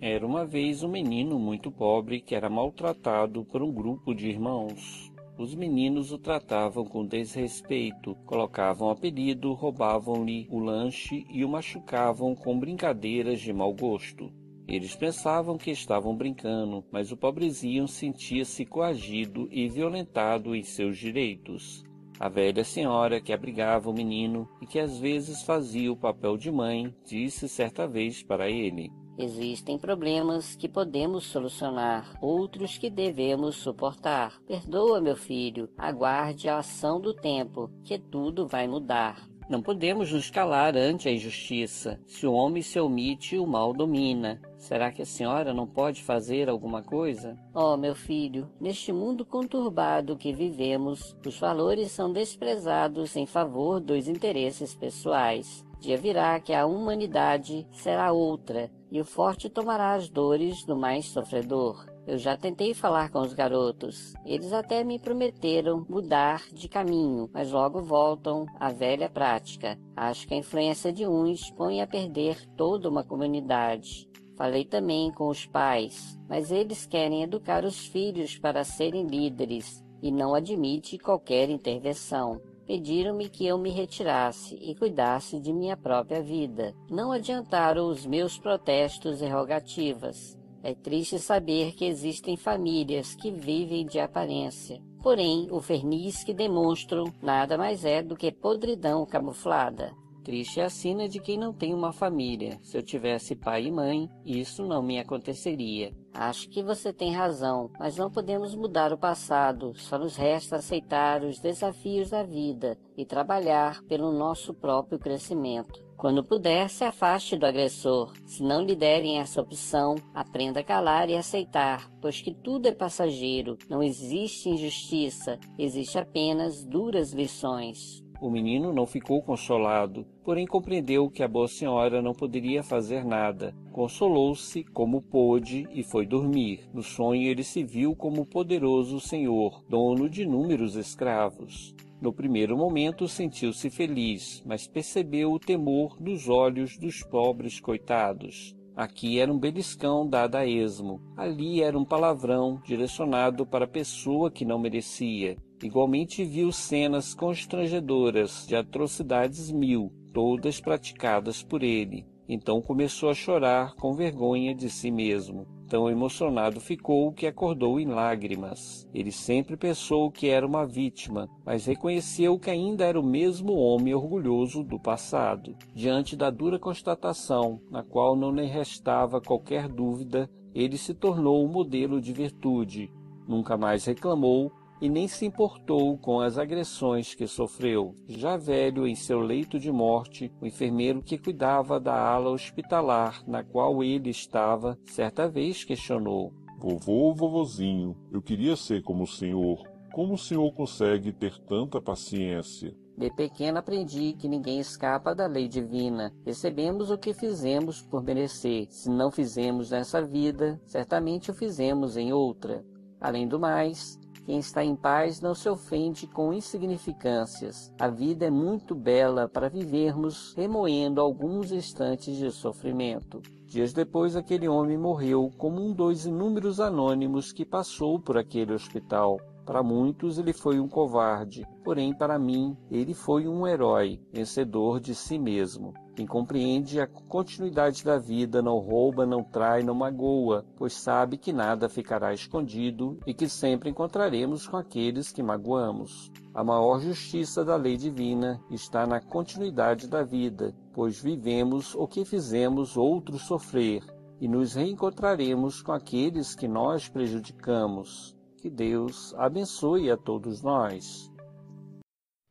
Era 0.00 0.24
uma 0.24 0.46
vez 0.46 0.84
um 0.84 0.88
menino 0.88 1.40
muito 1.40 1.72
pobre 1.72 2.20
que 2.20 2.36
era 2.36 2.48
maltratado 2.48 3.44
por 3.44 3.60
um 3.60 3.72
grupo 3.72 4.14
de 4.14 4.28
irmãos. 4.28 5.12
Os 5.36 5.56
meninos 5.56 6.12
o 6.12 6.18
tratavam 6.18 6.84
com 6.84 7.04
desrespeito, 7.04 8.14
colocavam 8.24 8.90
apelido, 8.90 9.52
roubavam-lhe 9.54 10.46
o 10.50 10.60
lanche 10.60 11.26
e 11.28 11.44
o 11.44 11.48
machucavam 11.48 12.36
com 12.36 12.56
brincadeiras 12.58 13.40
de 13.40 13.52
mau 13.52 13.74
gosto. 13.74 14.32
Eles 14.68 14.94
pensavam 14.94 15.56
que 15.56 15.70
estavam 15.70 16.14
brincando, 16.14 16.84
mas 16.92 17.10
o 17.10 17.16
pobrezinho 17.16 17.88
sentia-se 17.88 18.66
coagido 18.66 19.48
e 19.50 19.66
violentado 19.66 20.54
em 20.54 20.62
seus 20.62 20.98
direitos. 20.98 21.82
A 22.20 22.28
velha 22.28 22.62
senhora 22.64 23.20
que 23.20 23.32
abrigava 23.32 23.88
o 23.88 23.94
menino 23.94 24.46
e 24.60 24.66
que 24.66 24.78
às 24.78 24.98
vezes 24.98 25.42
fazia 25.42 25.90
o 25.90 25.96
papel 25.96 26.36
de 26.36 26.50
mãe 26.50 26.94
disse 27.06 27.48
certa 27.48 27.88
vez 27.88 28.22
para 28.22 28.50
ele: 28.50 28.92
Existem 29.16 29.78
problemas 29.78 30.54
que 30.54 30.68
podemos 30.68 31.24
solucionar, 31.24 32.16
outros 32.20 32.76
que 32.76 32.90
devemos 32.90 33.56
suportar. 33.56 34.38
Perdoa, 34.46 35.00
meu 35.00 35.16
filho, 35.16 35.68
aguarde 35.78 36.48
a 36.48 36.58
ação 36.58 37.00
do 37.00 37.14
tempo, 37.14 37.70
que 37.82 37.98
tudo 37.98 38.46
vai 38.46 38.68
mudar. 38.68 39.28
Não 39.48 39.62
podemos 39.62 40.12
nos 40.12 40.30
calar 40.30 40.76
ante 40.76 41.08
a 41.08 41.12
injustiça. 41.12 41.98
Se 42.06 42.26
o 42.26 42.34
homem 42.34 42.62
se 42.62 42.78
omite, 42.78 43.38
o 43.38 43.46
mal 43.46 43.72
domina. 43.72 44.38
Será 44.58 44.92
que 44.92 45.00
a 45.00 45.06
senhora 45.06 45.54
não 45.54 45.66
pode 45.66 46.02
fazer 46.02 46.50
alguma 46.50 46.82
coisa? 46.82 47.34
Oh, 47.54 47.74
meu 47.74 47.94
filho, 47.94 48.50
neste 48.60 48.92
mundo 48.92 49.24
conturbado 49.24 50.18
que 50.18 50.34
vivemos, 50.34 51.16
os 51.26 51.38
valores 51.38 51.90
são 51.90 52.12
desprezados 52.12 53.16
em 53.16 53.24
favor 53.24 53.80
dos 53.80 54.06
interesses 54.06 54.74
pessoais. 54.74 55.64
Dia 55.80 55.96
virá 55.96 56.38
que 56.40 56.52
a 56.52 56.66
humanidade 56.66 57.66
será 57.72 58.12
outra, 58.12 58.70
e 58.90 59.00
o 59.00 59.04
forte 59.04 59.48
tomará 59.48 59.94
as 59.94 60.10
dores 60.10 60.62
do 60.64 60.76
mais 60.76 61.06
sofredor. 61.06 61.86
Eu 62.08 62.16
já 62.16 62.38
tentei 62.38 62.72
falar 62.72 63.10
com 63.10 63.20
os 63.20 63.34
garotos. 63.34 64.14
Eles 64.24 64.50
até 64.54 64.82
me 64.82 64.98
prometeram 64.98 65.84
mudar 65.86 66.42
de 66.50 66.66
caminho, 66.66 67.28
mas 67.34 67.52
logo 67.52 67.82
voltam 67.82 68.46
à 68.58 68.72
velha 68.72 69.10
prática. 69.10 69.78
Acho 69.94 70.26
que 70.26 70.32
a 70.32 70.38
influência 70.38 70.90
de 70.90 71.06
uns 71.06 71.50
põe 71.50 71.82
a 71.82 71.86
perder 71.86 72.48
toda 72.56 72.88
uma 72.88 73.04
comunidade. 73.04 74.08
Falei 74.38 74.64
também 74.64 75.12
com 75.12 75.28
os 75.28 75.44
pais, 75.44 76.18
mas 76.26 76.50
eles 76.50 76.86
querem 76.86 77.24
educar 77.24 77.62
os 77.62 77.86
filhos 77.88 78.38
para 78.38 78.64
serem 78.64 79.06
líderes 79.06 79.84
e 80.02 80.10
não 80.10 80.34
admite 80.34 80.96
qualquer 80.96 81.50
intervenção. 81.50 82.40
Pediram-me 82.64 83.28
que 83.28 83.46
eu 83.46 83.58
me 83.58 83.68
retirasse 83.68 84.54
e 84.54 84.74
cuidasse 84.74 85.38
de 85.38 85.52
minha 85.52 85.76
própria 85.76 86.22
vida. 86.22 86.74
Não 86.90 87.12
adiantaram 87.12 87.86
os 87.86 88.06
meus 88.06 88.38
protestos 88.38 89.20
e 89.20 89.28
rogativas. 89.28 90.37
É 90.62 90.74
triste 90.74 91.18
saber 91.18 91.72
que 91.72 91.84
existem 91.84 92.36
famílias 92.36 93.14
que 93.14 93.30
vivem 93.30 93.86
de 93.86 94.00
aparência. 94.00 94.82
Porém, 95.02 95.48
o 95.50 95.60
verniz 95.60 96.24
que 96.24 96.34
demonstram 96.34 97.04
nada 97.22 97.56
mais 97.56 97.84
é 97.84 98.02
do 98.02 98.16
que 98.16 98.32
podridão 98.32 99.06
camuflada. 99.06 99.92
Triste 100.28 100.60
é 100.60 100.64
a 100.64 100.68
sina 100.68 101.08
de 101.08 101.20
quem 101.20 101.38
não 101.38 101.54
tem 101.54 101.72
uma 101.72 101.90
família. 101.90 102.58
Se 102.62 102.76
eu 102.76 102.82
tivesse 102.82 103.34
pai 103.34 103.64
e 103.64 103.72
mãe, 103.72 104.10
isso 104.26 104.66
não 104.66 104.82
me 104.82 104.98
aconteceria. 104.98 105.94
Acho 106.12 106.50
que 106.50 106.62
você 106.62 106.92
tem 106.92 107.14
razão, 107.14 107.70
mas 107.78 107.96
não 107.96 108.10
podemos 108.10 108.54
mudar 108.54 108.92
o 108.92 108.98
passado. 108.98 109.72
Só 109.76 109.96
nos 109.96 110.16
resta 110.16 110.56
aceitar 110.56 111.22
os 111.22 111.38
desafios 111.38 112.10
da 112.10 112.22
vida 112.24 112.76
e 112.94 113.06
trabalhar 113.06 113.82
pelo 113.84 114.12
nosso 114.12 114.52
próprio 114.52 114.98
crescimento. 114.98 115.87
Quando 115.98 116.22
puder, 116.22 116.70
se 116.70 116.84
afaste 116.84 117.36
do 117.36 117.44
agressor. 117.44 118.12
Se 118.24 118.40
não 118.40 118.62
lhe 118.62 118.76
derem 118.76 119.18
essa 119.18 119.40
opção, 119.40 119.96
aprenda 120.14 120.60
a 120.60 120.62
calar 120.62 121.10
e 121.10 121.16
aceitar, 121.16 121.90
pois 122.00 122.20
que 122.20 122.32
tudo 122.32 122.68
é 122.68 122.72
passageiro. 122.72 123.58
Não 123.68 123.82
existe 123.82 124.48
injustiça, 124.48 125.40
existe 125.58 125.98
apenas 125.98 126.64
duras 126.64 127.12
lições. 127.12 128.00
O 128.20 128.30
menino 128.30 128.72
não 128.72 128.86
ficou 128.86 129.20
consolado, 129.20 130.06
porém 130.22 130.46
compreendeu 130.46 131.10
que 131.10 131.22
a 131.24 131.28
boa 131.28 131.48
senhora 131.48 132.00
não 132.00 132.12
poderia 132.12 132.62
fazer 132.62 133.04
nada. 133.04 133.52
Consolou-se 133.72 134.62
como 134.72 135.02
pôde 135.02 135.66
e 135.72 135.82
foi 135.82 136.06
dormir. 136.06 136.68
No 136.72 136.82
sonho 136.82 137.28
ele 137.28 137.42
se 137.42 137.64
viu 137.64 137.96
como 137.96 138.24
poderoso 138.24 139.00
senhor, 139.00 139.64
dono 139.68 140.08
de 140.08 140.22
inúmeros 140.22 140.76
escravos. 140.76 141.74
No 142.00 142.12
primeiro 142.12 142.56
momento 142.56 143.08
sentiu-se 143.08 143.68
feliz, 143.70 144.42
mas 144.46 144.68
percebeu 144.68 145.32
o 145.32 145.38
temor 145.38 146.00
nos 146.00 146.28
olhos 146.28 146.78
dos 146.78 147.02
pobres 147.02 147.58
coitados. 147.58 148.54
Aqui 148.76 149.18
era 149.18 149.32
um 149.32 149.38
beliscão 149.38 150.08
dado 150.08 150.36
a 150.36 150.46
esmo, 150.46 151.02
ali 151.16 151.60
era 151.60 151.76
um 151.76 151.84
palavrão 151.84 152.62
direcionado 152.64 153.44
para 153.44 153.64
a 153.64 153.68
pessoa 153.68 154.30
que 154.30 154.44
não 154.44 154.60
merecia. 154.60 155.36
Igualmente 155.60 156.24
viu 156.24 156.52
cenas 156.52 157.12
constrangedoras 157.12 158.46
de 158.46 158.54
atrocidades 158.54 159.50
mil, 159.50 159.92
todas 160.12 160.60
praticadas 160.60 161.42
por 161.42 161.64
ele. 161.64 162.06
Então 162.28 162.62
começou 162.62 163.10
a 163.10 163.14
chorar 163.14 163.74
com 163.74 163.94
vergonha 163.94 164.54
de 164.54 164.70
si 164.70 164.92
mesmo. 164.92 165.57
Tão 165.68 165.90
emocionado 165.90 166.60
ficou 166.60 167.12
que 167.12 167.26
acordou 167.26 167.78
em 167.78 167.86
lágrimas. 167.86 168.88
Ele 168.94 169.12
sempre 169.12 169.54
pensou 169.54 170.10
que 170.10 170.28
era 170.28 170.46
uma 170.46 170.66
vítima, 170.66 171.28
mas 171.44 171.66
reconheceu 171.66 172.38
que 172.38 172.48
ainda 172.48 172.86
era 172.86 172.98
o 172.98 173.04
mesmo 173.04 173.52
homem 173.52 173.94
orgulhoso 173.94 174.64
do 174.64 174.80
passado. 174.80 175.54
Diante 175.74 176.16
da 176.16 176.30
dura 176.30 176.58
constatação, 176.58 177.60
na 177.70 177.82
qual 177.82 178.16
não 178.16 178.32
lhe 178.32 178.46
restava 178.46 179.20
qualquer 179.20 179.68
dúvida, 179.68 180.30
ele 180.54 180.78
se 180.78 180.94
tornou 180.94 181.44
um 181.44 181.52
modelo 181.52 182.00
de 182.00 182.14
virtude. 182.14 182.90
Nunca 183.28 183.58
mais 183.58 183.84
reclamou 183.84 184.50
e 184.80 184.88
nem 184.88 185.08
se 185.08 185.26
importou 185.26 185.96
com 185.98 186.20
as 186.20 186.38
agressões 186.38 187.14
que 187.14 187.26
sofreu. 187.26 187.94
Já 188.08 188.36
velho 188.36 188.86
em 188.86 188.94
seu 188.94 189.20
leito 189.20 189.58
de 189.58 189.70
morte, 189.70 190.32
o 190.40 190.46
enfermeiro 190.46 191.02
que 191.02 191.18
cuidava 191.18 191.80
da 191.80 191.94
ala 191.94 192.30
hospitalar 192.30 193.22
na 193.26 193.42
qual 193.42 193.82
ele 193.82 194.10
estava, 194.10 194.78
certa 194.84 195.28
vez 195.28 195.64
questionou: 195.64 196.32
Vovô, 196.58 197.14
vovozinho, 197.14 197.96
eu 198.10 198.20
queria 198.20 198.56
ser 198.56 198.82
como 198.82 199.04
o 199.04 199.06
senhor. 199.06 199.62
Como 199.92 200.14
o 200.14 200.18
senhor 200.18 200.52
consegue 200.52 201.12
ter 201.12 201.38
tanta 201.40 201.80
paciência? 201.80 202.76
De 202.96 203.10
pequeno 203.10 203.58
aprendi 203.58 204.12
que 204.12 204.28
ninguém 204.28 204.58
escapa 204.58 205.14
da 205.14 205.26
lei 205.26 205.46
divina. 205.46 206.12
Recebemos 206.26 206.90
o 206.90 206.98
que 206.98 207.14
fizemos 207.14 207.80
por 207.80 208.02
merecer. 208.02 208.66
Se 208.70 208.90
não 208.90 209.10
fizemos 209.12 209.70
nessa 209.70 210.02
vida, 210.02 210.60
certamente 210.66 211.30
o 211.30 211.34
fizemos 211.34 211.96
em 211.96 212.12
outra. 212.12 212.64
Além 213.00 213.28
do 213.28 213.38
mais, 213.38 213.96
quem 214.28 214.40
está 214.40 214.62
em 214.62 214.76
paz 214.76 215.22
não 215.22 215.34
se 215.34 215.48
ofende 215.48 216.06
com 216.06 216.34
insignificâncias. 216.34 217.72
A 217.80 217.88
vida 217.88 218.26
é 218.26 218.30
muito 218.30 218.74
bela 218.74 219.26
para 219.26 219.48
vivermos 219.48 220.34
remoendo 220.36 221.00
alguns 221.00 221.50
instantes 221.50 222.14
de 222.14 222.30
sofrimento. 222.30 223.22
Dias 223.46 223.72
depois, 223.72 224.16
aquele 224.16 224.46
homem 224.46 224.76
morreu 224.76 225.30
como 225.38 225.64
um 225.64 225.72
dos 225.72 226.04
inúmeros 226.04 226.60
anônimos 226.60 227.32
que 227.32 227.42
passou 227.42 227.98
por 227.98 228.18
aquele 228.18 228.52
hospital. 228.52 229.18
Para 229.46 229.62
muitos 229.62 230.18
ele 230.18 230.34
foi 230.34 230.60
um 230.60 230.68
covarde, 230.68 231.46
porém 231.64 231.94
para 231.94 232.18
mim 232.18 232.54
ele 232.70 232.92
foi 232.92 233.26
um 233.26 233.46
herói, 233.46 233.98
vencedor 234.12 234.78
de 234.78 234.94
si 234.94 235.18
mesmo. 235.18 235.72
Quem 235.98 236.06
compreende 236.06 236.80
a 236.80 236.86
continuidade 236.86 237.84
da 237.84 237.98
vida 237.98 238.40
não 238.40 238.60
rouba, 238.60 239.04
não 239.04 239.24
trai, 239.24 239.64
não 239.64 239.74
magoa, 239.74 240.46
pois 240.56 240.72
sabe 240.74 241.18
que 241.18 241.32
nada 241.32 241.68
ficará 241.68 242.14
escondido 242.14 243.00
e 243.04 243.12
que 243.12 243.28
sempre 243.28 243.68
encontraremos 243.68 244.46
com 244.46 244.56
aqueles 244.56 245.10
que 245.10 245.24
magoamos. 245.24 246.12
A 246.32 246.44
maior 246.44 246.78
justiça 246.78 247.44
da 247.44 247.56
lei 247.56 247.76
divina 247.76 248.40
está 248.48 248.86
na 248.86 249.00
continuidade 249.00 249.88
da 249.88 250.04
vida, 250.04 250.54
pois 250.72 251.02
vivemos 251.02 251.74
o 251.74 251.88
que 251.88 252.04
fizemos 252.04 252.76
outros 252.76 253.22
sofrer 253.22 253.82
e 254.20 254.28
nos 254.28 254.54
reencontraremos 254.54 255.60
com 255.62 255.72
aqueles 255.72 256.32
que 256.32 256.46
nós 256.46 256.88
prejudicamos. 256.88 258.16
Que 258.36 258.48
Deus 258.48 259.12
abençoe 259.16 259.90
a 259.90 259.96
todos 259.96 260.42
nós. 260.42 261.10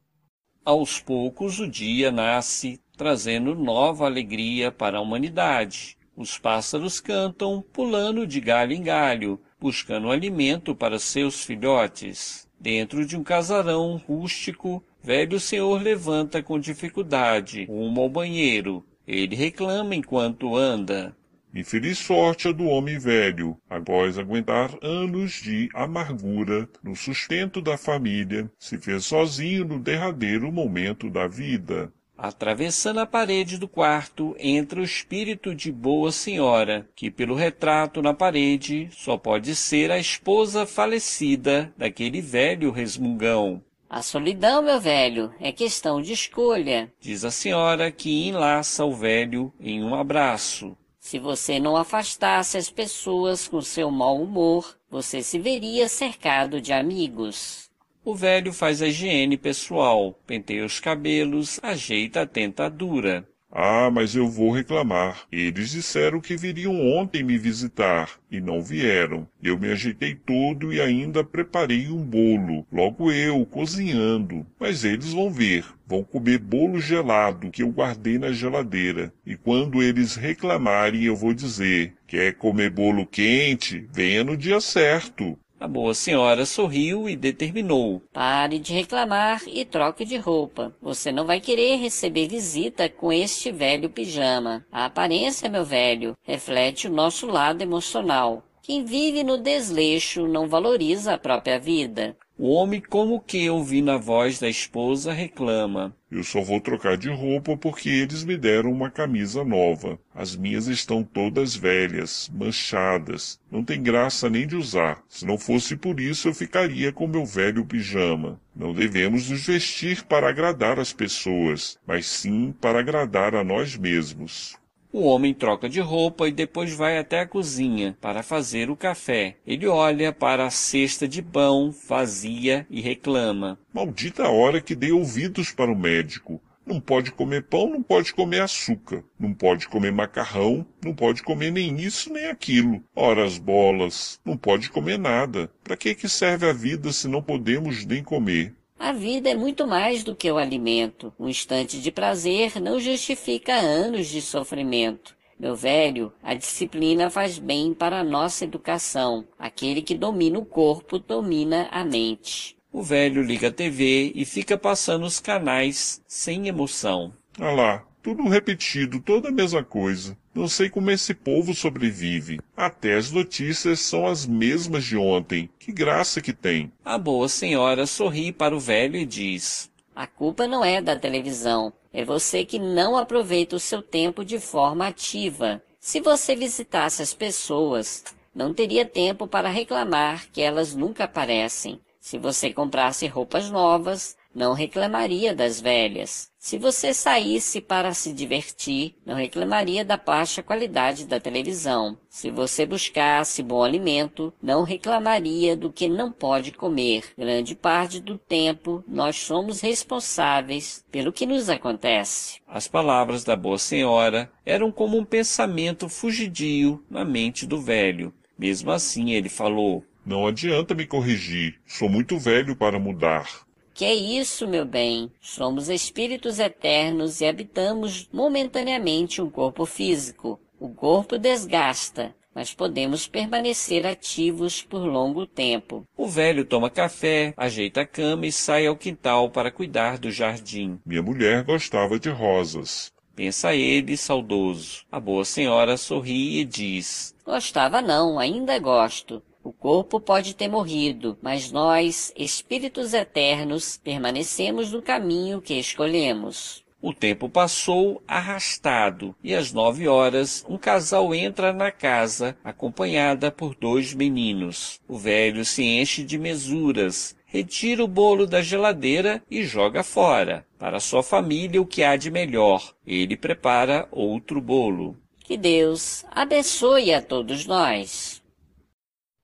Aos 0.64 1.00
poucos 1.00 1.58
o 1.58 1.66
dia 1.66 2.12
nasce, 2.12 2.78
trazendo 2.94 3.54
nova 3.54 4.04
alegria 4.04 4.70
para 4.70 4.98
a 4.98 5.00
humanidade. 5.00 5.96
Os 6.14 6.36
pássaros 6.36 7.00
cantam, 7.00 7.64
pulando 7.72 8.26
de 8.26 8.38
galho 8.40 8.74
em 8.74 8.82
galho, 8.82 9.40
buscando 9.58 10.10
alimento 10.10 10.74
para 10.74 10.98
seus 10.98 11.42
filhotes. 11.42 12.46
Dentro 12.60 13.06
de 13.06 13.16
um 13.16 13.22
casarão 13.22 13.96
rústico, 13.96 14.84
velho 15.02 15.40
senhor 15.40 15.80
levanta 15.80 16.42
com 16.42 16.58
dificuldade 16.58 17.64
rumo 17.64 18.02
ao 18.02 18.10
banheiro. 18.10 18.84
Ele 19.06 19.34
reclama 19.36 19.94
enquanto 19.94 20.54
anda. 20.54 21.16
Infeliz 21.54 21.98
sorte 21.98 22.48
a 22.48 22.52
do 22.52 22.66
homem 22.66 22.98
velho, 22.98 23.56
após 23.70 24.18
aguentar 24.18 24.70
anos 24.82 25.32
de 25.32 25.68
amargura 25.74 26.68
no 26.82 26.94
sustento 26.94 27.62
da 27.62 27.78
família, 27.78 28.50
se 28.58 28.76
vê 28.76 29.00
sozinho 29.00 29.64
no 29.64 29.78
derradeiro 29.78 30.52
momento 30.52 31.08
da 31.08 31.26
vida. 31.26 31.90
Atravessando 32.16 32.98
a 32.98 33.06
parede 33.06 33.58
do 33.58 33.68
quarto, 33.68 34.34
entra 34.40 34.80
o 34.80 34.84
espírito 34.84 35.54
de 35.54 35.70
Boa 35.70 36.10
Senhora, 36.10 36.88
que 36.94 37.10
pelo 37.10 37.36
retrato 37.36 38.02
na 38.02 38.12
parede 38.12 38.88
só 38.90 39.16
pode 39.16 39.54
ser 39.54 39.90
a 39.92 39.98
esposa 39.98 40.66
falecida 40.66 41.72
daquele 41.78 42.20
velho 42.20 42.72
resmungão. 42.72 43.62
A 43.88 44.02
solidão, 44.02 44.60
meu 44.60 44.80
velho, 44.80 45.32
é 45.40 45.50
questão 45.50 46.02
de 46.02 46.12
escolha, 46.12 46.92
diz 47.00 47.24
a 47.24 47.30
senhora 47.30 47.90
que 47.90 48.26
enlaça 48.26 48.84
o 48.84 48.94
velho 48.94 49.52
em 49.58 49.82
um 49.82 49.94
abraço. 49.94 50.76
Se 51.00 51.18
você 51.18 51.58
não 51.58 51.76
afastasse 51.76 52.56
as 52.56 52.68
pessoas 52.68 53.46
com 53.46 53.62
seu 53.62 53.90
mau 53.90 54.20
humor, 54.20 54.76
você 54.90 55.22
se 55.22 55.38
veria 55.38 55.88
cercado 55.88 56.60
de 56.60 56.72
amigos. 56.72 57.70
O 58.04 58.14
velho 58.14 58.52
faz 58.52 58.82
a 58.82 58.88
higiene 58.88 59.36
pessoal, 59.36 60.18
penteia 60.26 60.64
os 60.64 60.80
cabelos, 60.80 61.60
ajeita 61.62 62.22
a 62.22 62.26
tentadura. 62.26 63.26
Ah, 63.50 63.90
mas 63.90 64.14
eu 64.14 64.28
vou 64.28 64.50
reclamar. 64.50 65.26
Eles 65.32 65.70
disseram 65.70 66.20
que 66.20 66.36
viriam 66.36 66.78
ontem 66.98 67.22
me 67.22 67.38
visitar 67.38 68.10
e 68.30 68.40
não 68.40 68.60
vieram. 68.60 69.26
Eu 69.42 69.58
me 69.58 69.70
ajeitei 69.70 70.14
todo 70.14 70.72
e 70.72 70.80
ainda 70.80 71.24
preparei 71.24 71.88
um 71.88 72.04
bolo. 72.04 72.66
Logo 72.70 73.10
eu, 73.10 73.44
cozinhando. 73.46 74.46
Mas 74.60 74.84
eles 74.84 75.12
vão 75.14 75.30
ver. 75.30 75.64
Vão 75.88 76.04
comer 76.04 76.36
bolo 76.36 76.78
gelado 76.78 77.50
que 77.50 77.62
eu 77.62 77.70
guardei 77.70 78.18
na 78.18 78.30
geladeira. 78.30 79.10
E 79.24 79.34
quando 79.34 79.82
eles 79.82 80.16
reclamarem, 80.16 81.04
eu 81.04 81.16
vou 81.16 81.32
dizer: 81.32 81.94
quer 82.06 82.34
comer 82.34 82.68
bolo 82.68 83.06
quente? 83.06 83.88
Venha 83.90 84.22
no 84.22 84.36
dia 84.36 84.60
certo. 84.60 85.38
A 85.58 85.66
boa 85.66 85.92
senhora 85.92 86.44
sorriu 86.44 87.08
e 87.08 87.16
determinou: 87.16 88.02
Pare 88.12 88.58
de 88.58 88.72
reclamar 88.72 89.42
e 89.46 89.64
troque 89.64 90.04
de 90.04 90.18
roupa. 90.18 90.76
Você 90.80 91.10
não 91.10 91.24
vai 91.24 91.40
querer 91.40 91.76
receber 91.76 92.28
visita 92.28 92.88
com 92.88 93.10
este 93.10 93.50
velho 93.50 93.88
pijama. 93.90 94.64
A 94.70 94.84
aparência, 94.84 95.48
meu 95.48 95.64
velho, 95.64 96.14
reflete 96.22 96.86
o 96.86 96.92
nosso 96.92 97.26
lado 97.26 97.62
emocional. 97.62 98.44
Quem 98.68 98.84
vive 98.84 99.24
no 99.24 99.38
desleixo 99.38 100.28
não 100.28 100.46
valoriza 100.46 101.14
a 101.14 101.18
própria 101.18 101.58
vida. 101.58 102.14
O 102.36 102.50
homem, 102.50 102.82
como 102.82 103.18
que 103.18 103.48
ouvindo 103.48 103.90
a 103.90 103.96
voz 103.96 104.38
da 104.38 104.46
esposa, 104.46 105.10
reclama: 105.10 105.96
Eu 106.10 106.22
só 106.22 106.42
vou 106.42 106.60
trocar 106.60 106.98
de 106.98 107.08
roupa 107.08 107.56
porque 107.56 107.88
eles 107.88 108.24
me 108.24 108.36
deram 108.36 108.70
uma 108.70 108.90
camisa 108.90 109.42
nova. 109.42 109.98
As 110.14 110.36
minhas 110.36 110.66
estão 110.66 111.02
todas 111.02 111.56
velhas, 111.56 112.30
manchadas. 112.30 113.40
Não 113.50 113.64
tem 113.64 113.82
graça 113.82 114.28
nem 114.28 114.46
de 114.46 114.54
usar. 114.54 115.02
Se 115.08 115.24
não 115.24 115.38
fosse 115.38 115.74
por 115.74 115.98
isso, 115.98 116.28
eu 116.28 116.34
ficaria 116.34 116.92
com 116.92 117.06
meu 117.06 117.24
velho 117.24 117.64
pijama. 117.64 118.38
Não 118.54 118.74
devemos 118.74 119.30
nos 119.30 119.46
vestir 119.46 120.04
para 120.04 120.28
agradar 120.28 120.78
as 120.78 120.92
pessoas, 120.92 121.78
mas 121.86 122.04
sim 122.04 122.54
para 122.60 122.80
agradar 122.80 123.34
a 123.34 123.42
nós 123.42 123.78
mesmos. 123.78 124.58
O 124.90 125.02
homem 125.02 125.34
troca 125.34 125.68
de 125.68 125.80
roupa 125.80 126.26
e 126.26 126.32
depois 126.32 126.72
vai 126.72 126.96
até 126.96 127.20
a 127.20 127.26
cozinha 127.26 127.96
para 128.00 128.22
fazer 128.22 128.70
o 128.70 128.76
café. 128.76 129.36
Ele 129.46 129.66
olha 129.66 130.12
para 130.14 130.46
a 130.46 130.50
cesta 130.50 131.06
de 131.06 131.20
pão 131.20 131.70
vazia 131.86 132.66
e 132.70 132.80
reclama: 132.80 133.58
Maldita 133.72 134.28
hora 134.28 134.62
que 134.62 134.74
dei 134.74 134.90
ouvidos 134.90 135.50
para 135.52 135.70
o 135.70 135.78
médico. 135.78 136.40
Não 136.68 136.80
pode 136.80 137.12
comer 137.12 137.44
pão, 137.44 137.70
não 137.70 137.82
pode 137.82 138.12
comer 138.12 138.42
açúcar, 138.42 139.02
não 139.18 139.32
pode 139.32 139.66
comer 139.68 139.90
macarrão, 139.90 140.66
não 140.84 140.94
pode 140.94 141.22
comer 141.22 141.50
nem 141.50 141.80
isso 141.80 142.12
nem 142.12 142.26
aquilo. 142.26 142.82
Ora 142.94 143.24
as 143.24 143.38
bolas, 143.38 144.20
não 144.22 144.36
pode 144.36 144.70
comer 144.70 144.98
nada. 144.98 145.50
Para 145.64 145.78
que 145.78 145.94
que 145.94 146.08
serve 146.10 146.46
a 146.46 146.52
vida 146.52 146.92
se 146.92 147.08
não 147.08 147.22
podemos 147.22 147.86
nem 147.86 148.02
comer? 148.02 148.54
A 148.78 148.92
vida 148.92 149.28
é 149.28 149.34
muito 149.34 149.66
mais 149.66 150.04
do 150.04 150.14
que 150.14 150.30
o 150.30 150.38
alimento. 150.38 151.12
Um 151.18 151.28
instante 151.28 151.80
de 151.80 151.90
prazer 151.90 152.60
não 152.60 152.78
justifica 152.78 153.54
anos 153.54 154.06
de 154.06 154.22
sofrimento. 154.22 155.16
Meu 155.38 155.56
velho, 155.56 156.12
a 156.22 156.34
disciplina 156.34 157.10
faz 157.10 157.38
bem 157.38 157.74
para 157.74 158.00
a 158.00 158.04
nossa 158.04 158.44
educação. 158.44 159.26
Aquele 159.38 159.82
que 159.82 159.94
domina 159.94 160.38
o 160.38 160.44
corpo 160.44 160.98
domina 160.98 161.68
a 161.70 161.84
mente. 161.84 162.56
O 162.72 162.82
velho 162.82 163.22
liga 163.22 163.48
a 163.48 163.52
TV 163.52 164.12
e 164.14 164.24
fica 164.24 164.56
passando 164.56 165.04
os 165.06 165.18
canais 165.18 166.02
sem 166.06 166.46
emoção. 166.46 167.12
Ah 167.40 167.50
lá, 167.50 167.87
tudo 168.02 168.28
repetido, 168.28 169.00
toda 169.00 169.28
a 169.28 169.32
mesma 169.32 169.62
coisa. 169.62 170.16
Não 170.34 170.48
sei 170.48 170.70
como 170.70 170.90
esse 170.90 171.14
povo 171.14 171.54
sobrevive. 171.54 172.40
Até 172.56 172.94
as 172.94 173.10
notícias 173.10 173.80
são 173.80 174.06
as 174.06 174.24
mesmas 174.24 174.84
de 174.84 174.96
ontem. 174.96 175.50
Que 175.58 175.72
graça 175.72 176.20
que 176.20 176.32
tem. 176.32 176.72
A 176.84 176.96
boa 176.96 177.28
senhora 177.28 177.86
sorri 177.86 178.32
para 178.32 178.56
o 178.56 178.60
velho 178.60 178.96
e 178.96 179.04
diz: 179.04 179.70
A 179.94 180.06
culpa 180.06 180.46
não 180.46 180.64
é 180.64 180.80
da 180.80 180.96
televisão. 180.96 181.72
É 181.92 182.04
você 182.04 182.44
que 182.44 182.58
não 182.58 182.96
aproveita 182.96 183.56
o 183.56 183.60
seu 183.60 183.82
tempo 183.82 184.24
de 184.24 184.38
forma 184.38 184.86
ativa. 184.86 185.62
Se 185.80 186.00
você 186.00 186.36
visitasse 186.36 187.02
as 187.02 187.14
pessoas, 187.14 188.04
não 188.34 188.52
teria 188.52 188.84
tempo 188.84 189.26
para 189.26 189.48
reclamar 189.48 190.28
que 190.30 190.40
elas 190.40 190.74
nunca 190.74 191.04
aparecem. 191.04 191.80
Se 192.00 192.18
você 192.18 192.52
comprasse 192.52 193.06
roupas 193.06 193.50
novas, 193.50 194.16
não 194.34 194.52
reclamaria 194.52 195.34
das 195.34 195.60
velhas. 195.60 196.30
Se 196.48 196.56
você 196.56 196.94
saísse 196.94 197.60
para 197.60 197.92
se 197.92 198.10
divertir, 198.10 198.94
não 199.04 199.14
reclamaria 199.14 199.84
da 199.84 199.98
baixa 199.98 200.42
qualidade 200.42 201.06
da 201.06 201.20
televisão. 201.20 201.98
Se 202.08 202.30
você 202.30 202.64
buscasse 202.64 203.42
bom 203.42 203.62
alimento, 203.62 204.32
não 204.42 204.62
reclamaria 204.62 205.54
do 205.54 205.70
que 205.70 205.90
não 205.90 206.10
pode 206.10 206.52
comer. 206.52 207.04
Grande 207.18 207.54
parte 207.54 208.00
do 208.00 208.16
tempo, 208.16 208.82
nós 208.88 209.16
somos 209.16 209.60
responsáveis 209.60 210.82
pelo 210.90 211.12
que 211.12 211.26
nos 211.26 211.50
acontece. 211.50 212.40
As 212.48 212.66
palavras 212.66 213.24
da 213.24 213.36
boa 213.36 213.58
senhora 213.58 214.32
eram 214.46 214.72
como 214.72 214.96
um 214.96 215.04
pensamento 215.04 215.86
fugidio 215.86 216.82
na 216.88 217.04
mente 217.04 217.44
do 217.46 217.60
velho. 217.60 218.10
Mesmo 218.38 218.70
assim, 218.70 219.10
ele 219.10 219.28
falou: 219.28 219.84
Não 220.02 220.26
adianta 220.26 220.74
me 220.74 220.86
corrigir. 220.86 221.56
Sou 221.66 221.90
muito 221.90 222.18
velho 222.18 222.56
para 222.56 222.78
mudar. 222.78 223.46
Que 223.78 223.84
é 223.84 223.94
isso, 223.94 224.48
meu 224.48 224.64
bem? 224.64 225.08
Somos 225.20 225.68
espíritos 225.68 226.40
eternos 226.40 227.20
e 227.20 227.26
habitamos 227.26 228.08
momentaneamente 228.12 229.22
um 229.22 229.30
corpo 229.30 229.64
físico. 229.64 230.40
O 230.58 230.68
corpo 230.68 231.16
desgasta, 231.16 232.12
mas 232.34 232.52
podemos 232.52 233.06
permanecer 233.06 233.86
ativos 233.86 234.60
por 234.60 234.80
longo 234.80 235.28
tempo. 235.28 235.84
O 235.96 236.08
velho 236.08 236.44
toma 236.44 236.68
café, 236.68 237.32
ajeita 237.36 237.82
a 237.82 237.86
cama 237.86 238.26
e 238.26 238.32
sai 238.32 238.66
ao 238.66 238.74
quintal 238.74 239.30
para 239.30 239.48
cuidar 239.48 239.96
do 239.96 240.10
jardim. 240.10 240.80
Minha 240.84 241.00
mulher 241.00 241.44
gostava 241.44 242.00
de 242.00 242.10
rosas. 242.10 242.92
Pensa 243.14 243.54
ele, 243.54 243.96
saudoso. 243.96 244.82
A 244.90 244.98
boa 244.98 245.24
senhora 245.24 245.76
sorri 245.76 246.40
e 246.40 246.44
diz: 246.44 247.14
Gostava 247.24 247.80
não, 247.80 248.18
ainda 248.18 248.58
gosto. 248.58 249.22
O 249.42 249.52
corpo 249.52 250.00
pode 250.00 250.34
ter 250.34 250.48
morrido, 250.48 251.16
mas 251.22 251.50
nós, 251.52 252.12
espíritos 252.16 252.92
eternos, 252.92 253.80
permanecemos 253.82 254.72
no 254.72 254.82
caminho 254.82 255.40
que 255.40 255.54
escolhemos. 255.54 256.64
O 256.80 256.92
tempo 256.92 257.28
passou 257.28 258.00
arrastado 258.06 259.14
e 259.22 259.34
às 259.34 259.52
nove 259.52 259.88
horas 259.88 260.44
um 260.48 260.56
casal 260.56 261.12
entra 261.12 261.52
na 261.52 261.72
casa 261.72 262.36
acompanhada 262.44 263.32
por 263.32 263.54
dois 263.56 263.92
meninos. 263.92 264.80
O 264.86 264.96
velho 264.96 265.44
se 265.44 265.64
enche 265.64 266.04
de 266.04 266.16
mesuras, 266.16 267.16
retira 267.26 267.82
o 267.82 267.88
bolo 267.88 268.28
da 268.28 268.40
geladeira 268.40 269.20
e 269.28 269.42
joga 269.42 269.82
fora. 269.82 270.46
Para 270.56 270.78
sua 270.78 271.02
família 271.02 271.60
o 271.60 271.66
que 271.66 271.82
há 271.82 271.96
de 271.96 272.12
melhor. 272.12 272.72
Ele 272.86 273.16
prepara 273.16 273.88
outro 273.90 274.40
bolo. 274.40 274.96
Que 275.24 275.36
Deus 275.36 276.04
abençoe 276.12 276.94
a 276.94 277.02
todos 277.02 277.44
nós 277.44 278.17